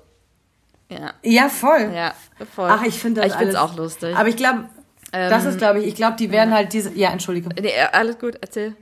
Ja. 0.93 1.15
Ja, 1.23 1.49
voll. 1.49 1.93
Ja, 1.95 2.15
voll. 2.55 2.69
Ach, 2.71 2.83
ich 2.85 2.99
finde 2.99 3.23
das 3.23 3.33
Ich 3.33 3.37
finde 3.37 3.53
es 3.53 3.59
auch 3.59 3.77
lustig. 3.77 4.17
Aber 4.17 4.29
ich 4.29 4.37
glaube, 4.37 4.69
ähm, 5.13 5.31
das 5.31 5.45
ist, 5.45 5.59
glaube 5.59 5.81
ich, 5.81 5.87
ich 5.87 5.95
glaube, 5.95 6.17
die 6.17 6.31
werden 6.31 6.51
ja. 6.51 6.57
halt 6.57 6.73
diese, 6.73 6.93
ja, 6.95 7.11
entschuldige. 7.11 7.49
Nee, 7.61 7.73
alles 7.93 8.19
gut, 8.19 8.37
erzähl. 8.41 8.77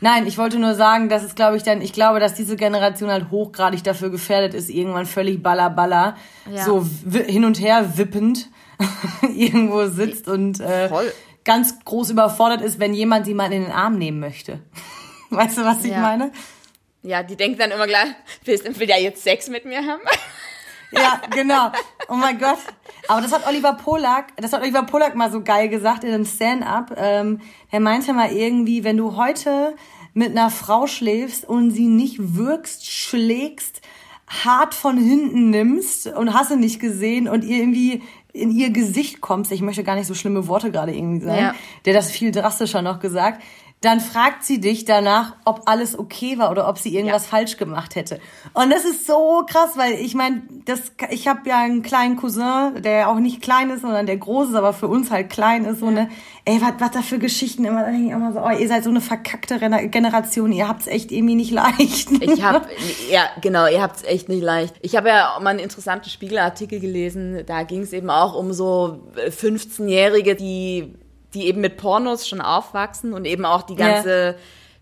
Nein, 0.00 0.26
ich 0.26 0.36
wollte 0.36 0.58
nur 0.58 0.74
sagen, 0.74 1.08
dass 1.08 1.22
es, 1.22 1.36
glaube 1.36 1.56
ich, 1.56 1.62
dann, 1.62 1.80
ich 1.80 1.92
glaube, 1.92 2.18
dass 2.18 2.34
diese 2.34 2.56
Generation 2.56 3.08
halt 3.08 3.30
hochgradig 3.30 3.84
dafür 3.84 4.10
gefährdet 4.10 4.52
ist, 4.52 4.68
irgendwann 4.68 5.06
völlig 5.06 5.40
baller 5.40 5.70
baller, 5.70 6.16
ja. 6.50 6.64
so 6.64 6.84
hin 7.12 7.44
und 7.44 7.60
her 7.60 7.96
wippend 7.96 8.48
irgendwo 9.32 9.86
sitzt 9.86 10.26
und 10.26 10.58
äh, 10.58 10.90
ganz 11.44 11.84
groß 11.84 12.10
überfordert 12.10 12.62
ist, 12.62 12.80
wenn 12.80 12.94
jemand 12.94 13.26
sie 13.26 13.34
mal 13.34 13.52
in 13.52 13.62
den 13.62 13.70
Arm 13.70 13.96
nehmen 13.96 14.18
möchte. 14.18 14.58
weißt 15.30 15.58
du, 15.58 15.64
was 15.64 15.84
ich 15.84 15.92
ja. 15.92 16.00
meine? 16.00 16.32
Ja, 17.02 17.22
die 17.22 17.36
denkt 17.36 17.60
dann 17.60 17.70
immer 17.70 17.86
gleich, 17.86 18.08
willst 18.44 18.66
du 18.66 18.84
ja 18.84 18.96
jetzt 18.96 19.22
Sex 19.22 19.48
mit 19.48 19.64
mir 19.64 19.86
haben? 19.86 20.02
Ja, 20.92 21.20
genau. 21.30 21.72
Oh 22.08 22.14
mein 22.14 22.38
Gott. 22.38 22.58
Aber 23.08 23.20
das 23.20 23.32
hat 23.32 23.46
Oliver 23.46 23.74
Polak, 23.74 24.36
das 24.36 24.52
hat 24.52 24.62
Oliver 24.62 24.82
Polak 24.84 25.14
mal 25.14 25.30
so 25.30 25.42
geil 25.42 25.68
gesagt 25.68 26.04
in 26.04 26.12
einem 26.12 26.24
Stand-up. 26.24 26.94
Ähm, 26.96 27.40
er 27.70 27.80
meinte 27.80 28.12
mal 28.12 28.30
irgendwie, 28.30 28.84
wenn 28.84 28.96
du 28.96 29.16
heute 29.16 29.74
mit 30.14 30.30
einer 30.30 30.50
Frau 30.50 30.86
schläfst 30.86 31.48
und 31.48 31.70
sie 31.70 31.86
nicht 31.86 32.36
wirkst, 32.36 32.90
schlägst, 32.90 33.80
hart 34.26 34.74
von 34.74 34.96
hinten 34.96 35.50
nimmst 35.50 36.06
und 36.06 36.34
hast 36.34 36.50
du 36.50 36.56
nicht 36.56 36.80
gesehen 36.80 37.28
und 37.28 37.44
ihr 37.44 37.58
irgendwie 37.58 38.02
in 38.32 38.50
ihr 38.50 38.70
Gesicht 38.70 39.20
kommst, 39.20 39.52
ich 39.52 39.60
möchte 39.60 39.84
gar 39.84 39.94
nicht 39.94 40.06
so 40.06 40.14
schlimme 40.14 40.48
Worte 40.48 40.70
gerade 40.70 40.94
irgendwie 40.94 41.24
sagen, 41.24 41.38
ja. 41.38 41.54
der 41.84 41.92
das 41.92 42.10
viel 42.10 42.30
drastischer 42.30 42.80
noch 42.80 42.98
gesagt, 42.98 43.42
dann 43.82 43.98
fragt 43.98 44.44
sie 44.44 44.60
dich 44.60 44.84
danach, 44.84 45.34
ob 45.44 45.62
alles 45.66 45.98
okay 45.98 46.38
war 46.38 46.52
oder 46.52 46.68
ob 46.68 46.78
sie 46.78 46.94
irgendwas 46.94 47.24
ja. 47.24 47.30
falsch 47.30 47.56
gemacht 47.56 47.96
hätte. 47.96 48.20
Und 48.54 48.70
das 48.70 48.84
ist 48.84 49.08
so 49.08 49.44
krass, 49.44 49.72
weil 49.74 49.94
ich 49.94 50.14
meine, 50.14 50.42
das 50.66 50.92
ich 51.10 51.26
habe 51.26 51.48
ja 51.48 51.58
einen 51.58 51.82
kleinen 51.82 52.16
Cousin, 52.16 52.80
der 52.80 53.10
auch 53.10 53.18
nicht 53.18 53.42
klein 53.42 53.70
ist, 53.70 53.80
sondern 53.80 54.06
der 54.06 54.18
groß 54.18 54.50
ist, 54.50 54.54
aber 54.54 54.72
für 54.72 54.86
uns 54.86 55.10
halt 55.10 55.30
klein 55.30 55.64
ist 55.64 55.80
so 55.80 55.90
ne. 55.90 56.08
Ey, 56.44 56.60
was 56.60 56.74
was 56.78 56.90
da 56.92 57.02
für 57.02 57.18
Geschichten 57.18 57.64
immer, 57.64 57.80
da 57.80 57.90
denke 57.90 58.06
ich 58.06 58.12
immer 58.12 58.32
so, 58.32 58.40
oh, 58.40 58.50
ihr 58.50 58.68
seid 58.68 58.84
so 58.84 58.90
eine 58.90 59.00
verkackte 59.00 59.58
Generation, 59.88 60.52
ihr 60.52 60.68
habt's 60.68 60.86
echt 60.86 61.10
irgendwie 61.10 61.34
nicht 61.34 61.50
leicht. 61.52 62.10
Ich 62.20 62.42
hab 62.44 62.68
ja, 63.10 63.30
genau, 63.40 63.66
ihr 63.66 63.82
habt's 63.82 64.04
echt 64.04 64.28
nicht 64.28 64.42
leicht. 64.42 64.76
Ich 64.80 64.94
habe 64.94 65.08
ja 65.08 65.38
mal 65.40 65.50
einen 65.50 65.58
interessanten 65.58 66.08
Spiegelartikel 66.08 66.78
gelesen, 66.78 67.42
da 67.46 67.64
ging 67.64 67.82
es 67.82 67.92
eben 67.92 68.10
auch 68.10 68.36
um 68.36 68.52
so 68.52 69.00
15-jährige, 69.16 70.36
die 70.36 70.94
die 71.34 71.46
eben 71.46 71.60
mit 71.60 71.76
Pornos 71.76 72.28
schon 72.28 72.40
aufwachsen 72.40 73.12
und 73.12 73.24
eben 73.24 73.44
auch 73.44 73.62
die 73.62 73.76
ganze 73.76 74.10
ja. 74.10 74.34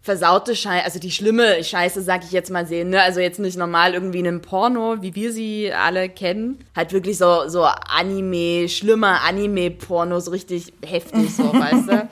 versaute 0.03 0.57
Scheiße, 0.57 0.85
also 0.85 0.99
die 0.99 1.11
schlimme 1.11 1.63
Scheiße, 1.63 2.03
sag 2.03 2.25
ich 2.25 2.33
jetzt 2.33 2.51
mal 2.51 2.67
sehen, 2.67 2.91
ne? 2.91 3.03
Also 3.03 3.21
jetzt 3.21 3.39
nicht 3.39 3.57
normal 3.57 3.95
irgendwie 3.95 4.21
in 4.21 4.27
einem 4.27 4.43
Porno, 4.43 4.97
wie 5.01 5.15
wir 5.15 5.33
sie 5.33 5.73
alle 5.73 6.09
kennen. 6.09 6.65
Halt 6.75 6.93
wirklich 6.93 7.19
so, 7.19 7.49
so 7.49 7.65
Anime, 7.65 8.69
schlimmer 8.69 9.23
Anime-Pornos, 9.23 10.33
richtig 10.33 10.73
heftig, 10.85 11.35
so, 11.35 11.45
weißt 11.53 11.89
du? 11.89 12.09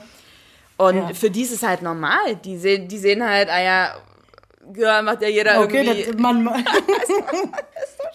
Und 0.77 0.95
ja. 0.95 1.13
für 1.13 1.29
die 1.29 1.41
ist 1.41 1.51
es 1.51 1.61
halt 1.61 1.81
normal. 1.81 2.37
Die 2.45 2.57
sehen, 2.57 2.87
die 2.87 2.97
sehen 2.97 3.21
halt, 3.27 3.49
ah 3.49 3.61
ja, 3.61 3.95
ja, 4.75 5.01
macht 5.01 5.21
ja 5.21 5.27
jeder 5.27 5.61
okay, 5.61 5.85
irgendwie. 5.85 6.11
Das, 6.11 6.19
man, 6.19 6.45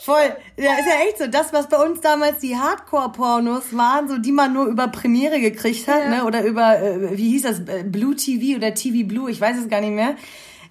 Voll. 0.05 0.37
Ja, 0.57 0.73
ist 0.75 0.87
ja 0.87 1.07
echt 1.07 1.19
so. 1.19 1.27
Das, 1.27 1.53
was 1.53 1.69
bei 1.69 1.79
uns 1.79 2.01
damals 2.01 2.39
die 2.39 2.57
Hardcore-Pornos 2.57 3.77
waren, 3.77 4.09
so 4.09 4.19
die 4.19 4.33
man 4.33 4.53
nur 4.53 4.67
über 4.67 4.89
Premiere 4.89 5.41
gekriegt 5.41 5.89
hat, 5.89 6.01
ja. 6.01 6.11
ne? 6.11 6.25
Oder 6.25 6.45
über, 6.45 6.81
äh, 6.81 7.17
wie 7.17 7.31
hieß 7.31 7.43
das, 7.43 7.61
äh, 7.61 7.85
Blue 7.85 8.15
TV 8.15 8.57
oder 8.57 8.75
TV 8.75 9.07
Blue, 9.07 9.31
ich 9.31 9.41
weiß 9.41 9.57
es 9.59 9.69
gar 9.69 9.81
nicht 9.81 9.93
mehr. 9.93 10.17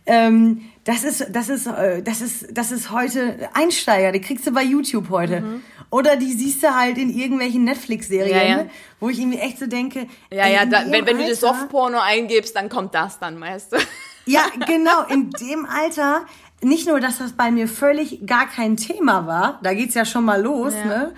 Ähm, 0.05 0.69
das 0.83 1.03
ist, 1.03 1.27
das 1.31 1.49
ist, 1.49 1.65
äh, 1.65 2.03
das 2.03 2.21
ist, 2.21 2.47
das 2.51 2.71
ist 2.71 2.91
heute 2.91 3.49
Einsteiger. 3.53 4.11
Die 4.11 4.19
kriegst 4.19 4.45
du 4.45 4.51
bei 4.51 4.63
YouTube 4.63 5.09
heute. 5.09 5.41
Mhm. 5.41 5.63
Oder 5.89 6.17
die 6.17 6.33
siehst 6.33 6.63
du 6.63 6.75
halt 6.75 6.97
in 6.97 7.09
irgendwelchen 7.09 7.63
Netflix-Serien, 7.63 8.35
ja, 8.35 8.43
ja. 8.43 8.57
Ne? 8.63 8.69
wo 8.99 9.09
ich 9.09 9.19
irgendwie 9.19 9.39
echt 9.39 9.59
so 9.59 9.67
denke. 9.67 10.07
Ja, 10.31 10.47
ja, 10.47 10.65
da, 10.65 10.83
wenn, 10.89 11.05
wenn 11.05 11.17
du 11.17 11.29
das 11.29 11.39
Softporno 11.39 11.99
eingibst, 11.99 12.55
dann 12.55 12.67
kommt 12.67 12.95
das 12.95 13.19
dann, 13.19 13.39
weißt 13.39 13.73
du. 13.73 13.77
Ja, 14.25 14.45
genau. 14.67 15.03
In 15.09 15.31
dem 15.31 15.65
Alter 15.65 16.25
nicht 16.61 16.87
nur, 16.87 16.99
dass 16.99 17.17
das 17.17 17.33
bei 17.33 17.51
mir 17.51 17.67
völlig 17.67 18.25
gar 18.25 18.47
kein 18.47 18.77
Thema 18.77 19.27
war, 19.27 19.59
da 19.63 19.73
geht's 19.73 19.95
ja 19.95 20.05
schon 20.05 20.25
mal 20.25 20.41
los, 20.41 20.73
ja. 20.73 20.85
ne? 20.85 21.13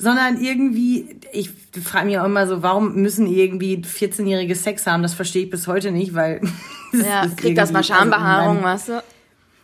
Sondern 0.00 0.40
irgendwie, 0.40 1.18
ich 1.32 1.50
frage 1.82 2.06
mich 2.06 2.18
auch 2.20 2.24
immer 2.24 2.46
so, 2.46 2.62
warum 2.62 2.94
müssen 2.94 3.26
irgendwie 3.26 3.78
14-jährige 3.78 4.54
Sex 4.54 4.86
haben? 4.86 5.02
Das 5.02 5.14
verstehe 5.14 5.44
ich 5.44 5.50
bis 5.50 5.66
heute 5.66 5.90
nicht, 5.90 6.14
weil. 6.14 6.40
ja, 6.92 7.26
kriegt 7.36 7.58
das 7.58 7.72
mal 7.72 7.80
also 7.80 7.94
Schambehaarung, 7.94 8.64
also 8.64 8.64
weißt 8.64 8.88
du? 8.88 9.17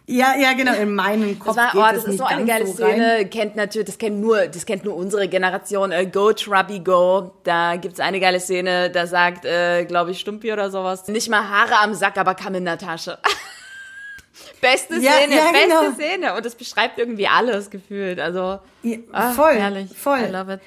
Ja, 0.06 0.34
ja, 0.36 0.52
genau. 0.52 0.74
In 0.74 0.94
meinem 0.94 1.38
Kopf 1.38 1.56
das 1.56 1.74
war, 1.74 1.90
oh, 1.90 1.94
das, 1.94 2.04
das 2.04 2.12
ist 2.12 2.18
so 2.18 2.24
eine 2.24 2.44
geile 2.44 2.66
so 2.66 2.74
Szene. 2.74 3.26
Kennt 3.26 3.56
natürlich, 3.56 3.86
das 3.86 3.96
kennt 3.96 4.20
nur, 4.20 4.46
das 4.46 4.66
kennt 4.66 4.84
nur 4.84 4.94
unsere 4.96 5.28
Generation. 5.28 5.92
Äh, 5.92 6.06
go 6.06 6.32
Trubby 6.32 6.80
Go. 6.80 7.32
Da 7.42 7.76
gibt's 7.76 8.00
eine 8.00 8.20
geile 8.20 8.38
Szene. 8.38 8.90
Da 8.90 9.06
sagt, 9.06 9.46
äh, 9.46 9.86
glaube 9.86 10.10
ich, 10.10 10.20
Stumpi 10.20 10.52
oder 10.52 10.70
sowas. 10.70 11.08
Nicht 11.08 11.30
mal 11.30 11.48
Haare 11.48 11.78
am 11.78 11.94
Sack, 11.94 12.18
aber 12.18 12.34
Kamm 12.34 12.56
in 12.56 12.66
der 12.66 12.76
Tasche. 12.76 13.18
beste 14.60 14.96
ja, 14.96 15.12
Szene, 15.12 15.36
ja, 15.36 15.52
beste 15.52 15.68
genau. 15.68 15.92
Szene. 15.92 16.34
Und 16.34 16.44
das 16.44 16.54
beschreibt 16.54 16.98
irgendwie 16.98 17.26
alles 17.26 17.70
gefühlt. 17.70 18.20
Also 18.20 18.58
ja, 18.82 18.98
ach, 19.10 19.34
voll, 19.34 19.54
herrlich. 19.54 19.90
voll. 19.96 20.20
I 20.20 20.30
love 20.30 20.52
it. 20.52 20.60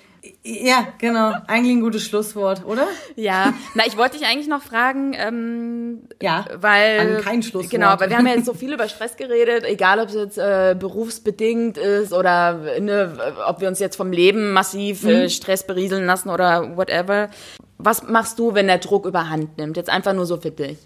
Ja, 0.43 0.87
genau. 0.97 1.33
Eigentlich 1.47 1.75
ein 1.75 1.81
gutes 1.81 2.03
Schlusswort, 2.03 2.65
oder? 2.65 2.87
Ja. 3.15 3.53
Na, 3.75 3.85
ich 3.85 3.97
wollte 3.97 4.17
dich 4.17 4.27
eigentlich 4.27 4.47
noch 4.47 4.61
fragen, 4.61 5.13
ähm, 5.13 6.01
ja, 6.21 6.45
weil 6.55 7.21
kein 7.21 7.43
Schlusswort. 7.43 7.71
Genau, 7.71 7.99
weil 7.99 8.09
wir 8.09 8.17
haben 8.17 8.27
ja 8.27 8.33
jetzt 8.33 8.45
so 8.45 8.53
viel 8.53 8.73
über 8.73 8.87
Stress 8.89 9.17
geredet, 9.17 9.63
egal 9.65 9.99
ob 9.99 10.09
es 10.09 10.15
jetzt 10.15 10.37
äh, 10.37 10.75
berufsbedingt 10.77 11.77
ist 11.77 12.13
oder 12.13 12.79
ne, 12.79 13.17
ob 13.47 13.61
wir 13.61 13.67
uns 13.67 13.79
jetzt 13.79 13.95
vom 13.95 14.11
Leben 14.11 14.53
massiv 14.53 15.03
äh, 15.03 15.23
mhm. 15.23 15.29
Stress 15.29 15.65
berieseln 15.65 16.05
lassen 16.05 16.29
oder 16.29 16.75
whatever. 16.77 17.29
Was 17.77 18.03
machst 18.03 18.39
du, 18.39 18.53
wenn 18.53 18.67
der 18.67 18.79
Druck 18.79 19.05
überhand 19.05 19.57
nimmt? 19.57 19.77
Jetzt 19.77 19.89
einfach 19.89 20.13
nur 20.13 20.25
so 20.25 20.37
für 20.37 20.51
dich. 20.51 20.77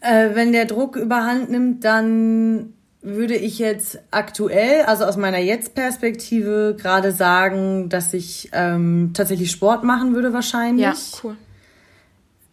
Äh, 0.00 0.34
wenn 0.34 0.52
der 0.52 0.66
Druck 0.66 0.96
überhand 0.96 1.50
nimmt, 1.50 1.84
dann 1.84 2.74
würde 3.06 3.36
ich 3.36 3.60
jetzt 3.60 4.00
aktuell, 4.10 4.82
also 4.82 5.04
aus 5.04 5.16
meiner 5.16 5.38
Jetzt-Perspektive, 5.38 6.76
gerade 6.76 7.12
sagen, 7.12 7.88
dass 7.88 8.12
ich 8.12 8.50
ähm, 8.52 9.12
tatsächlich 9.14 9.52
Sport 9.52 9.84
machen 9.84 10.14
würde 10.14 10.32
wahrscheinlich. 10.32 10.84
Ja, 10.84 10.94
cool. 11.22 11.36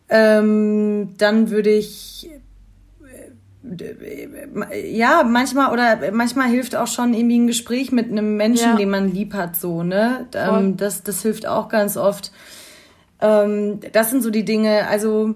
Ähm, 0.09 1.15
dann 1.17 1.49
würde 1.49 1.71
ich 1.71 2.29
äh, 3.79 4.95
ja, 4.95 5.23
manchmal 5.23 5.73
oder 5.73 6.11
manchmal 6.11 6.49
hilft 6.49 6.75
auch 6.75 6.85
schon 6.87 7.15
irgendwie 7.15 7.39
ein 7.39 7.47
Gespräch 7.47 7.91
mit 7.91 8.11
einem 8.11 8.37
Menschen, 8.37 8.71
ja. 8.71 8.75
den 8.75 8.91
man 8.91 9.11
lieb 9.11 9.33
hat, 9.33 9.55
so, 9.55 9.81
ne? 9.81 10.27
Ähm, 10.35 10.77
das, 10.77 11.01
das 11.01 11.23
hilft 11.23 11.47
auch 11.47 11.67
ganz 11.67 11.97
oft. 11.97 12.31
Ähm, 13.21 13.79
das 13.91 14.11
sind 14.11 14.21
so 14.21 14.29
die 14.29 14.45
Dinge, 14.45 14.87
also 14.87 15.33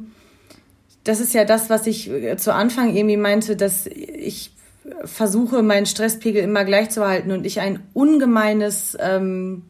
das 1.04 1.22
ist 1.22 1.34
ja 1.34 1.44
das, 1.44 1.72
was 1.72 1.88
ich 1.88 2.12
äh, 2.12 2.38
zu 2.38 2.54
Anfang 2.54 2.96
irgendwie 2.96 3.18
meinte, 3.18 3.56
dass 3.56 3.88
ich 3.88 4.52
versuche, 5.06 5.64
meinen 5.64 5.86
Stresspegel 5.86 6.44
immer 6.44 6.66
gleich 6.66 6.90
zu 6.90 7.06
halten 7.06 7.32
und 7.32 7.46
ich 7.46 7.60
ein 7.60 7.80
ungemeines 7.94 8.98
ähm, 9.00 9.64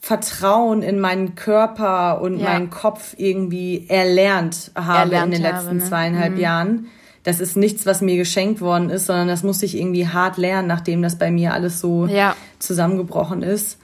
Vertrauen 0.00 0.82
in 0.82 1.00
meinen 1.00 1.34
Körper 1.34 2.20
und 2.20 2.38
ja. 2.38 2.50
meinen 2.50 2.70
Kopf 2.70 3.14
irgendwie 3.16 3.86
erlernt 3.88 4.70
habe 4.74 5.00
erlernt 5.00 5.34
in 5.34 5.42
den 5.42 5.42
letzten 5.42 5.66
habe, 5.66 5.76
ne? 5.76 5.84
zweieinhalb 5.84 6.34
mhm. 6.34 6.40
Jahren. 6.40 6.86
Das 7.24 7.40
ist 7.40 7.56
nichts, 7.56 7.86
was 7.86 8.02
mir 8.02 8.16
geschenkt 8.16 8.60
worden 8.60 8.88
ist, 8.88 9.06
sondern 9.06 9.26
das 9.26 9.42
musste 9.42 9.66
ich 9.66 9.76
irgendwie 9.76 10.06
hart 10.06 10.36
lernen, 10.36 10.68
nachdem 10.68 11.02
das 11.02 11.18
bei 11.18 11.32
mir 11.32 11.54
alles 11.54 11.80
so 11.80 12.06
ja. 12.06 12.36
zusammengebrochen 12.60 13.42
ist. 13.42 13.78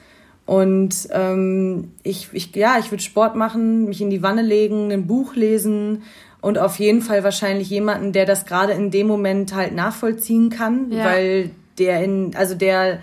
Und 0.46 1.08
ähm, 1.10 1.92
ich, 2.02 2.28
ich, 2.32 2.54
ja, 2.54 2.76
ich 2.78 2.90
würde 2.90 3.02
Sport 3.02 3.34
machen, 3.34 3.86
mich 3.86 4.00
in 4.00 4.10
die 4.10 4.22
Wanne 4.22 4.42
legen, 4.42 4.92
ein 4.92 5.06
Buch 5.06 5.34
lesen 5.34 6.02
und 6.42 6.58
auf 6.58 6.78
jeden 6.78 7.00
Fall 7.00 7.24
wahrscheinlich 7.24 7.70
jemanden, 7.70 8.12
der 8.12 8.26
das 8.26 8.44
gerade 8.44 8.72
in 8.72 8.90
dem 8.90 9.06
Moment 9.06 9.54
halt 9.54 9.74
nachvollziehen 9.74 10.50
kann, 10.50 10.90
ja. 10.90 11.04
weil 11.04 11.50
der 11.78 12.02
in, 12.02 12.34
also 12.36 12.56
der, 12.56 12.98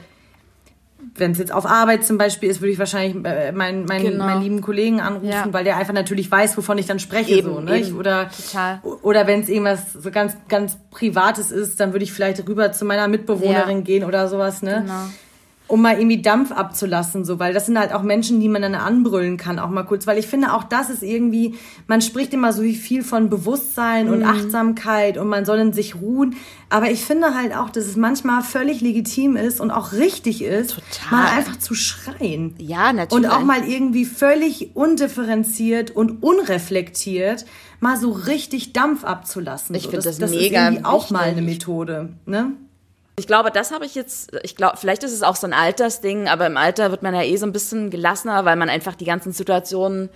wenn 1.16 1.32
es 1.32 1.38
jetzt 1.38 1.54
auf 1.54 1.66
Arbeit 1.66 2.06
zum 2.06 2.18
Beispiel 2.18 2.50
ist, 2.50 2.60
würde 2.60 2.74
ich 2.74 2.80
wahrscheinlich 2.80 3.16
äh, 3.26 3.54
meinen 3.54 3.86
mein, 3.86 4.04
genau. 4.04 4.26
meinen 4.26 4.42
lieben 4.44 4.62
Kollegen 4.62 5.00
anrufen, 5.00 5.30
ja. 5.30 5.48
weil 5.52 5.64
der 5.64 5.78
einfach 5.78 5.94
natürlich 5.94 6.30
weiß, 6.30 6.58
wovon 6.58 6.78
ich 6.78 6.86
dann 6.86 7.00
spreche. 7.00 7.34
Eben, 7.34 7.54
so, 7.54 7.62
ne? 7.62 7.82
Oder, 7.98 8.30
Total. 8.30 8.82
oder 9.02 9.26
wenn 9.26 9.40
es 9.40 9.48
irgendwas 9.48 9.94
so 9.94 10.12
ganz, 10.12 10.36
ganz 10.50 10.78
Privates 10.92 11.50
ist, 11.50 11.80
dann 11.80 11.94
würde 11.94 12.04
ich 12.04 12.12
vielleicht 12.12 12.46
rüber 12.46 12.74
zu 12.74 12.84
meiner 12.84 13.08
Mitbewohnerin 13.08 13.78
ja. 13.78 13.84
gehen 13.84 14.04
oder 14.04 14.28
sowas, 14.28 14.62
ne? 14.62 14.84
Genau 14.86 15.06
um 15.70 15.84
mal 15.84 15.98
irgendwie 15.98 16.22
Dampf 16.22 16.52
abzulassen, 16.52 17.24
so, 17.24 17.40
weil 17.40 17.54
das 17.54 17.68
sind 17.68 17.78
halt 17.78 17.94
auch 17.94 18.02
Menschen, 18.02 18.40
die 18.40 18.50
man 18.50 18.62
dann 18.62 18.76
anbrüllen 18.76 19.38
kann, 19.38 19.60
auch 19.60 19.70
mal 19.70 19.84
kurz, 19.84 20.08
weil 20.08 20.18
ich 20.18 20.28
finde, 20.28 20.54
auch 20.54 20.64
das 20.64 20.90
ist 20.90 21.04
irgendwie, 21.04 21.56
man 21.88 22.02
spricht 22.02 22.34
immer 22.34 22.52
so 22.54 22.64
viel 22.64 23.04
von 23.04 23.30
Bewusstsein 23.30 24.08
mhm. 24.08 24.14
und 24.14 24.24
Achtsamkeit 24.24 25.18
und 25.18 25.28
man 25.28 25.46
soll 25.46 25.60
in 25.60 25.72
sich 25.72 25.96
ruhen, 25.96 26.36
aber 26.70 26.90
ich 26.90 27.06
finde 27.06 27.36
halt 27.36 27.56
auch, 27.56 27.70
dass 27.70 27.86
es 27.86 27.96
manchmal 27.96 28.42
völlig 28.42 28.82
legitim 28.82 29.36
ist 29.36 29.62
und 29.62 29.70
auch 29.70 29.94
richtig 29.94 30.44
ist, 30.44 30.76
Total. 30.76 31.12
mal 31.12 31.38
einfach 31.38 31.58
zu 31.58 31.76
schreien. 31.76 32.56
Ja, 32.58 32.92
natürlich. 32.92 33.26
Und 33.26 33.32
auch 33.32 33.44
mal 33.44 33.68
irgendwie 33.68 34.06
völlig 34.06 34.76
undifferenziert 34.76 35.92
und 35.92 36.24
unreflektiert 36.24 37.46
mal 37.80 37.98
so 37.98 38.12
richtig 38.12 38.74
Dampf 38.74 39.04
abzulassen. 39.04 39.76
Ich 39.76 39.84
so. 39.84 39.92
finde 39.92 40.04
das, 40.06 40.18
das, 40.18 40.32
das 40.32 40.40
mega 40.40 40.70
ist 40.70 40.86
auch 40.86 41.10
mal 41.12 41.30
eine 41.30 41.42
Methode, 41.42 42.10
ne? 42.26 42.54
Ich 43.20 43.28
glaube, 43.28 43.52
das 43.52 43.72
habe 43.72 43.86
ich 43.86 43.96
jetzt, 43.96 44.32
ich 44.44 44.56
glaube, 44.56 44.78
vielleicht 44.78 45.04
ist 45.04 45.12
es 45.12 45.24
auch 45.24 45.36
so 45.36 45.46
ein 45.46 45.54
Altersding, 45.54 46.30
aber 46.30 46.48
im 46.48 46.56
Alter 46.56 46.90
wird 46.90 47.04
man 47.04 47.14
ja 47.14 47.22
eh 47.22 47.36
so 47.36 47.46
ein 47.46 47.52
bisschen 47.52 47.90
gelassener, 47.90 48.46
weil 48.46 48.56
man 48.56 48.70
einfach 48.70 48.96
die 48.96 49.06
ganzen 49.06 49.34
Situationen 49.34 50.10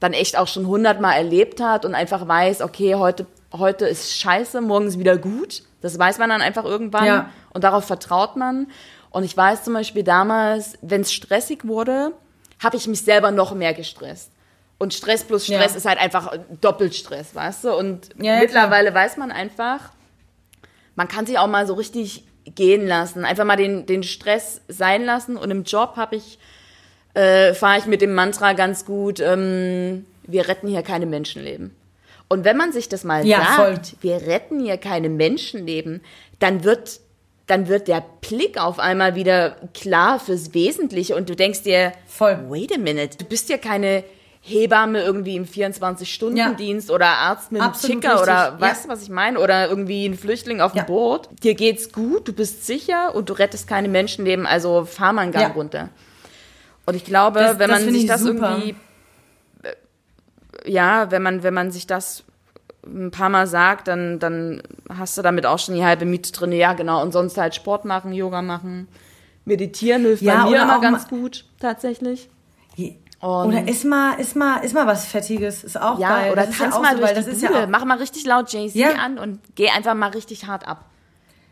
dann 0.00 0.12
echt 0.12 0.36
auch 0.36 0.48
schon 0.48 0.66
hundertmal 0.66 1.16
erlebt 1.16 1.60
hat 1.60 1.86
und 1.86 1.94
einfach 1.94 2.28
weiß, 2.28 2.60
okay, 2.60 2.94
heute, 2.96 3.26
heute 3.52 3.86
ist 3.86 4.18
scheiße, 4.18 4.60
morgen 4.60 4.86
ist 4.86 4.98
wieder 4.98 5.16
gut. 5.16 5.62
Das 5.80 5.98
weiß 5.98 6.18
man 6.18 6.28
dann 6.28 6.42
einfach 6.42 6.64
irgendwann 6.64 7.06
ja. 7.06 7.30
und 7.54 7.64
darauf 7.64 7.86
vertraut 7.86 8.36
man. 8.36 8.68
Und 9.10 9.24
ich 9.24 9.34
weiß 9.36 9.64
zum 9.64 9.72
Beispiel 9.72 10.02
damals, 10.02 10.74
wenn 10.82 11.00
es 11.00 11.12
stressig 11.12 11.66
wurde, 11.66 12.12
habe 12.62 12.76
ich 12.76 12.86
mich 12.86 13.02
selber 13.02 13.30
noch 13.30 13.54
mehr 13.54 13.72
gestresst. 13.72 14.30
Und 14.78 14.92
Stress 14.92 15.24
plus 15.24 15.44
Stress 15.44 15.72
ja. 15.72 15.76
ist 15.78 15.86
halt 15.86 15.98
einfach 15.98 16.36
Doppelstress, 16.60 17.34
weißt 17.34 17.64
du? 17.64 17.74
Und 17.74 18.10
ja, 18.20 18.40
mittlerweile 18.40 18.92
weiß 18.92 19.16
man 19.16 19.30
einfach, 19.30 19.90
man 20.96 21.08
kann 21.08 21.24
sich 21.24 21.38
auch 21.38 21.46
mal 21.46 21.66
so 21.66 21.74
richtig 21.74 22.24
gehen 22.44 22.86
lassen. 22.86 23.24
Einfach 23.24 23.44
mal 23.44 23.56
den, 23.56 23.86
den 23.86 24.02
Stress 24.02 24.60
sein 24.68 25.04
lassen. 25.04 25.36
Und 25.36 25.50
im 25.50 25.64
Job 25.64 25.96
habe 25.96 26.16
ich, 26.16 26.38
äh, 27.14 27.54
fahre 27.54 27.78
ich 27.78 27.86
mit 27.86 28.00
dem 28.02 28.14
Mantra 28.14 28.52
ganz 28.52 28.84
gut, 28.84 29.20
ähm, 29.20 30.06
wir 30.24 30.48
retten 30.48 30.68
hier 30.68 30.82
keine 30.82 31.06
Menschenleben. 31.06 31.74
Und 32.28 32.44
wenn 32.44 32.56
man 32.56 32.72
sich 32.72 32.88
das 32.88 33.04
mal 33.04 33.26
Ja, 33.26 33.38
sagt, 33.56 33.56
voll. 33.88 33.98
wir 34.00 34.26
retten 34.26 34.60
hier 34.60 34.78
keine 34.78 35.08
Menschenleben, 35.08 36.00
dann 36.38 36.64
wird, 36.64 37.00
dann 37.46 37.68
wird 37.68 37.88
der 37.88 38.02
Blick 38.22 38.58
auf 38.58 38.78
einmal 38.78 39.14
wieder 39.14 39.56
klar 39.74 40.18
fürs 40.18 40.54
Wesentliche 40.54 41.14
und 41.14 41.28
du 41.28 41.36
denkst 41.36 41.62
dir, 41.62 41.92
Voll. 42.06 42.38
wait 42.48 42.74
a 42.74 42.78
minute, 42.78 43.18
du 43.18 43.24
bist 43.26 43.50
ja 43.50 43.58
keine 43.58 44.04
Hebamme 44.44 45.00
irgendwie 45.02 45.36
im 45.36 45.44
24-Stunden-Dienst 45.46 46.90
oder 46.90 47.06
Arzt 47.06 47.52
mit 47.52 47.62
einem 47.62 47.74
Ticker 47.74 48.20
oder 48.20 48.32
ja. 48.32 48.60
weißt 48.60 48.84
du, 48.84 48.88
was 48.88 49.02
ich 49.02 49.08
meine? 49.08 49.38
Oder 49.38 49.68
irgendwie 49.68 50.04
ein 50.04 50.14
Flüchtling 50.18 50.60
auf 50.60 50.72
dem 50.72 50.78
Ja. 50.78 50.84
Boot. 50.84 51.28
Dir 51.44 51.54
geht's 51.54 51.92
gut, 51.92 52.26
du 52.26 52.32
bist 52.32 52.66
sicher 52.66 53.14
und 53.14 53.28
du 53.28 53.34
rettest 53.34 53.68
keine 53.68 53.88
Menschenleben, 53.88 54.44
also 54.44 54.84
fahr 54.84 55.12
mal 55.12 55.22
einen 55.22 55.32
Gang 55.32 55.48
Ja. 55.50 55.52
runter. 55.52 55.88
Und 56.86 56.96
ich 56.96 57.04
glaube, 57.04 57.38
Das- 57.38 57.58
wenn 57.60 57.70
man 57.70 57.82
sich 57.84 57.94
ich 58.02 58.06
das 58.06 58.20
super. 58.22 58.50
irgendwie 58.58 58.74
äh, 59.62 60.70
ja, 60.70 61.10
wenn 61.12 61.22
man, 61.22 61.44
wenn 61.44 61.54
man 61.54 61.70
sich 61.70 61.86
das 61.86 62.24
ein 62.84 63.12
paar 63.12 63.28
Mal 63.28 63.46
sagt, 63.46 63.86
dann, 63.86 64.18
dann 64.18 64.60
hast 64.88 65.16
du 65.16 65.22
damit 65.22 65.46
auch 65.46 65.60
schon 65.60 65.76
die 65.76 65.84
halbe 65.84 66.04
Miete 66.04 66.32
drin. 66.32 66.50
Ja, 66.50 66.72
genau. 66.72 67.00
Und 67.00 67.12
sonst 67.12 67.38
halt 67.38 67.54
Sport 67.54 67.84
machen, 67.84 68.12
Yoga 68.12 68.42
machen, 68.42 68.88
meditieren 69.44 70.02
hilft 70.02 70.20
Ja, 70.24 70.42
bei 70.46 70.50
mir 70.50 70.62
immer 70.62 70.78
auch 70.78 70.80
ganz 70.82 71.06
gut, 71.06 71.44
tatsächlich. 71.60 72.28
Oder 73.22 73.68
iss 73.68 73.84
mal, 73.84 74.18
iss 74.18 74.34
mal, 74.34 74.64
iss 74.64 74.72
mal 74.72 74.86
was 74.86 75.04
Fettiges. 75.06 75.62
Ist 75.64 75.80
auch 75.80 75.98
Ja, 75.98 76.08
geil. 76.20 76.32
oder 76.32 76.42
Das 76.42 76.50
ist 76.50 76.58
tanz 76.58 76.74
ja 76.74 76.80
mal 76.80 76.92
so, 76.94 76.98
durch 76.98 77.12
die 77.12 77.18
ist 77.30 77.40
Bude. 77.46 77.54
ja 77.60 77.66
Mach 77.68 77.84
mal 77.84 77.98
richtig 77.98 78.24
laut 78.26 78.52
Jay-Z 78.52 78.74
Ja. 78.74 78.90
an 78.94 79.18
und 79.18 79.38
geh 79.54 79.68
einfach 79.70 79.94
mal 79.94 80.10
richtig 80.10 80.46
hart 80.48 80.66
ab. 80.66 80.86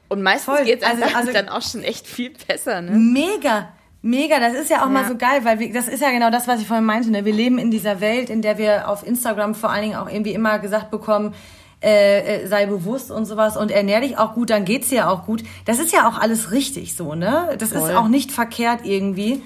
Und 0.09 0.23
meistens 0.23 0.57
Voll. 0.57 0.65
geht's 0.65 0.85
Also- 0.85 1.05
also- 1.15 1.33
dann 1.33 1.49
auch 1.49 1.63
schon 1.63 1.83
echt 1.85 2.07
viel 2.09 2.33
besser, 2.49 2.81
ne? 2.83 2.91
Mega, 2.91 3.69
mega. 4.03 4.41
Das 4.41 4.55
ist 4.55 4.69
ja 4.69 4.83
auch 4.85 4.89
mal 4.89 5.03
Ja. 5.03 5.09
so 5.09 5.17
geil, 5.17 5.45
weil 5.45 5.61
wir, 5.61 5.73
das 5.73 5.87
ist 5.87 6.01
ja 6.03 6.11
genau 6.11 6.31
das, 6.31 6.49
was 6.49 6.61
ich 6.61 6.67
vorhin 6.67 6.85
meinte. 6.85 7.11
Ne? 7.13 7.25
Wir 7.25 7.33
leben 7.33 7.59
in 7.59 7.71
dieser 7.71 8.01
Welt, 8.01 8.31
in 8.31 8.43
der 8.43 8.59
wir 8.59 8.89
auf 8.89 9.07
Instagram 9.07 9.55
vor 9.55 9.71
allen 9.71 9.83
Dingen 9.83 9.97
auch 9.97 10.09
irgendwie 10.11 10.33
immer 10.35 10.59
gesagt 10.59 10.91
bekommen, 10.91 11.35
äh, 11.83 12.43
äh, 12.43 12.47
sei 12.49 12.67
bewusst 12.67 13.13
und 13.13 13.25
sowas 13.27 13.57
und 13.57 13.71
ernähr 13.71 14.01
dich 14.01 14.19
auch 14.19 14.35
gut, 14.35 14.51
dann 14.51 14.65
geht's 14.65 14.89
dir 14.89 15.09
auch 15.09 15.25
gut. 15.25 15.45
Das 15.67 15.79
ist 15.79 15.93
ja 15.93 16.09
auch 16.09 16.19
alles 16.19 16.51
richtig 16.51 16.97
so, 16.97 17.15
ne? 17.15 17.55
Das 17.59 17.73
Voll. 17.73 17.89
ist 17.89 17.97
auch 17.97 18.09
nicht 18.09 18.33
verkehrt 18.33 18.81
irgendwie. 18.85 19.41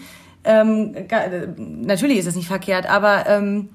Ähm, 0.45 0.95
äh, 0.95 1.47
natürlich 1.59 2.18
ist 2.18 2.26
es 2.26 2.36
nicht 2.36 2.49
verkehrt, 2.49 2.86
aber 2.88 3.26
ähm, 3.26 3.70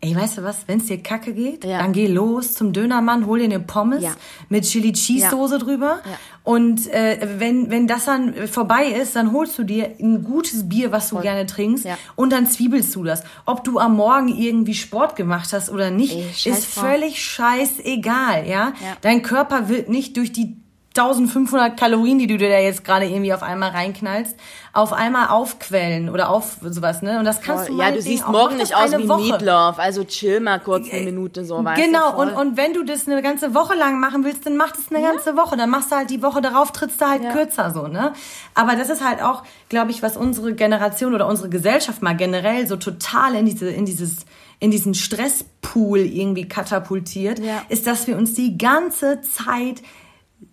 ey, 0.00 0.14
weißt 0.14 0.38
du 0.38 0.44
was? 0.44 0.58
Wenn's 0.66 0.86
dir 0.86 0.98
kacke 1.02 1.32
geht, 1.32 1.64
Ja. 1.64 1.78
dann 1.78 1.92
geh 1.92 2.06
los 2.06 2.54
zum 2.54 2.72
Dönermann, 2.72 3.26
hol 3.26 3.38
dir 3.38 3.46
eine 3.46 3.60
Pommes 3.60 4.02
Ja. 4.02 4.14
mit 4.48 4.64
Chili 4.64 4.92
Cheese 4.92 5.30
Soße 5.30 5.58
drüber 5.58 6.00
Ja. 6.04 6.18
und 6.44 6.86
äh, 6.92 7.18
wenn, 7.38 7.70
wenn 7.70 7.86
das 7.88 8.04
dann 8.04 8.34
vorbei 8.48 8.86
ist, 8.86 9.16
dann 9.16 9.32
holst 9.32 9.58
du 9.58 9.64
dir 9.64 9.90
ein 10.00 10.22
gutes 10.24 10.68
Bier, 10.68 10.92
was 10.92 11.08
du 11.10 11.18
gerne 11.20 11.46
trinkst, 11.46 11.84
und 12.16 12.30
dann 12.32 12.46
zwiebelst 12.46 12.94
du 12.94 13.02
das. 13.04 13.22
Ob 13.44 13.64
du 13.64 13.78
am 13.80 13.96
Morgen 13.96 14.28
irgendwie 14.28 14.74
Sport 14.74 15.16
gemacht 15.16 15.52
hast 15.52 15.68
oder 15.70 15.90
nicht, 15.90 16.14
Ey, 16.16 16.52
ist 16.52 16.64
völlig 16.66 17.20
scheißegal, 17.22 18.46
ja? 18.46 18.72
Ja. 18.80 18.96
Dein 19.00 19.22
Körper 19.22 19.68
wird 19.68 19.88
nicht 19.88 20.16
durch 20.16 20.32
die 20.32 20.56
1500 20.98 21.76
Kalorien, 21.78 22.18
die 22.18 22.26
du 22.26 22.36
dir 22.36 22.48
da 22.48 22.58
jetzt 22.58 22.84
gerade 22.84 23.06
irgendwie 23.06 23.32
auf 23.32 23.42
einmal 23.42 23.70
reinknallst, 23.70 24.36
auf 24.72 24.92
einmal 24.92 25.28
aufquellen 25.28 26.08
oder 26.10 26.28
auf 26.30 26.58
sowas, 26.62 27.02
ne? 27.02 27.18
Und 27.18 27.24
das 27.24 27.40
kannst 27.40 27.68
du 27.68 27.78
ja, 27.78 27.90
du 27.90 28.00
siehst 28.02 28.24
auch, 28.24 28.28
morgen 28.30 28.56
nicht 28.56 28.74
aus 28.76 28.96
wie 28.96 29.08
Woche. 29.08 29.22
Meatloaf, 29.22 29.78
also 29.78 30.04
chill 30.04 30.40
mal 30.40 30.58
kurz 30.60 30.90
eine 30.92 31.02
Minute 31.02 31.44
so, 31.44 31.64
weißt 31.64 31.82
Genau, 31.82 32.12
voll. 32.12 32.28
und, 32.28 32.34
und 32.34 32.56
wenn 32.56 32.74
du 32.74 32.82
das 32.84 33.06
eine 33.08 33.22
ganze 33.22 33.54
Woche 33.54 33.74
lang 33.74 33.98
machen 34.00 34.24
willst, 34.24 34.44
dann 34.46 34.56
mach 34.56 34.72
das 34.72 34.90
eine 34.90 35.02
ganze 35.02 35.36
Woche. 35.36 35.56
Dann 35.56 35.70
machst 35.70 35.90
du 35.90 35.96
halt 35.96 36.10
die 36.10 36.22
Woche 36.22 36.40
darauf, 36.40 36.72
trittst 36.72 37.00
du 37.00 37.06
halt 37.08 37.22
Ja. 37.24 37.32
kürzer 37.32 37.70
so, 37.72 37.86
ne? 37.88 38.12
Aber 38.54 38.76
das 38.76 38.90
ist 38.90 39.04
halt 39.04 39.22
auch, 39.22 39.42
glaube 39.68 39.90
ich, 39.90 40.02
was 40.02 40.16
unsere 40.16 40.54
Generation 40.54 41.14
oder 41.14 41.26
unsere 41.26 41.48
Gesellschaft 41.48 42.02
mal 42.02 42.16
generell 42.16 42.66
so 42.66 42.76
total 42.76 43.34
in 43.34 43.46
diese, 43.46 43.68
in 43.70 43.86
dieses, 43.86 44.26
in 44.60 44.70
diesen 44.70 44.94
Stresspool 44.94 45.98
irgendwie 46.00 46.48
katapultiert, 46.48 47.38
Ja. 47.38 47.62
ist, 47.68 47.86
dass 47.86 48.06
wir 48.06 48.16
uns 48.16 48.34
die 48.34 48.58
ganze 48.58 49.20
Zeit 49.22 49.82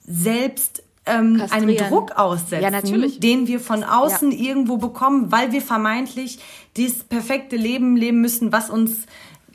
selbst 0.08 0.84
ähm, 1.06 1.41
einem. 1.51 1.76
Druck 1.78 2.14
aussetzen, 2.14 2.64
Ja, 2.64 2.72
natürlich. 2.72 3.20
den 3.20 3.47
wir 3.47 3.60
von 3.60 3.84
außen 3.84 4.32
irgendwo 4.32 4.78
bekommen, 4.78 5.32
weil 5.32 5.51
wir 5.51 5.62
vermeintlich 5.62 6.39
dieses 6.78 7.03
perfekte 7.03 7.56
Leben 7.56 7.95
leben 7.95 8.22
müssen, 8.22 8.51
was 8.51 8.70
uns 8.70 9.06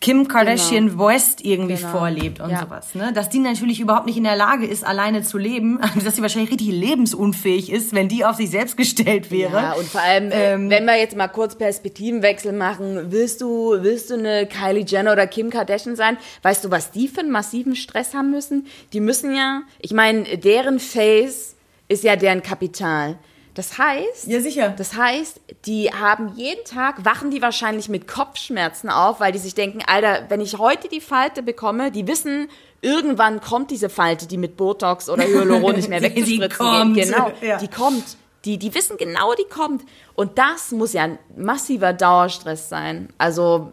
Kim 0.00 0.28
Kardashian 0.28 0.98
West 0.98 1.44
irgendwie 1.44 1.74
Genau. 1.74 1.90
vorlebt 1.90 2.40
und 2.40 2.48
Ja. 2.48 2.60
sowas. 2.62 2.94
Ne? 2.94 3.12
Dass 3.12 3.28
die 3.28 3.38
natürlich 3.38 3.80
überhaupt 3.80 4.06
nicht 4.06 4.16
in 4.16 4.24
der 4.24 4.34
Lage 4.34 4.64
ist, 4.66 4.82
alleine 4.82 5.22
zu 5.22 5.36
leben, 5.36 5.78
dass 6.04 6.16
sie 6.16 6.22
wahrscheinlich 6.22 6.50
richtig 6.50 6.68
lebensunfähig 6.68 7.70
ist, 7.70 7.94
wenn 7.94 8.08
die 8.08 8.24
auf 8.24 8.36
sich 8.36 8.48
selbst 8.50 8.78
gestellt 8.78 9.30
wäre. 9.30 9.52
Ja, 9.52 9.72
und 9.74 9.86
vor 9.86 10.00
allem, 10.00 10.30
äh, 10.32 10.54
Ähm, 10.54 10.70
wenn 10.70 10.86
wir 10.86 10.96
jetzt 10.98 11.16
mal 11.16 11.28
kurz 11.28 11.54
Perspektivenwechsel 11.56 12.52
machen, 12.52 13.10
willst 13.12 13.42
du, 13.42 13.76
willst 13.82 14.08
du 14.10 14.14
eine 14.14 14.46
Kylie 14.46 14.84
Jenner 14.86 15.12
oder 15.12 15.26
Kim 15.26 15.50
Kardashian 15.50 15.96
sein? 15.96 16.16
Weißt 16.42 16.64
du, 16.64 16.70
was 16.70 16.90
die 16.92 17.06
für 17.06 17.20
einen 17.20 17.30
massiven 17.30 17.76
Stress 17.76 18.14
haben 18.14 18.30
müssen? 18.30 18.66
Die 18.94 19.00
müssen 19.00 19.34
ja, 19.36 19.62
ich 19.80 19.92
meine, 19.92 20.38
deren 20.38 20.80
Face 20.80 21.56
ist 21.88 22.04
ja 22.04 22.16
deren 22.16 22.42
Kapital. 22.42 23.18
Das 23.54 23.78
heißt, 23.78 24.26
Ja, 24.28 24.40
sicher. 24.40 24.70
das 24.76 24.94
heißt, 24.96 25.40
die 25.66 25.90
haben 25.92 26.32
jeden 26.36 26.64
Tag, 26.64 27.04
wachen 27.04 27.30
die 27.30 27.42
wahrscheinlich 27.42 27.88
mit 27.88 28.06
Kopfschmerzen 28.06 28.88
auf, 28.90 29.18
weil 29.20 29.32
die 29.32 29.38
sich 29.38 29.54
denken, 29.54 29.80
Alter, 29.86 30.26
wenn 30.28 30.40
ich 30.40 30.58
heute 30.58 30.88
die 30.88 31.00
Falte 31.00 31.42
bekomme, 31.42 31.90
die 31.90 32.06
wissen, 32.06 32.48
irgendwann 32.80 33.40
kommt 33.40 33.70
diese 33.70 33.88
Falte, 33.90 34.26
die 34.26 34.38
mit 34.38 34.56
Botox 34.56 35.10
oder 35.10 35.24
Hyaluron 35.24 35.74
nicht 35.76 35.88
mehr 35.88 36.00
Die 36.00 36.06
wegzuspritzen 36.16 36.58
kommt. 36.58 36.94
geht. 36.94 37.10
Genau, 37.12 37.32
Ja. 37.42 37.58
die 37.58 37.68
kommt. 37.68 38.16
Die, 38.46 38.56
die 38.56 38.74
wissen 38.74 38.96
genau, 38.96 39.34
die 39.34 39.44
kommt. 39.52 39.82
Und 40.14 40.38
das 40.38 40.70
muss 40.70 40.94
ja 40.94 41.02
ein 41.02 41.18
massiver 41.36 41.92
Dauerstress 41.92 42.68
sein. 42.70 43.10
Also, 43.18 43.70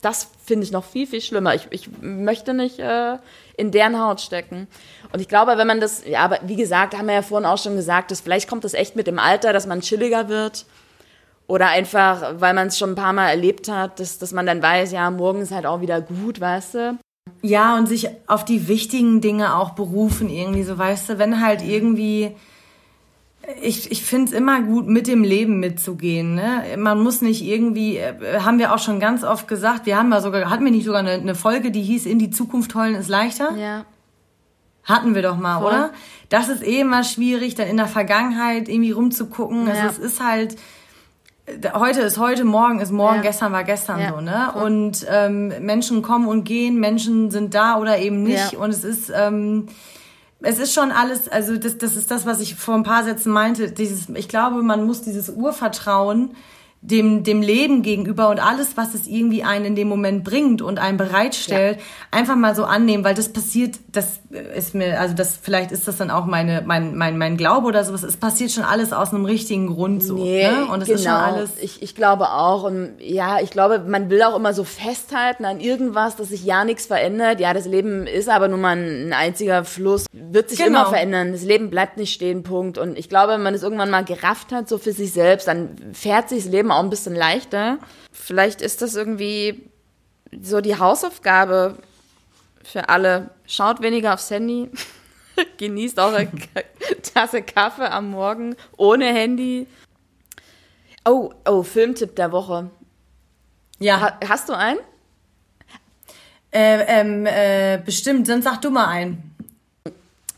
das 0.00 0.30
finde 0.44 0.64
ich 0.64 0.72
noch 0.72 0.84
viel, 0.84 1.06
viel 1.06 1.20
schlimmer. 1.20 1.54
Ich, 1.54 1.66
ich 1.70 1.88
möchte 2.00 2.54
nicht 2.54 2.78
äh, 2.78 3.18
in 3.56 3.70
deren 3.72 4.00
Haut 4.00 4.20
stecken. 4.20 4.68
Und 5.12 5.20
ich 5.20 5.28
glaube, 5.28 5.58
wenn 5.58 5.66
man 5.66 5.80
das, 5.80 6.04
ja, 6.06 6.20
aber 6.20 6.38
wie 6.44 6.56
gesagt, 6.56 6.96
haben 6.96 7.06
wir 7.06 7.14
ja 7.14 7.22
vorhin 7.22 7.46
auch 7.46 7.58
schon 7.58 7.76
gesagt, 7.76 8.10
dass 8.10 8.20
vielleicht 8.20 8.48
kommt 8.48 8.64
das 8.64 8.74
echt 8.74 8.94
mit 8.94 9.06
dem 9.06 9.18
Alter, 9.18 9.52
dass 9.52 9.66
man 9.66 9.80
chilliger 9.80 10.28
wird. 10.28 10.66
Oder 11.48 11.68
einfach, 11.68 12.34
weil 12.40 12.54
man 12.54 12.68
es 12.68 12.78
schon 12.78 12.90
ein 12.90 12.94
paar 12.94 13.14
Mal 13.14 13.30
erlebt 13.30 13.68
hat, 13.68 14.00
dass, 14.00 14.18
dass 14.18 14.32
man 14.32 14.46
dann 14.46 14.62
weiß, 14.62 14.92
ja, 14.92 15.10
morgen 15.10 15.40
ist 15.40 15.50
halt 15.50 15.66
auch 15.66 15.80
wieder 15.80 16.00
gut, 16.00 16.40
weißt 16.40 16.74
du? 16.74 16.98
Ja, 17.42 17.76
und 17.76 17.86
sich 17.86 18.08
auf 18.26 18.44
die 18.44 18.68
wichtigen 18.68 19.20
Dinge 19.20 19.56
auch 19.56 19.70
berufen, 19.70 20.28
irgendwie 20.28 20.62
so, 20.62 20.76
weißt 20.76 21.08
du, 21.08 21.18
wenn 21.18 21.42
halt 21.42 21.62
irgendwie. 21.62 22.34
Ich, 23.62 23.90
ich 23.90 24.04
finde 24.04 24.26
es 24.30 24.32
immer 24.32 24.60
gut, 24.60 24.86
mit 24.86 25.06
dem 25.06 25.24
Leben 25.24 25.58
mitzugehen. 25.58 26.34
Ne? 26.34 26.62
Man 26.76 27.00
muss 27.02 27.22
nicht 27.22 27.42
irgendwie, 27.42 27.96
äh, 27.96 28.40
haben 28.40 28.58
wir 28.58 28.74
auch 28.74 28.78
schon 28.78 29.00
ganz 29.00 29.24
oft 29.24 29.48
gesagt, 29.48 29.86
wir 29.86 29.96
haben 29.96 30.12
ja 30.12 30.20
sogar, 30.20 30.50
hatten 30.50 30.64
wir 30.64 30.70
nicht 30.70 30.84
sogar 30.84 31.00
eine, 31.00 31.12
eine 31.12 31.34
Folge, 31.34 31.70
die 31.70 31.82
hieß 31.82 32.04
In 32.06 32.18
die 32.18 32.30
Zukunft 32.30 32.74
heulen 32.74 32.94
ist 32.94 33.08
leichter? 33.08 33.56
Ja. 33.56 33.84
Hatten 34.84 35.14
wir 35.14 35.22
doch 35.22 35.36
mal, 35.38 35.60
Voll. 35.60 35.68
oder? 35.68 35.90
Das 36.28 36.48
ist 36.48 36.62
eh 36.62 36.80
immer 36.80 37.04
schwierig, 37.04 37.54
dann 37.54 37.68
in 37.68 37.78
der 37.78 37.86
Vergangenheit 37.86 38.68
irgendwie 38.68 38.90
rumzugucken. 38.90 39.66
Ja. 39.66 39.72
Also 39.74 39.86
es 39.88 39.98
ist 39.98 40.22
halt, 40.22 40.56
heute 41.72 42.00
ist 42.02 42.18
heute, 42.18 42.44
morgen 42.44 42.80
ist 42.80 42.92
morgen, 42.92 43.16
Ja. 43.16 43.22
gestern 43.22 43.52
war 43.52 43.64
gestern 43.64 43.98
Ja, 44.00 44.10
so, 44.10 44.20
ne? 44.20 44.50
voll. 44.52 44.62
Und 44.62 45.06
ähm, 45.10 45.52
Menschen 45.60 46.02
kommen 46.02 46.28
und 46.28 46.44
gehen, 46.44 46.78
Menschen 46.80 47.30
sind 47.30 47.54
da 47.54 47.78
oder 47.78 47.98
eben 47.98 48.22
nicht. 48.22 48.56
Und 48.56 48.70
es 48.70 48.84
ist, 48.84 49.10
ähm, 49.14 49.68
es 50.40 50.58
ist 50.58 50.72
schon 50.72 50.92
alles, 50.92 51.28
also 51.28 51.56
das, 51.56 51.78
das 51.78 51.96
ist 51.96 52.10
das, 52.10 52.24
was 52.24 52.40
ich 52.40 52.54
vor 52.54 52.74
ein 52.74 52.84
paar 52.84 53.04
Sätzen 53.04 53.32
meinte. 53.32 53.72
Dieses, 53.72 54.08
ich 54.10 54.28
glaube, 54.28 54.62
man 54.62 54.86
muss 54.86 55.02
dieses 55.02 55.30
Urvertrauen 55.30 56.36
dem, 56.80 57.24
dem 57.24 57.42
Leben 57.42 57.82
gegenüber 57.82 58.28
und 58.28 58.38
alles, 58.38 58.76
was 58.76 58.94
es 58.94 59.06
irgendwie 59.06 59.42
einen 59.42 59.64
in 59.64 59.76
dem 59.76 59.88
Moment 59.88 60.22
bringt 60.22 60.62
und 60.62 60.78
einen 60.78 60.96
bereitstellt, 60.96 61.80
einfach 62.12 62.36
mal 62.36 62.54
so 62.54 62.64
annehmen, 62.64 63.02
weil 63.02 63.14
das 63.14 63.32
passiert, 63.32 63.76
das 63.90 64.20
ist 64.54 64.74
mir, 64.74 65.00
also 65.00 65.14
das, 65.14 65.36
vielleicht 65.40 65.72
ist 65.72 65.88
das 65.88 65.96
dann 65.96 66.10
auch 66.10 66.26
meine, 66.26 66.62
mein, 66.64 66.96
mein, 66.96 67.18
mein 67.18 67.36
Glaube 67.36 67.66
oder 67.66 67.82
sowas, 67.82 68.04
es 68.04 68.16
passiert 68.16 68.52
schon 68.52 68.62
alles 68.62 68.92
aus 68.92 69.12
einem 69.12 69.24
richtigen 69.24 69.66
Grund 69.66 70.04
so. 70.04 70.14
Nee, 70.14 70.48
ne? 70.48 70.66
Und 70.66 70.80
es 70.82 70.86
genau. 70.86 70.98
ist 70.98 71.04
schon 71.04 71.12
alles. 71.12 71.50
Ich, 71.60 71.82
ich 71.82 71.94
glaube 71.96 72.30
auch. 72.30 72.62
Und 72.62 72.92
ja, 73.00 73.40
ich 73.40 73.50
glaube, 73.50 73.80
man 73.80 74.08
will 74.08 74.22
auch 74.22 74.36
immer 74.36 74.54
so 74.54 74.62
festhalten 74.64 75.44
an 75.44 75.58
irgendwas, 75.60 76.14
dass 76.16 76.28
sich 76.28 76.44
ja 76.44 76.64
nichts 76.64 76.86
verändert. 76.86 77.40
Ja, 77.40 77.54
das 77.54 77.66
Leben 77.66 78.06
ist 78.06 78.28
aber 78.28 78.46
nun 78.48 78.60
mal 78.60 78.76
ein 78.76 79.12
einziger 79.12 79.64
Fluss. 79.64 80.06
Wird 80.12 80.50
sich 80.50 80.58
Genau. 80.58 80.80
immer 80.80 80.88
verändern. 80.88 81.32
Das 81.32 81.42
Leben 81.42 81.70
bleibt 81.70 81.96
nicht 81.96 82.12
stehen, 82.12 82.42
Punkt. 82.44 82.78
Und 82.78 82.96
ich 82.96 83.08
glaube, 83.08 83.32
wenn 83.32 83.42
man 83.42 83.54
es 83.54 83.62
irgendwann 83.62 83.90
mal 83.90 84.04
gerafft 84.04 84.52
hat, 84.52 84.68
so 84.68 84.78
für 84.78 84.92
sich 84.92 85.12
selbst, 85.12 85.48
dann 85.48 85.70
fährt 85.92 86.28
sich 86.28 86.44
das 86.44 86.52
Leben 86.52 86.67
auch 86.70 86.82
ein 86.82 86.90
bisschen 86.90 87.14
leichter. 87.14 87.78
Vielleicht 88.12 88.60
ist 88.62 88.82
das 88.82 88.94
irgendwie 88.94 89.70
so 90.42 90.60
die 90.60 90.78
Hausaufgabe 90.78 91.76
für 92.62 92.88
alle. 92.88 93.30
Schaut 93.46 93.80
weniger 93.82 94.14
aufs 94.14 94.30
Handy. 94.30 94.70
Genießt 95.58 95.98
eure 95.98 96.28
Tasse 97.14 97.42
Kaffee 97.42 97.90
am 97.90 98.10
Morgen 98.10 98.56
ohne 98.76 99.06
Handy. 99.06 99.66
Oh, 101.04 101.32
oh, 101.46 101.62
Filmtipp 101.62 102.16
der 102.16 102.32
Woche. 102.32 102.70
Ja, 103.78 104.00
Ha 104.00 104.18
hast 104.28 104.48
du 104.48 104.52
einen? 104.54 104.80
äh, 106.50 107.00
ähm, 107.00 107.26
äh, 107.26 107.80
bestimmt, 107.84 108.28
dann 108.28 108.42
sag 108.42 108.60
du 108.60 108.70
mal 108.70 108.86
ein. 108.88 109.34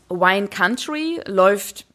Wine 0.09 0.47
Country 0.47 1.21
läuft 1.25 1.85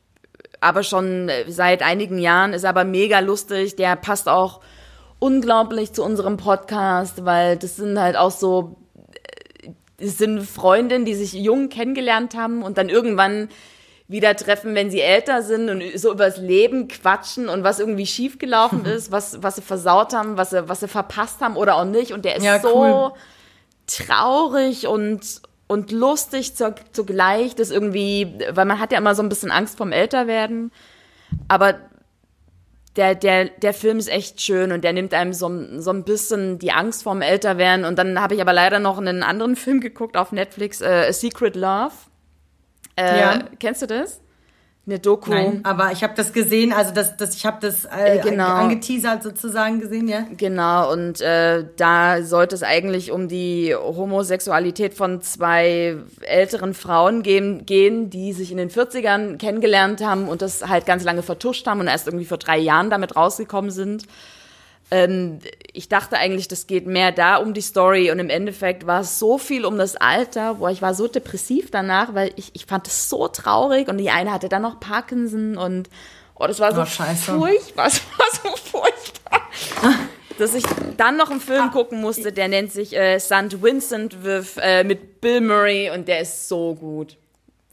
aber 0.66 0.82
schon 0.82 1.30
seit 1.48 1.82
einigen 1.82 2.18
Jahren, 2.18 2.52
ist 2.52 2.64
aber 2.64 2.84
mega 2.84 3.20
lustig. 3.20 3.76
Der 3.76 3.96
passt 3.96 4.28
auch 4.28 4.60
unglaublich 5.18 5.92
zu 5.92 6.02
unserem 6.02 6.36
Podcast, 6.36 7.24
weil 7.24 7.56
das 7.56 7.76
sind 7.76 7.98
halt 7.98 8.16
auch 8.16 8.30
so 8.30 8.76
äh, 9.12 9.70
es 9.98 10.18
sind 10.18 10.42
Freundinnen, 10.42 11.04
die 11.04 11.14
sich 11.14 11.32
jung 11.32 11.68
kennengelernt 11.68 12.36
haben 12.36 12.62
und 12.62 12.76
dann 12.76 12.88
irgendwann 12.88 13.48
wieder 14.08 14.36
treffen, 14.36 14.74
wenn 14.74 14.90
sie 14.90 15.00
älter 15.00 15.42
sind 15.42 15.68
und 15.68 15.82
so 15.98 16.12
übers 16.12 16.36
Leben 16.36 16.86
quatschen 16.88 17.48
und 17.48 17.64
was 17.64 17.80
irgendwie 17.80 18.06
schiefgelaufen 18.06 18.84
ist, 18.84 19.10
was, 19.10 19.42
was 19.42 19.56
sie 19.56 19.62
versaut 19.62 20.12
haben, 20.12 20.36
was 20.36 20.50
sie, 20.50 20.68
was 20.68 20.80
sie 20.80 20.88
verpasst 20.88 21.40
haben 21.40 21.56
oder 21.56 21.76
auch 21.76 21.84
nicht. 21.84 22.12
Und 22.12 22.24
der 22.24 22.36
ist 22.36 22.44
ja, 22.44 22.60
so 22.60 22.76
cool. 22.76 23.12
traurig 23.86 24.86
und, 24.86 25.42
und 25.68 25.90
lustig 25.90 26.54
zugleich, 26.54 27.54
das 27.54 27.70
irgendwie, 27.70 28.32
weil 28.50 28.64
man 28.64 28.78
hat 28.78 28.92
ja 28.92 28.98
immer 28.98 29.14
so 29.14 29.22
ein 29.22 29.28
bisschen 29.28 29.50
Angst 29.50 29.76
vorm 29.76 29.92
Älterwerden. 29.92 30.70
Aber 31.48 31.74
der, 32.96 33.14
der, 33.14 33.46
der 33.46 33.74
Film 33.74 33.98
ist 33.98 34.08
echt 34.08 34.40
schön 34.40 34.72
und 34.72 34.82
der 34.82 34.92
nimmt 34.92 35.12
einem 35.12 35.32
so, 35.32 35.50
so 35.78 35.90
ein 35.90 36.04
bisschen 36.04 36.58
die 36.58 36.72
Angst 36.72 37.02
vorm 37.02 37.20
Älterwerden. 37.20 37.84
Und 37.84 37.98
dann 37.98 38.20
habe 38.20 38.34
ich 38.34 38.40
aber 38.40 38.52
leider 38.52 38.78
noch 38.78 38.98
einen 38.98 39.22
anderen 39.22 39.56
Film 39.56 39.80
geguckt 39.80 40.16
auf 40.16 40.32
Netflix, 40.32 40.80
äh, 40.80 41.06
A 41.08 41.12
Secret 41.12 41.56
Love. 41.56 41.94
Äh, 42.96 43.20
ja. 43.20 43.38
Kennst 43.58 43.82
du 43.82 43.86
das? 43.86 44.20
Eine 44.88 45.00
Doku. 45.00 45.30
Nein, 45.30 45.62
aber 45.64 45.90
ich 45.90 46.04
habe 46.04 46.14
das 46.14 46.32
gesehen, 46.32 46.72
also 46.72 46.94
das, 46.94 47.16
das, 47.16 47.34
ich 47.34 47.44
habe 47.44 47.56
das 47.60 47.86
äh, 47.86 48.18
äh, 48.18 48.20
genau. 48.20 48.46
angeteasert 48.46 49.20
sozusagen 49.20 49.80
gesehen, 49.80 50.06
ja. 50.06 50.24
Genau, 50.36 50.92
und 50.92 51.20
äh, 51.20 51.64
da 51.76 52.22
sollte 52.22 52.54
es 52.54 52.62
eigentlich 52.62 53.10
um 53.10 53.26
die 53.26 53.74
Homosexualität 53.74 54.94
von 54.94 55.22
zwei 55.22 55.96
älteren 56.20 56.72
Frauen 56.72 57.24
gehen, 57.24 57.66
gehen, 57.66 58.10
die 58.10 58.32
sich 58.32 58.52
in 58.52 58.58
den 58.58 58.70
40ern 58.70 59.38
kennengelernt 59.38 60.04
haben 60.04 60.28
und 60.28 60.40
das 60.40 60.68
halt 60.68 60.86
ganz 60.86 61.02
lange 61.02 61.24
vertuscht 61.24 61.66
haben 61.66 61.80
und 61.80 61.88
erst 61.88 62.06
irgendwie 62.06 62.24
vor 62.24 62.38
drei 62.38 62.58
Jahren 62.58 62.88
damit 62.88 63.16
rausgekommen 63.16 63.72
sind. 63.72 64.04
Ähm, 64.90 65.40
ich 65.72 65.88
dachte 65.88 66.16
eigentlich, 66.16 66.46
das 66.46 66.66
geht 66.66 66.86
mehr 66.86 67.10
da 67.10 67.36
um 67.36 67.54
die 67.54 67.60
Story 67.60 68.10
und 68.10 68.18
im 68.20 68.30
Endeffekt 68.30 68.86
war 68.86 69.00
es 69.00 69.18
so 69.18 69.36
viel 69.36 69.64
um 69.64 69.78
das 69.78 69.96
Alter, 69.96 70.60
wo 70.60 70.68
ich 70.68 70.80
war 70.80 70.94
so 70.94 71.08
depressiv 71.08 71.70
danach, 71.70 72.14
weil 72.14 72.32
ich, 72.36 72.50
ich 72.54 72.66
fand 72.66 72.86
es 72.86 73.08
so 73.08 73.26
traurig 73.26 73.88
und 73.88 73.98
die 73.98 74.10
eine 74.10 74.32
hatte 74.32 74.48
dann 74.48 74.62
noch 74.62 74.78
Parkinson 74.78 75.56
und 75.56 75.90
oh, 76.36 76.46
das 76.46 76.60
war 76.60 76.72
so 76.72 76.82
oh, 76.82 76.84
furchtbar, 76.84 77.84
das 77.86 78.00
war 78.16 78.26
so 78.30 78.56
furchtbar. 78.56 79.42
dass 80.38 80.54
ich 80.54 80.64
dann 80.96 81.16
noch 81.16 81.30
einen 81.30 81.40
Film 81.40 81.72
gucken 81.72 82.00
musste, 82.00 82.30
der 82.30 82.46
nennt 82.46 82.70
sich 82.70 82.96
äh, 82.96 83.18
St. 83.18 83.60
Vincent 83.62 84.22
with, 84.22 84.56
äh, 84.58 84.84
mit 84.84 85.20
Bill 85.20 85.40
Murray 85.40 85.90
und 85.90 86.06
der 86.06 86.20
ist 86.20 86.48
so 86.48 86.74
gut. 86.74 87.16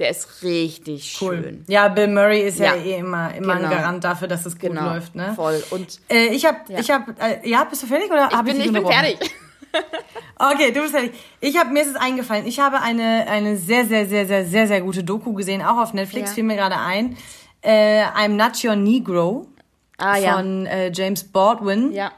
Der 0.03 0.11
ist 0.11 0.43
richtig 0.43 1.17
cool. 1.21 1.41
schön. 1.41 1.65
Ja, 1.69 1.87
Bill 1.87 2.09
Murray 2.09 2.41
ist 2.41 2.59
ja, 2.59 2.75
ja 2.75 2.83
eh 2.83 2.97
immer, 2.97 3.33
immer 3.33 3.55
genau. 3.55 3.69
ein 3.69 3.77
Garant 3.77 4.03
dafür, 4.03 4.27
dass 4.27 4.45
es 4.45 4.59
gut 4.59 4.71
genau. 4.71 4.93
läuft. 4.93 5.15
Ne? 5.15 5.31
Voll. 5.33 5.63
Und 5.69 6.01
äh, 6.09 6.25
ich 6.25 6.45
habe, 6.45 6.57
ja. 6.67 6.79
ich 6.79 6.91
habe, 6.91 7.15
äh, 7.21 7.49
ja, 7.49 7.63
bist 7.63 7.83
du 7.83 7.87
fertig 7.87 8.11
oder 8.11 8.27
ich 8.29 8.41
bin, 8.41 8.59
ich, 8.59 8.73
bin 8.73 8.85
fertig. 8.85 9.17
okay, 10.39 10.73
du 10.73 10.81
bist 10.81 10.93
fertig. 10.93 11.13
Ich 11.39 11.57
habe 11.57 11.69
mir 11.69 11.83
ist 11.83 11.91
es 11.91 11.95
eingefallen. 11.95 12.45
Ich 12.45 12.59
habe 12.59 12.81
eine 12.81 13.27
eine 13.29 13.55
sehr 13.55 13.85
sehr 13.85 14.05
sehr 14.05 14.27
sehr 14.27 14.45
sehr 14.45 14.67
sehr 14.67 14.81
gute 14.81 15.05
Doku 15.05 15.31
gesehen, 15.31 15.61
auch 15.61 15.77
auf 15.77 15.93
Netflix. 15.93 16.31
Ja. 16.31 16.35
Fiel 16.35 16.43
mir 16.43 16.57
gerade 16.57 16.77
ein. 16.77 17.15
Äh, 17.61 18.03
I'm 18.03 18.35
Not 18.35 18.61
Your 18.61 18.75
Negro 18.75 19.47
ah, 19.99 20.15
von 20.17 20.65
äh, 20.65 20.91
James 20.93 21.23
Baldwin. 21.23 21.93
Ja 21.93 22.11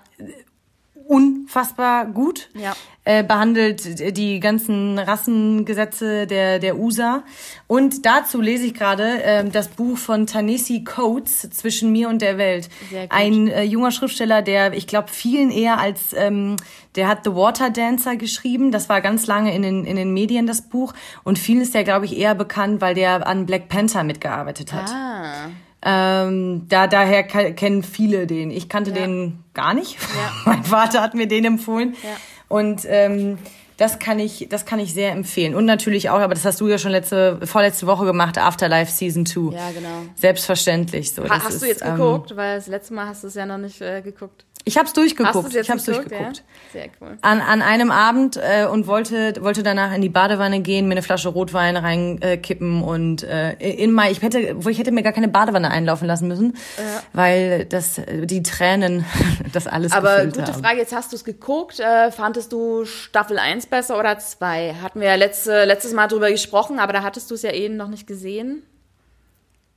unfassbar 1.08 2.06
gut. 2.06 2.50
Ja. 2.54 2.76
Äh, 3.08 3.24
behandelt 3.24 4.18
die 4.18 4.40
ganzen 4.40 4.98
Rassengesetze 4.98 6.26
der, 6.26 6.58
der 6.58 6.76
USA. 6.76 7.24
Und 7.68 8.04
dazu 8.04 8.42
lese 8.42 8.66
ich 8.66 8.74
gerade 8.74 9.22
äh, 9.22 9.48
das 9.48 9.68
Buch 9.68 9.96
von 9.96 10.26
Tanesi 10.26 10.84
Coates, 10.84 11.48
Zwischen 11.52 11.92
mir 11.92 12.10
und 12.10 12.24
der 12.24 12.40
Welt. 12.40 12.68
Ein 13.10 13.48
äh, 13.48 13.62
junger 13.62 13.92
Schriftsteller, 13.92 14.42
der, 14.42 14.74
ich 14.74 14.88
glaube, 14.88 15.10
vielen 15.10 15.52
eher 15.52 15.78
als, 15.80 16.14
ähm, 16.18 16.56
der 16.96 17.08
hat 17.08 17.20
The 17.26 17.36
Water 17.36 17.70
Dancer 17.70 18.16
geschrieben. 18.16 18.72
Das 18.72 18.90
war 18.90 19.02
ganz 19.02 19.28
lange 19.28 19.54
in 19.54 19.62
den, 19.62 19.86
in 19.86 19.98
den 19.98 20.12
Medien, 20.12 20.48
das 20.48 20.64
Buch. 20.64 20.94
Und 21.24 21.38
vielen 21.38 21.62
ist 21.62 21.76
der, 21.76 21.84
glaube 21.84 22.06
ich, 22.06 22.18
eher 22.18 22.34
bekannt, 22.34 22.82
weil 22.82 22.96
der 22.96 23.28
an 23.28 23.46
Black 23.46 23.70
Panther 23.70 24.04
mitgearbeitet 24.04 24.74
hat. 24.74 24.90
Ah. 24.90 25.50
Ähm, 25.88 26.66
da, 26.68 26.88
daher 26.88 27.22
kennen 27.24 27.84
viele 27.84 28.26
den. 28.26 28.50
Ich 28.50 28.68
kannte 28.68 28.90
ja. 28.90 28.96
den 28.96 29.44
gar 29.54 29.76
nicht. 29.76 29.94
Ja. 29.94 30.32
mein 30.52 30.64
Vater 30.64 31.04
hat 31.04 31.14
mir 31.14 31.28
den 31.28 31.46
empfohlen. 31.46 31.96
Ja. 32.02 32.10
Und 32.48 32.86
ähm, 32.88 33.38
das 33.78 34.00
kann 34.00 34.20
ich, 34.20 34.48
das 34.50 34.66
kann 34.66 34.80
ich 34.80 34.94
sehr 34.94 35.12
empfehlen. 35.12 35.56
Und 35.56 35.66
natürlich 35.66 36.10
auch, 36.10 36.20
aber 36.20 36.34
das 36.34 36.46
hast 36.46 36.62
du 36.62 36.68
ja 36.68 36.78
schon 36.78 36.92
letzte, 36.92 37.40
vorletzte 37.46 37.88
Woche 37.88 38.06
gemacht, 38.06 38.38
Afterlife 38.38 38.92
Season 38.92 39.26
2. 39.26 39.56
Ja, 39.56 39.72
genau. 39.72 40.04
Selbstverständlich. 40.16 41.14
So, 41.14 41.24
ha, 41.24 41.44
hast 41.44 41.56
ist, 41.56 41.64
du 41.64 41.68
jetzt 41.68 41.84
geguckt? 41.84 42.32
Ähm, 42.32 42.38
Weil 42.38 42.56
das 42.56 42.68
letzte 42.68 42.94
Mal 42.94 43.08
hast 43.08 43.24
du 43.24 43.28
es 43.28 43.36
ja 43.36 43.46
noch 43.46 43.58
nicht 43.58 43.82
äh, 43.82 44.02
geguckt. 44.02 44.46
Ich 44.68 44.78
habe 44.78 44.88
es 44.88 44.94
durchgeguckt. 44.94 45.56
ich 45.56 45.70
habe 45.70 45.78
es 45.78 45.86
durchgeguckt. 45.86 46.38
Ja? 46.38 46.44
Sehr 46.74 46.88
cool. 47.00 47.20
An, 47.22 47.40
an 47.40 47.62
einem 47.62 47.92
Abend 47.92 48.38
äh, 48.38 48.66
und 48.66 48.88
wollte 48.88 49.36
wollte 49.40 49.62
danach 49.62 49.94
in 49.94 50.02
die 50.02 50.10
Badewanne 50.10 50.62
gehen, 50.62 50.88
mir 50.88 50.94
eine 50.94 51.04
Flasche 51.04 51.30
Rotwein 51.30 51.78
reinkippen 51.78 52.82
äh, 52.82 52.84
und 52.84 53.24
äh, 53.24 53.54
in 53.54 53.92
mein 53.92 54.12
ich 54.12 54.24
hätte 54.24 54.56
wo 54.58 54.70
ich 54.70 54.80
hätte 54.80 54.92
mir 54.92 55.04
gar 55.04 55.14
keine 55.14 55.28
Badewanne 55.28 55.70
einlaufen 55.70 56.08
lassen 56.08 56.28
müssen, 56.28 56.58
ja. 56.78 56.84
weil 57.14 57.66
das 57.66 58.02
die 58.08 58.42
Tränen 58.42 59.06
das 59.54 59.68
alles 59.68 59.92
Aber 59.92 60.26
gute 60.26 60.42
haben. 60.42 60.64
Frage, 60.64 60.80
jetzt 60.80 60.96
hast 60.96 61.12
du 61.12 61.16
es 61.16 61.24
geguckt, 61.24 61.80
äh, 61.80 62.12
fandest 62.12 62.52
du 62.52 62.86
Staffel 62.86 63.38
1 63.38 63.65
besser 63.70 64.00
oder 64.00 64.18
2? 64.18 64.76
Hatten 64.82 65.00
wir 65.00 65.08
ja 65.08 65.16
letzte, 65.16 65.66
letztes 65.66 65.94
Mal 65.94 66.08
drüber 66.08 66.32
gesprochen, 66.32 66.80
aber 66.80 66.94
da 66.94 67.04
hattest 67.04 67.30
du 67.32 67.36
es 67.36 67.42
ja 67.42 67.52
eben 67.52 67.76
noch 67.76 67.88
nicht 67.88 68.08
gesehen. 68.08 68.64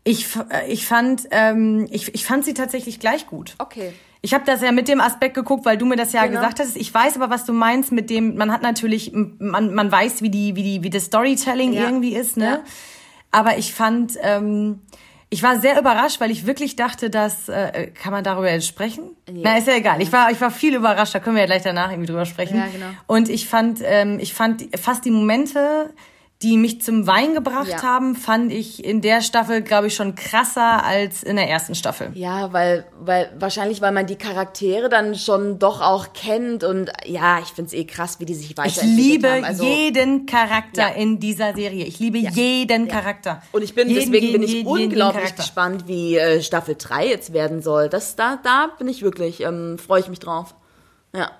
Ich, 0.04 0.26
äh, 0.50 0.70
ich 0.70 0.86
fand 0.86 1.28
ähm, 1.30 1.86
ich, 1.90 2.14
ich 2.14 2.24
fand 2.24 2.44
sie 2.44 2.54
tatsächlich 2.54 3.00
gleich 3.00 3.26
gut. 3.26 3.54
Okay. 3.58 3.92
Ich 4.20 4.34
habe 4.34 4.44
das 4.44 4.62
ja 4.62 4.72
mit 4.72 4.88
dem 4.88 5.00
Aspekt 5.00 5.34
geguckt, 5.34 5.64
weil 5.64 5.78
du 5.78 5.86
mir 5.86 5.96
das 5.96 6.12
ja 6.12 6.26
genau. 6.26 6.40
gesagt 6.40 6.60
hast. 6.60 6.76
Ich 6.76 6.92
weiß 6.92 7.16
aber, 7.16 7.30
was 7.30 7.44
du 7.44 7.52
meinst 7.52 7.92
mit 7.92 8.10
dem, 8.10 8.36
man 8.36 8.52
hat 8.52 8.62
natürlich, 8.62 9.12
man, 9.12 9.74
man 9.74 9.92
weiß, 9.92 10.22
wie 10.22 10.30
die, 10.30 10.56
wie 10.56 10.62
die, 10.62 10.82
wie 10.82 10.90
das 10.90 11.04
Storytelling 11.04 11.72
ja. 11.72 11.84
irgendwie 11.84 12.16
ist, 12.16 12.36
ne? 12.36 12.44
Ja. 12.44 12.60
Aber 13.30 13.58
ich 13.58 13.74
fand, 13.74 14.14
ähm, 14.22 14.80
ich 15.30 15.42
war 15.42 15.60
sehr 15.60 15.78
überrascht, 15.78 16.20
weil 16.20 16.30
ich 16.30 16.46
wirklich 16.46 16.76
dachte, 16.76 17.10
dass 17.10 17.48
äh, 17.48 17.88
kann 17.88 18.12
man 18.12 18.24
darüber 18.24 18.50
jetzt 18.50 18.66
sprechen? 18.66 19.10
Ja. 19.26 19.40
Na, 19.44 19.58
ist 19.58 19.66
ja 19.66 19.76
egal. 19.76 20.00
Ich 20.00 20.10
war 20.12 20.30
ich 20.30 20.40
war 20.40 20.50
viel 20.50 20.74
überrascht, 20.74 21.14
da 21.14 21.20
können 21.20 21.36
wir 21.36 21.42
ja 21.42 21.46
gleich 21.46 21.62
danach 21.62 21.90
irgendwie 21.90 22.06
drüber 22.06 22.24
sprechen. 22.24 22.56
Ja, 22.56 22.66
genau. 22.66 22.86
Und 23.06 23.28
ich 23.28 23.46
fand 23.46 23.80
ähm, 23.84 24.18
ich 24.20 24.32
fand 24.32 24.64
fast 24.78 25.04
die 25.04 25.10
Momente 25.10 25.90
die 26.42 26.56
mich 26.56 26.82
zum 26.82 27.08
Wein 27.08 27.34
gebracht 27.34 27.68
ja. 27.68 27.82
haben, 27.82 28.14
fand 28.14 28.52
ich 28.52 28.84
in 28.84 29.00
der 29.00 29.22
Staffel, 29.22 29.60
glaube 29.60 29.88
ich, 29.88 29.96
schon 29.96 30.14
krasser 30.14 30.84
als 30.84 31.24
in 31.24 31.34
der 31.34 31.48
ersten 31.48 31.74
Staffel. 31.74 32.12
Ja, 32.14 32.52
weil, 32.52 32.86
weil 33.00 33.32
wahrscheinlich, 33.40 33.80
weil 33.80 33.90
man 33.90 34.06
die 34.06 34.14
Charaktere 34.14 34.88
dann 34.88 35.16
schon 35.16 35.58
doch 35.58 35.80
auch 35.80 36.12
kennt 36.12 36.62
und 36.62 36.92
ja, 37.04 37.40
ich 37.40 37.48
finde 37.48 37.66
es 37.66 37.72
eh 37.72 37.84
krass, 37.84 38.20
wie 38.20 38.24
die 38.24 38.34
sich 38.34 38.56
weiterentwickelt 38.56 38.98
Ich 38.98 39.04
liebe. 39.04 39.28
Also, 39.44 39.64
jeden 39.64 40.26
Charakter 40.26 40.82
ja. 40.82 40.94
in 40.94 41.18
dieser 41.18 41.54
Serie. 41.54 41.84
Ich 41.84 41.98
liebe 41.98 42.18
ja. 42.18 42.30
jeden 42.30 42.86
Charakter. 42.86 43.42
Und 43.50 43.62
ich 43.62 43.74
bin 43.74 43.88
jeden, 43.88 44.12
deswegen 44.12 44.26
jeden, 44.26 44.40
bin 44.40 44.48
ich 44.48 44.64
unglaublich 44.64 45.34
gespannt, 45.34 45.88
wie 45.88 46.18
äh, 46.18 46.40
Staffel 46.40 46.76
3 46.78 47.08
jetzt 47.08 47.32
werden 47.32 47.62
soll. 47.62 47.88
Das 47.88 48.14
da 48.14 48.38
da 48.44 48.70
bin 48.78 48.86
ich 48.86 49.02
wirklich 49.02 49.40
ähm, 49.40 49.76
freue 49.76 50.00
ich 50.00 50.08
mich 50.08 50.20
drauf. 50.20 50.54
Ja. 51.12 51.32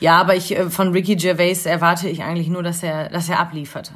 Ja, 0.00 0.20
aber 0.20 0.34
ich 0.36 0.56
äh, 0.56 0.70
von 0.70 0.92
Ricky 0.92 1.16
Gervais 1.16 1.66
erwarte 1.66 2.08
ich 2.08 2.22
eigentlich 2.22 2.48
nur, 2.48 2.62
dass 2.62 2.82
er, 2.82 3.08
dass 3.08 3.28
er 3.28 3.40
abliefert. 3.40 3.92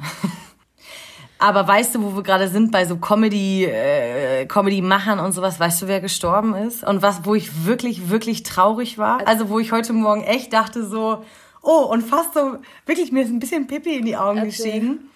aber 1.39 1.67
weißt 1.67 1.95
du, 1.95 2.03
wo 2.03 2.15
wir 2.15 2.23
gerade 2.23 2.47
sind 2.47 2.71
bei 2.71 2.85
so 2.85 2.97
Comedy, 2.97 3.65
äh, 3.65 4.45
Comedy-Machern 4.45 5.19
und 5.19 5.31
sowas, 5.31 5.59
weißt 5.59 5.83
du, 5.83 5.87
wer 5.87 6.01
gestorben 6.01 6.55
ist? 6.55 6.83
Und 6.83 7.01
was, 7.01 7.25
wo 7.25 7.35
ich 7.35 7.65
wirklich, 7.65 8.09
wirklich 8.09 8.43
traurig 8.43 8.97
war? 8.97 9.27
Also 9.27 9.49
wo 9.49 9.59
ich 9.59 9.71
heute 9.71 9.93
Morgen 9.93 10.23
echt 10.23 10.53
dachte 10.53 10.85
so, 10.85 11.23
oh, 11.61 11.85
und 11.91 12.01
fast 12.01 12.33
so, 12.33 12.57
wirklich, 12.85 13.11
mir 13.11 13.23
ist 13.23 13.29
ein 13.29 13.39
bisschen 13.39 13.67
Pipi 13.67 13.97
in 13.97 14.05
die 14.05 14.17
Augen 14.17 14.39
okay. 14.39 14.47
gestiegen. 14.47 15.09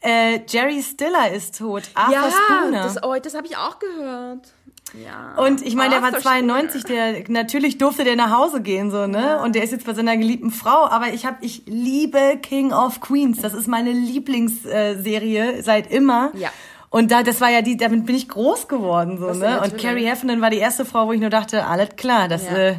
Äh, 0.00 0.40
Jerry 0.46 0.82
Stiller 0.82 1.32
ist 1.32 1.58
tot. 1.58 1.84
Arthur 1.94 2.14
ja, 2.14 2.30
Spooner. 2.30 2.82
Das, 2.82 3.02
oh, 3.02 3.14
das 3.20 3.34
habe 3.34 3.46
ich 3.46 3.56
auch 3.56 3.78
gehört. 3.78 4.52
Ja. 4.94 5.34
Und 5.36 5.62
ich 5.62 5.74
meine, 5.74 5.94
der 5.94 6.02
war 6.02 6.18
92, 6.18 6.84
der 6.84 7.24
natürlich 7.28 7.76
durfte 7.78 8.04
der 8.04 8.16
nach 8.16 8.30
Hause 8.30 8.62
gehen 8.62 8.90
so, 8.90 9.06
ne? 9.06 9.20
Ja. 9.20 9.42
Und 9.42 9.54
der 9.54 9.62
ist 9.62 9.72
jetzt 9.72 9.84
bei 9.84 9.94
seiner 9.94 10.16
geliebten 10.16 10.50
Frau, 10.50 10.86
aber 10.88 11.08
ich 11.08 11.26
habe 11.26 11.38
ich 11.40 11.62
liebe 11.66 12.38
King 12.40 12.72
of 12.72 13.00
Queens, 13.00 13.40
das 13.40 13.52
ist 13.52 13.66
meine 13.66 13.90
Lieblingsserie 13.90 15.62
seit 15.62 15.90
immer. 15.90 16.30
Ja. 16.34 16.50
Und 16.88 17.10
da 17.10 17.22
das 17.22 17.40
war 17.40 17.50
ja 17.50 17.62
die 17.62 17.76
damit 17.76 18.06
bin 18.06 18.14
ich 18.14 18.28
groß 18.28 18.68
geworden 18.68 19.18
so, 19.18 19.32
ne? 19.32 19.60
Und 19.60 19.76
Carrie 19.76 20.06
Heffernan 20.06 20.40
war 20.40 20.50
die 20.50 20.58
erste 20.58 20.84
Frau, 20.84 21.08
wo 21.08 21.12
ich 21.12 21.20
nur 21.20 21.30
dachte, 21.30 21.66
alles 21.66 21.90
klar, 21.96 22.28
das 22.28 22.46
ja. 22.46 22.56
äh, 22.56 22.76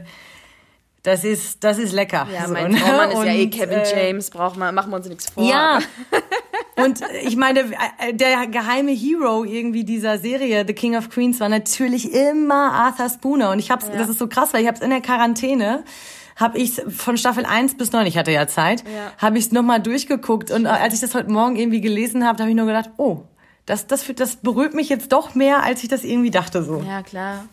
das 1.08 1.24
ist, 1.24 1.64
das 1.64 1.78
ist 1.78 1.94
lecker. 1.94 2.28
Ja, 2.34 2.50
mein 2.50 2.74
so, 2.74 2.80
Traummann 2.80 3.10
ne? 3.10 3.16
ist 3.16 3.24
ja 3.24 3.32
eh 3.32 3.48
Kevin 3.48 3.80
äh, 3.80 4.08
James, 4.08 4.30
braucht 4.30 4.58
man, 4.58 4.76
machen 4.76 4.92
wir 4.92 4.98
uns 4.98 5.08
nichts 5.08 5.30
vor. 5.30 5.42
Ja. 5.42 5.80
Und 6.84 7.02
ich 7.24 7.36
meine, 7.36 7.62
äh, 7.62 8.14
der 8.14 8.48
geheime 8.48 8.92
Hero 8.92 9.44
irgendwie 9.44 9.84
dieser 9.84 10.20
Serie, 10.20 10.64
The 10.66 10.74
King 10.74 10.96
of 10.96 11.10
Queens, 11.10 11.40
war 11.40 11.50
natürlich 11.50 12.14
immer 12.14 12.72
Arthur 12.72 13.10
Spooner. 13.10 13.52
Und 13.52 13.60
ich 13.60 13.72
hab's, 13.72 13.88
ja. 13.88 13.98
das 13.98 14.10
ist 14.10 14.20
so 14.20 14.28
krass, 14.28 14.54
weil 14.54 14.62
ich 14.62 14.68
hab's 14.68 14.82
in 14.82 14.92
der 14.92 15.02
Quarantäne 15.02 15.84
habe 16.38 16.60
ich 16.60 16.74
von 16.90 17.18
Staffel 17.18 17.46
1 17.46 17.78
bis 17.78 17.92
9, 17.92 18.06
ich 18.06 18.18
hatte 18.18 18.32
ja 18.32 18.48
Zeit, 18.48 18.84
ja. 18.84 19.12
habe 19.18 19.40
ich 19.40 19.46
es 19.46 19.52
nochmal 19.52 19.82
durchgeguckt. 19.82 20.52
Und 20.52 20.68
als 20.68 20.94
ich 20.94 21.00
das 21.00 21.16
heute 21.16 21.32
Morgen 21.32 21.56
irgendwie 21.56 21.82
gelesen 21.82 22.26
habe, 22.26 22.40
habe 22.40 22.50
ich 22.50 22.56
nur 22.56 22.68
gedacht, 22.68 22.92
oh, 22.98 23.24
das, 23.66 23.88
das, 23.88 24.06
das 24.16 24.38
berührt 24.38 24.74
mich 24.74 24.88
jetzt 24.88 25.12
doch 25.12 25.36
mehr, 25.36 25.64
als 25.64 25.82
ich 25.82 25.90
das 25.90 26.04
irgendwie 26.04 26.32
dachte 26.32 26.64
so. 26.64 26.84
Ja, 26.88 27.02
klar. 27.02 27.46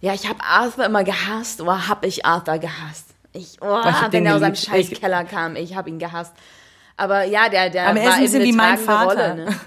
Ja, 0.00 0.14
ich 0.14 0.28
habe 0.28 0.40
Arthur 0.40 0.86
immer 0.86 1.04
gehasst, 1.04 1.60
oder 1.60 1.88
habe 1.88 2.06
ich 2.06 2.24
Arthur 2.24 2.58
gehasst? 2.58 3.06
Ich, 3.32 3.58
oh, 3.60 3.82
wenn 4.10 4.24
er 4.24 4.34
aus 4.34 4.40
seinem 4.40 4.54
Scheißkeller 4.54 5.24
kam, 5.24 5.56
ich 5.56 5.76
habe 5.76 5.90
ihn 5.90 5.98
gehasst. 5.98 6.32
Aber 6.96 7.24
ja, 7.24 7.48
der, 7.48 7.70
der 7.70 7.88
Aber 7.88 8.00
er 8.00 8.08
ist 8.08 8.14
ein 8.16 8.20
bisschen 8.22 8.42
wie 8.42 8.52
mein 8.52 8.78
Vater. 8.78 9.32
Rolle, 9.32 9.34
ne? 9.46 9.56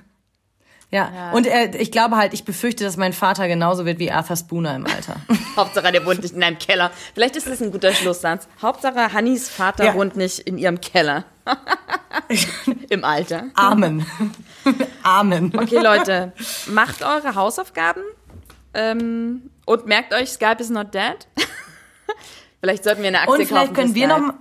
Ja. 0.91 1.11
Ja. 1.13 1.31
Und 1.33 1.45
er, 1.45 1.79
ich 1.79 1.91
glaube 1.91 2.15
halt, 2.17 2.33
ich 2.33 2.45
befürchte, 2.45 2.83
dass 2.83 2.97
mein 2.97 3.13
Vater 3.13 3.47
genauso 3.47 3.85
wird 3.85 3.99
wie 3.99 4.11
Arthur 4.11 4.35
Spooner 4.35 4.75
im 4.75 4.87
Alter. 4.87 5.17
Hauptsache, 5.55 5.91
der 5.91 6.03
wohnt 6.03 6.23
nicht 6.23 6.33
in 6.33 6.41
einem 6.41 6.57
Keller. 6.57 6.89
Vielleicht 7.13 7.35
ist 7.35 7.45
das 7.45 7.61
ein 7.61 7.71
guter 7.71 7.93
Schlusssatz. 7.93 8.47
Hauptsache, 8.59 9.13
Hannis 9.13 9.49
Vater 9.49 9.85
Ja. 9.85 9.93
wohnt 9.93 10.15
nicht 10.15 10.39
in 10.39 10.57
ihrem 10.57 10.81
Keller. 10.81 11.25
Im 12.89 13.03
Alter. 13.03 13.45
Amen. 13.53 14.03
Amen. 15.03 15.51
Okay, 15.55 15.77
Leute, 15.79 16.31
macht 16.67 17.03
eure 17.03 17.35
Hausaufgaben 17.35 18.01
ähm, 18.73 19.49
und 19.65 19.85
merkt 19.85 20.11
euch, 20.13 20.29
Skype 20.31 20.57
is 20.59 20.69
not 20.71 20.93
dead. 20.95 21.27
vielleicht 22.61 22.83
sollten 22.83 23.01
wir 23.01 23.09
eine 23.09 23.19
Aktie 23.21 23.33
Und 23.35 23.45
vielleicht 23.45 23.67
kaufen 23.67 23.73
können 23.75 23.95
wir 23.95 24.07
Skype. 24.09 24.21
noch 24.27 24.33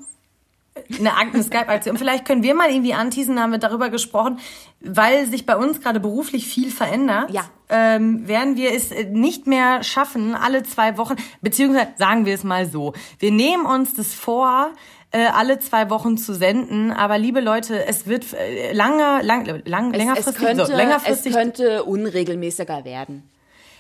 eine 0.99 1.17
eine 1.17 1.43
Skype-Aktion. 1.43 1.93
Und 1.93 1.99
vielleicht 1.99 2.25
können 2.25 2.43
wir 2.43 2.55
mal 2.55 2.71
irgendwie 2.71 2.95
anteasen, 2.95 3.41
haben 3.41 3.53
wir 3.53 3.59
darüber 3.59 3.89
gesprochen, 3.91 4.39
weil 4.81 5.27
sich 5.27 5.47
bei 5.47 5.57
uns 5.57 5.81
gerade 5.81 6.01
beruflich 6.01 6.47
viel 6.47 6.71
verändert. 6.71 7.31
Ja. 7.31 7.45
Ähm, 7.71 8.27
werden 8.27 8.57
wir 8.57 8.73
es 8.73 8.91
nicht 9.11 9.47
mehr 9.47 9.83
schaffen, 9.83 10.35
alle 10.35 10.63
zwei 10.63 10.97
Wochen, 10.97 11.17
beziehungsweise 11.43 11.89
sagen 11.97 12.25
wir 12.25 12.35
es 12.35 12.45
mal 12.45 12.67
so. 12.67 12.95
Wir 13.19 13.31
nehmen 13.31 13.67
uns 13.67 13.93
das 13.93 14.15
vor, 14.15 14.71
äh, 15.11 15.27
alle 15.27 15.59
zwei 15.59 15.91
Wochen 15.91 16.19
zu 16.19 16.35
senden, 16.35 16.93
aber 16.93 17.19
liebe 17.19 17.41
Leute, 17.41 17.87
es 17.87 18.07
wird 18.07 18.33
äh, 18.35 18.73
lange, 18.73 19.23
lang, 19.23 19.63
lang, 19.65 19.93
es, 19.93 19.99
längerfristig, 19.99 20.35
es 20.35 20.41
könnte, 20.41 20.67
so, 20.67 20.73
längerfristig 20.75 21.33
es 21.33 21.39
könnte 21.39 21.85
unregelmäßiger 21.85 22.85
werden. 22.85 23.29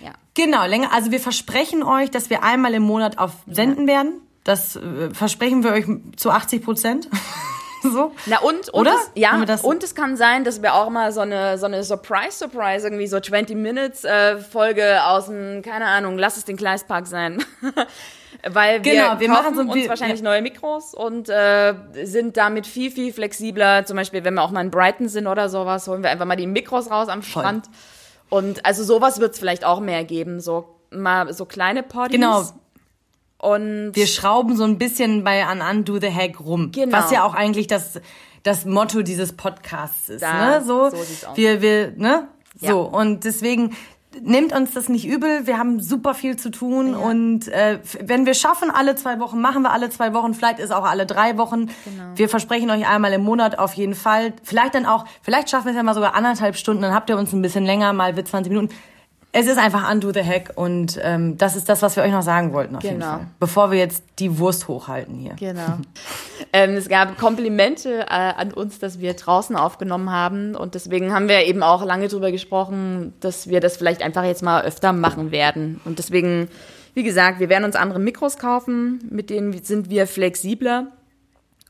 Ja. 0.00 0.12
Genau, 0.34 0.64
länger. 0.66 0.92
Also 0.92 1.10
wir 1.10 1.20
versprechen 1.20 1.82
euch, 1.82 2.10
dass 2.10 2.30
wir 2.30 2.42
einmal 2.42 2.72
im 2.74 2.82
Monat 2.82 3.18
auf 3.18 3.32
senden 3.46 3.86
werden. 3.86 4.20
Das 4.44 4.76
äh, 4.76 5.10
versprechen 5.12 5.62
wir 5.64 5.72
euch 5.72 5.84
zu 6.16 6.30
80 6.30 6.64
Prozent. 6.64 7.08
so. 7.82 8.12
Na 8.26 8.38
und, 8.40 8.68
und 8.70 8.74
Oder? 8.74 8.92
Es, 8.92 9.10
ja, 9.14 9.40
und 9.62 9.82
es 9.82 9.94
kann 9.94 10.16
sein, 10.16 10.44
dass 10.44 10.62
wir 10.62 10.74
auch 10.74 10.90
mal 10.90 11.12
so 11.12 11.20
eine, 11.20 11.58
so 11.58 11.66
eine 11.66 11.82
Surprise-Surprise, 11.84 12.86
irgendwie 12.86 13.06
so 13.06 13.20
20 13.20 13.56
Minutes 13.56 14.04
äh, 14.04 14.38
Folge 14.38 15.04
aus 15.04 15.26
dem, 15.26 15.62
keine 15.62 15.86
Ahnung, 15.86 16.18
lass 16.18 16.36
es 16.36 16.44
den 16.44 16.56
Gleispark 16.56 17.06
sein. 17.06 17.44
Weil 18.48 18.84
wir, 18.84 18.92
Genau, 18.92 19.18
wir 19.18 19.28
kaufen 19.28 19.54
machen 19.56 19.68
so- 19.68 19.72
uns 19.72 19.88
wahrscheinlich 19.88 20.20
ja. 20.20 20.24
neue 20.24 20.42
Mikros 20.42 20.94
und 20.94 21.28
äh, 21.28 21.74
sind 22.04 22.36
damit 22.36 22.66
viel, 22.66 22.90
viel 22.90 23.12
flexibler. 23.12 23.84
Zum 23.84 23.96
Beispiel, 23.96 24.22
wenn 24.24 24.34
wir 24.34 24.42
auch 24.42 24.52
mal 24.52 24.60
in 24.60 24.70
Brighton 24.70 25.08
sind 25.08 25.26
oder 25.26 25.48
sowas, 25.48 25.88
holen 25.88 26.02
wir 26.02 26.10
einfach 26.10 26.24
mal 26.26 26.36
die 26.36 26.46
Mikros 26.46 26.90
raus 26.90 27.08
am 27.08 27.22
Voll. 27.22 27.42
Strand. 27.42 27.66
Und 28.28 28.64
also 28.64 28.84
sowas 28.84 29.18
wird 29.20 29.32
es 29.32 29.38
vielleicht 29.38 29.64
auch 29.64 29.80
mehr 29.80 30.04
geben, 30.04 30.40
so 30.40 30.76
mal 30.90 31.32
so 31.32 31.46
kleine 31.46 31.82
Partys. 31.82 32.12
Genau. 32.14 32.42
Und 33.40 33.92
Wir 33.94 34.06
schrauben 34.06 34.56
so 34.56 34.64
ein 34.64 34.78
bisschen 34.78 35.22
bei 35.22 35.44
an 35.46 35.60
Undo 35.60 36.00
the 36.00 36.12
Hack 36.12 36.40
rum. 36.40 36.72
Genau. 36.72 36.96
Was 36.96 37.10
ja 37.10 37.24
auch 37.24 37.34
eigentlich 37.34 37.68
das, 37.68 38.00
das 38.42 38.64
Motto 38.64 39.02
dieses 39.02 39.32
Podcasts 39.32 40.08
ist. 40.08 40.22
Da, 40.22 40.58
ne? 40.58 40.64
So, 40.64 40.90
so 40.90 40.96
sieht's 40.96 41.24
aus. 41.24 41.36
Wir, 41.36 41.62
wir, 41.62 41.92
ne? 41.96 42.28
Ja. 42.60 42.72
So. 42.72 42.80
Und 42.80 43.24
deswegen 43.24 43.76
nehmt 44.22 44.52
uns 44.52 44.72
das 44.74 44.88
nicht 44.88 45.06
übel. 45.06 45.46
Wir 45.46 45.58
haben 45.58 45.80
super 45.80 46.14
viel 46.14 46.36
zu 46.36 46.50
tun. 46.50 46.94
Und 46.94 47.48
äh, 47.48 47.78
wenn 48.00 48.26
wir 48.26 48.34
schaffen, 48.34 48.70
alle 48.70 48.96
zwei 48.96 49.20
Wochen, 49.20 49.40
machen 49.40 49.62
wir 49.62 49.72
alle 49.72 49.90
zwei 49.90 50.12
Wochen. 50.14 50.34
Vielleicht 50.34 50.58
ist 50.58 50.72
auch 50.72 50.84
alle 50.84 51.06
drei 51.06 51.38
Wochen. 51.38 51.66
Genau. 51.66 52.04
Wir 52.14 52.28
versprechen 52.28 52.70
euch 52.70 52.88
einmal 52.88 53.12
im 53.12 53.22
Monat 53.22 53.58
auf 53.58 53.74
jeden 53.74 53.94
Fall. 53.94 54.32
Vielleicht 54.42 54.74
dann 54.74 54.86
auch, 54.86 55.04
vielleicht 55.22 55.50
schaffen 55.50 55.66
wir 55.66 55.70
es 55.72 55.76
ja 55.76 55.82
mal 55.82 55.94
sogar 55.94 56.14
anderthalb 56.14 56.56
Stunden. 56.56 56.82
Dann 56.82 56.94
habt 56.94 57.10
ihr 57.10 57.16
uns 57.16 57.32
ein 57.32 57.42
bisschen 57.42 57.64
länger, 57.64 57.92
mal 57.92 58.16
wird 58.16 58.28
20 58.28 58.52
Minuten. 58.52 58.74
Es 59.30 59.46
ist 59.46 59.58
einfach 59.58 59.90
Undo 59.92 60.10
the 60.12 60.22
Hack 60.24 60.52
und 60.54 60.98
ähm, 61.02 61.36
das 61.36 61.54
ist 61.54 61.68
das, 61.68 61.82
was 61.82 61.96
wir 61.96 62.02
euch 62.02 62.12
noch 62.12 62.22
sagen 62.22 62.54
wollten 62.54 62.74
auf 62.76 62.82
jeden 62.82 62.98
Genau. 63.00 63.12
Fall. 63.12 63.26
Bevor 63.38 63.70
wir 63.70 63.78
jetzt 63.78 64.02
die 64.18 64.38
Wurst 64.38 64.68
hochhalten 64.68 65.16
hier. 65.16 65.34
Genau. 65.38 65.78
ähm, 66.54 66.70
es 66.76 66.88
gab 66.88 67.18
Komplimente 67.18 68.00
äh, 68.00 68.06
an 68.08 68.52
uns, 68.54 68.78
dass 68.78 69.00
wir 69.00 69.12
draußen 69.12 69.54
aufgenommen 69.54 70.10
haben. 70.10 70.56
Und 70.56 70.74
deswegen 70.74 71.12
haben 71.12 71.28
wir 71.28 71.44
eben 71.44 71.62
auch 71.62 71.84
lange 71.84 72.08
drüber 72.08 72.32
gesprochen, 72.32 73.12
dass 73.20 73.48
wir 73.48 73.60
das 73.60 73.76
vielleicht 73.76 74.02
einfach 74.02 74.24
jetzt 74.24 74.42
mal 74.42 74.62
öfter 74.64 74.94
machen 74.94 75.30
werden. 75.30 75.78
Und 75.84 75.98
deswegen, 75.98 76.48
wie 76.94 77.02
gesagt, 77.02 77.38
wir 77.38 77.50
werden 77.50 77.64
uns 77.64 77.76
andere 77.76 77.98
Mikros 77.98 78.38
kaufen, 78.38 79.06
mit 79.10 79.28
denen 79.28 79.62
sind 79.62 79.90
wir 79.90 80.06
flexibler 80.06 80.86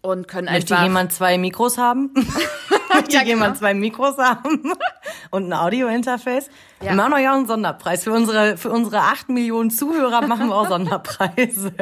und 0.02 0.28
können 0.28 0.46
Möchte 0.52 0.74
einfach. 0.74 0.84
jemand 0.86 1.12
zwei 1.12 1.38
Mikros 1.38 1.76
haben? 1.78 2.10
Möchte 2.94 3.12
Ja, 3.12 3.20
genau. 3.20 3.24
jemand 3.30 3.58
zwei 3.58 3.74
Mikros 3.74 4.16
haben? 4.18 4.72
Und 5.30 5.48
ein 5.48 5.52
Audio-Interface? 5.52 6.48
Ja. 6.80 6.88
Wir 6.90 6.94
machen 6.94 7.12
euch 7.12 7.28
auch 7.28 7.34
einen 7.34 7.46
Sonderpreis. 7.46 8.04
Für 8.04 8.12
unsere, 8.12 8.56
für 8.56 8.70
unsere 8.70 9.00
acht 9.00 9.28
Millionen 9.28 9.70
Zuhörer 9.70 10.26
machen 10.26 10.48
wir 10.48 10.54
auch 10.56 10.68
Sonderpreise. 10.68 11.72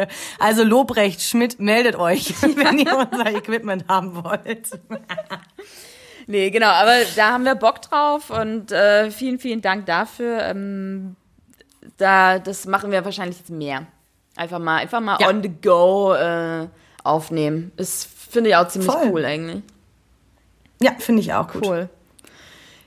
Also 0.41 0.65
Lobrecht, 0.65 1.23
Schmidt, 1.23 1.61
meldet 1.61 1.95
euch, 1.97 2.35
wenn 2.43 2.79
ihr 2.81 2.97
unser 3.11 3.27
Equipment 3.33 3.85
haben 3.89 4.17
wollt. 4.25 4.71
Nee, 6.27 6.51
genau, 6.51 6.71
aber 6.71 6.93
da 7.15 7.33
haben 7.33 7.45
wir 7.45 7.55
Bock 7.55 7.83
drauf 7.83 8.31
und 8.31 8.73
äh, 8.73 9.11
vielen, 9.13 9.39
vielen 9.39 9.63
Dank 9.63 9.87
dafür. 9.87 10.43
Ähm, 10.43 11.15
da, 11.99 12.41
das 12.41 12.67
machen 12.67 12.91
wir 12.91 13.05
wahrscheinlich 13.05 13.39
jetzt 13.39 13.51
mehr. 13.51 13.87
Einfach 14.35 14.59
mal, 14.59 14.79
einfach 14.79 15.01
mal 15.01 15.19
Ja. 15.21 15.29
on 15.29 15.41
the 15.43 15.49
go 15.63 16.15
äh, 16.15 16.67
aufnehmen. 17.07 17.73
Ist, 17.77 18.09
finde 18.31 18.51
ich 18.51 18.57
auch 18.57 18.69
ziemlich 18.69 18.91
Voll. 18.91 19.11
cool 19.11 19.25
eigentlich. 19.25 19.63
Ja, 20.81 20.95
finde 20.99 21.23
ich 21.23 21.33
auch 21.33 21.51
gut. 21.51 21.67
Cool. 21.67 21.89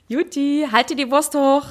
Juti, 0.08 0.68
halte 0.72 0.96
die 0.96 1.10
Wurst 1.10 1.36
hoch. 1.36 1.66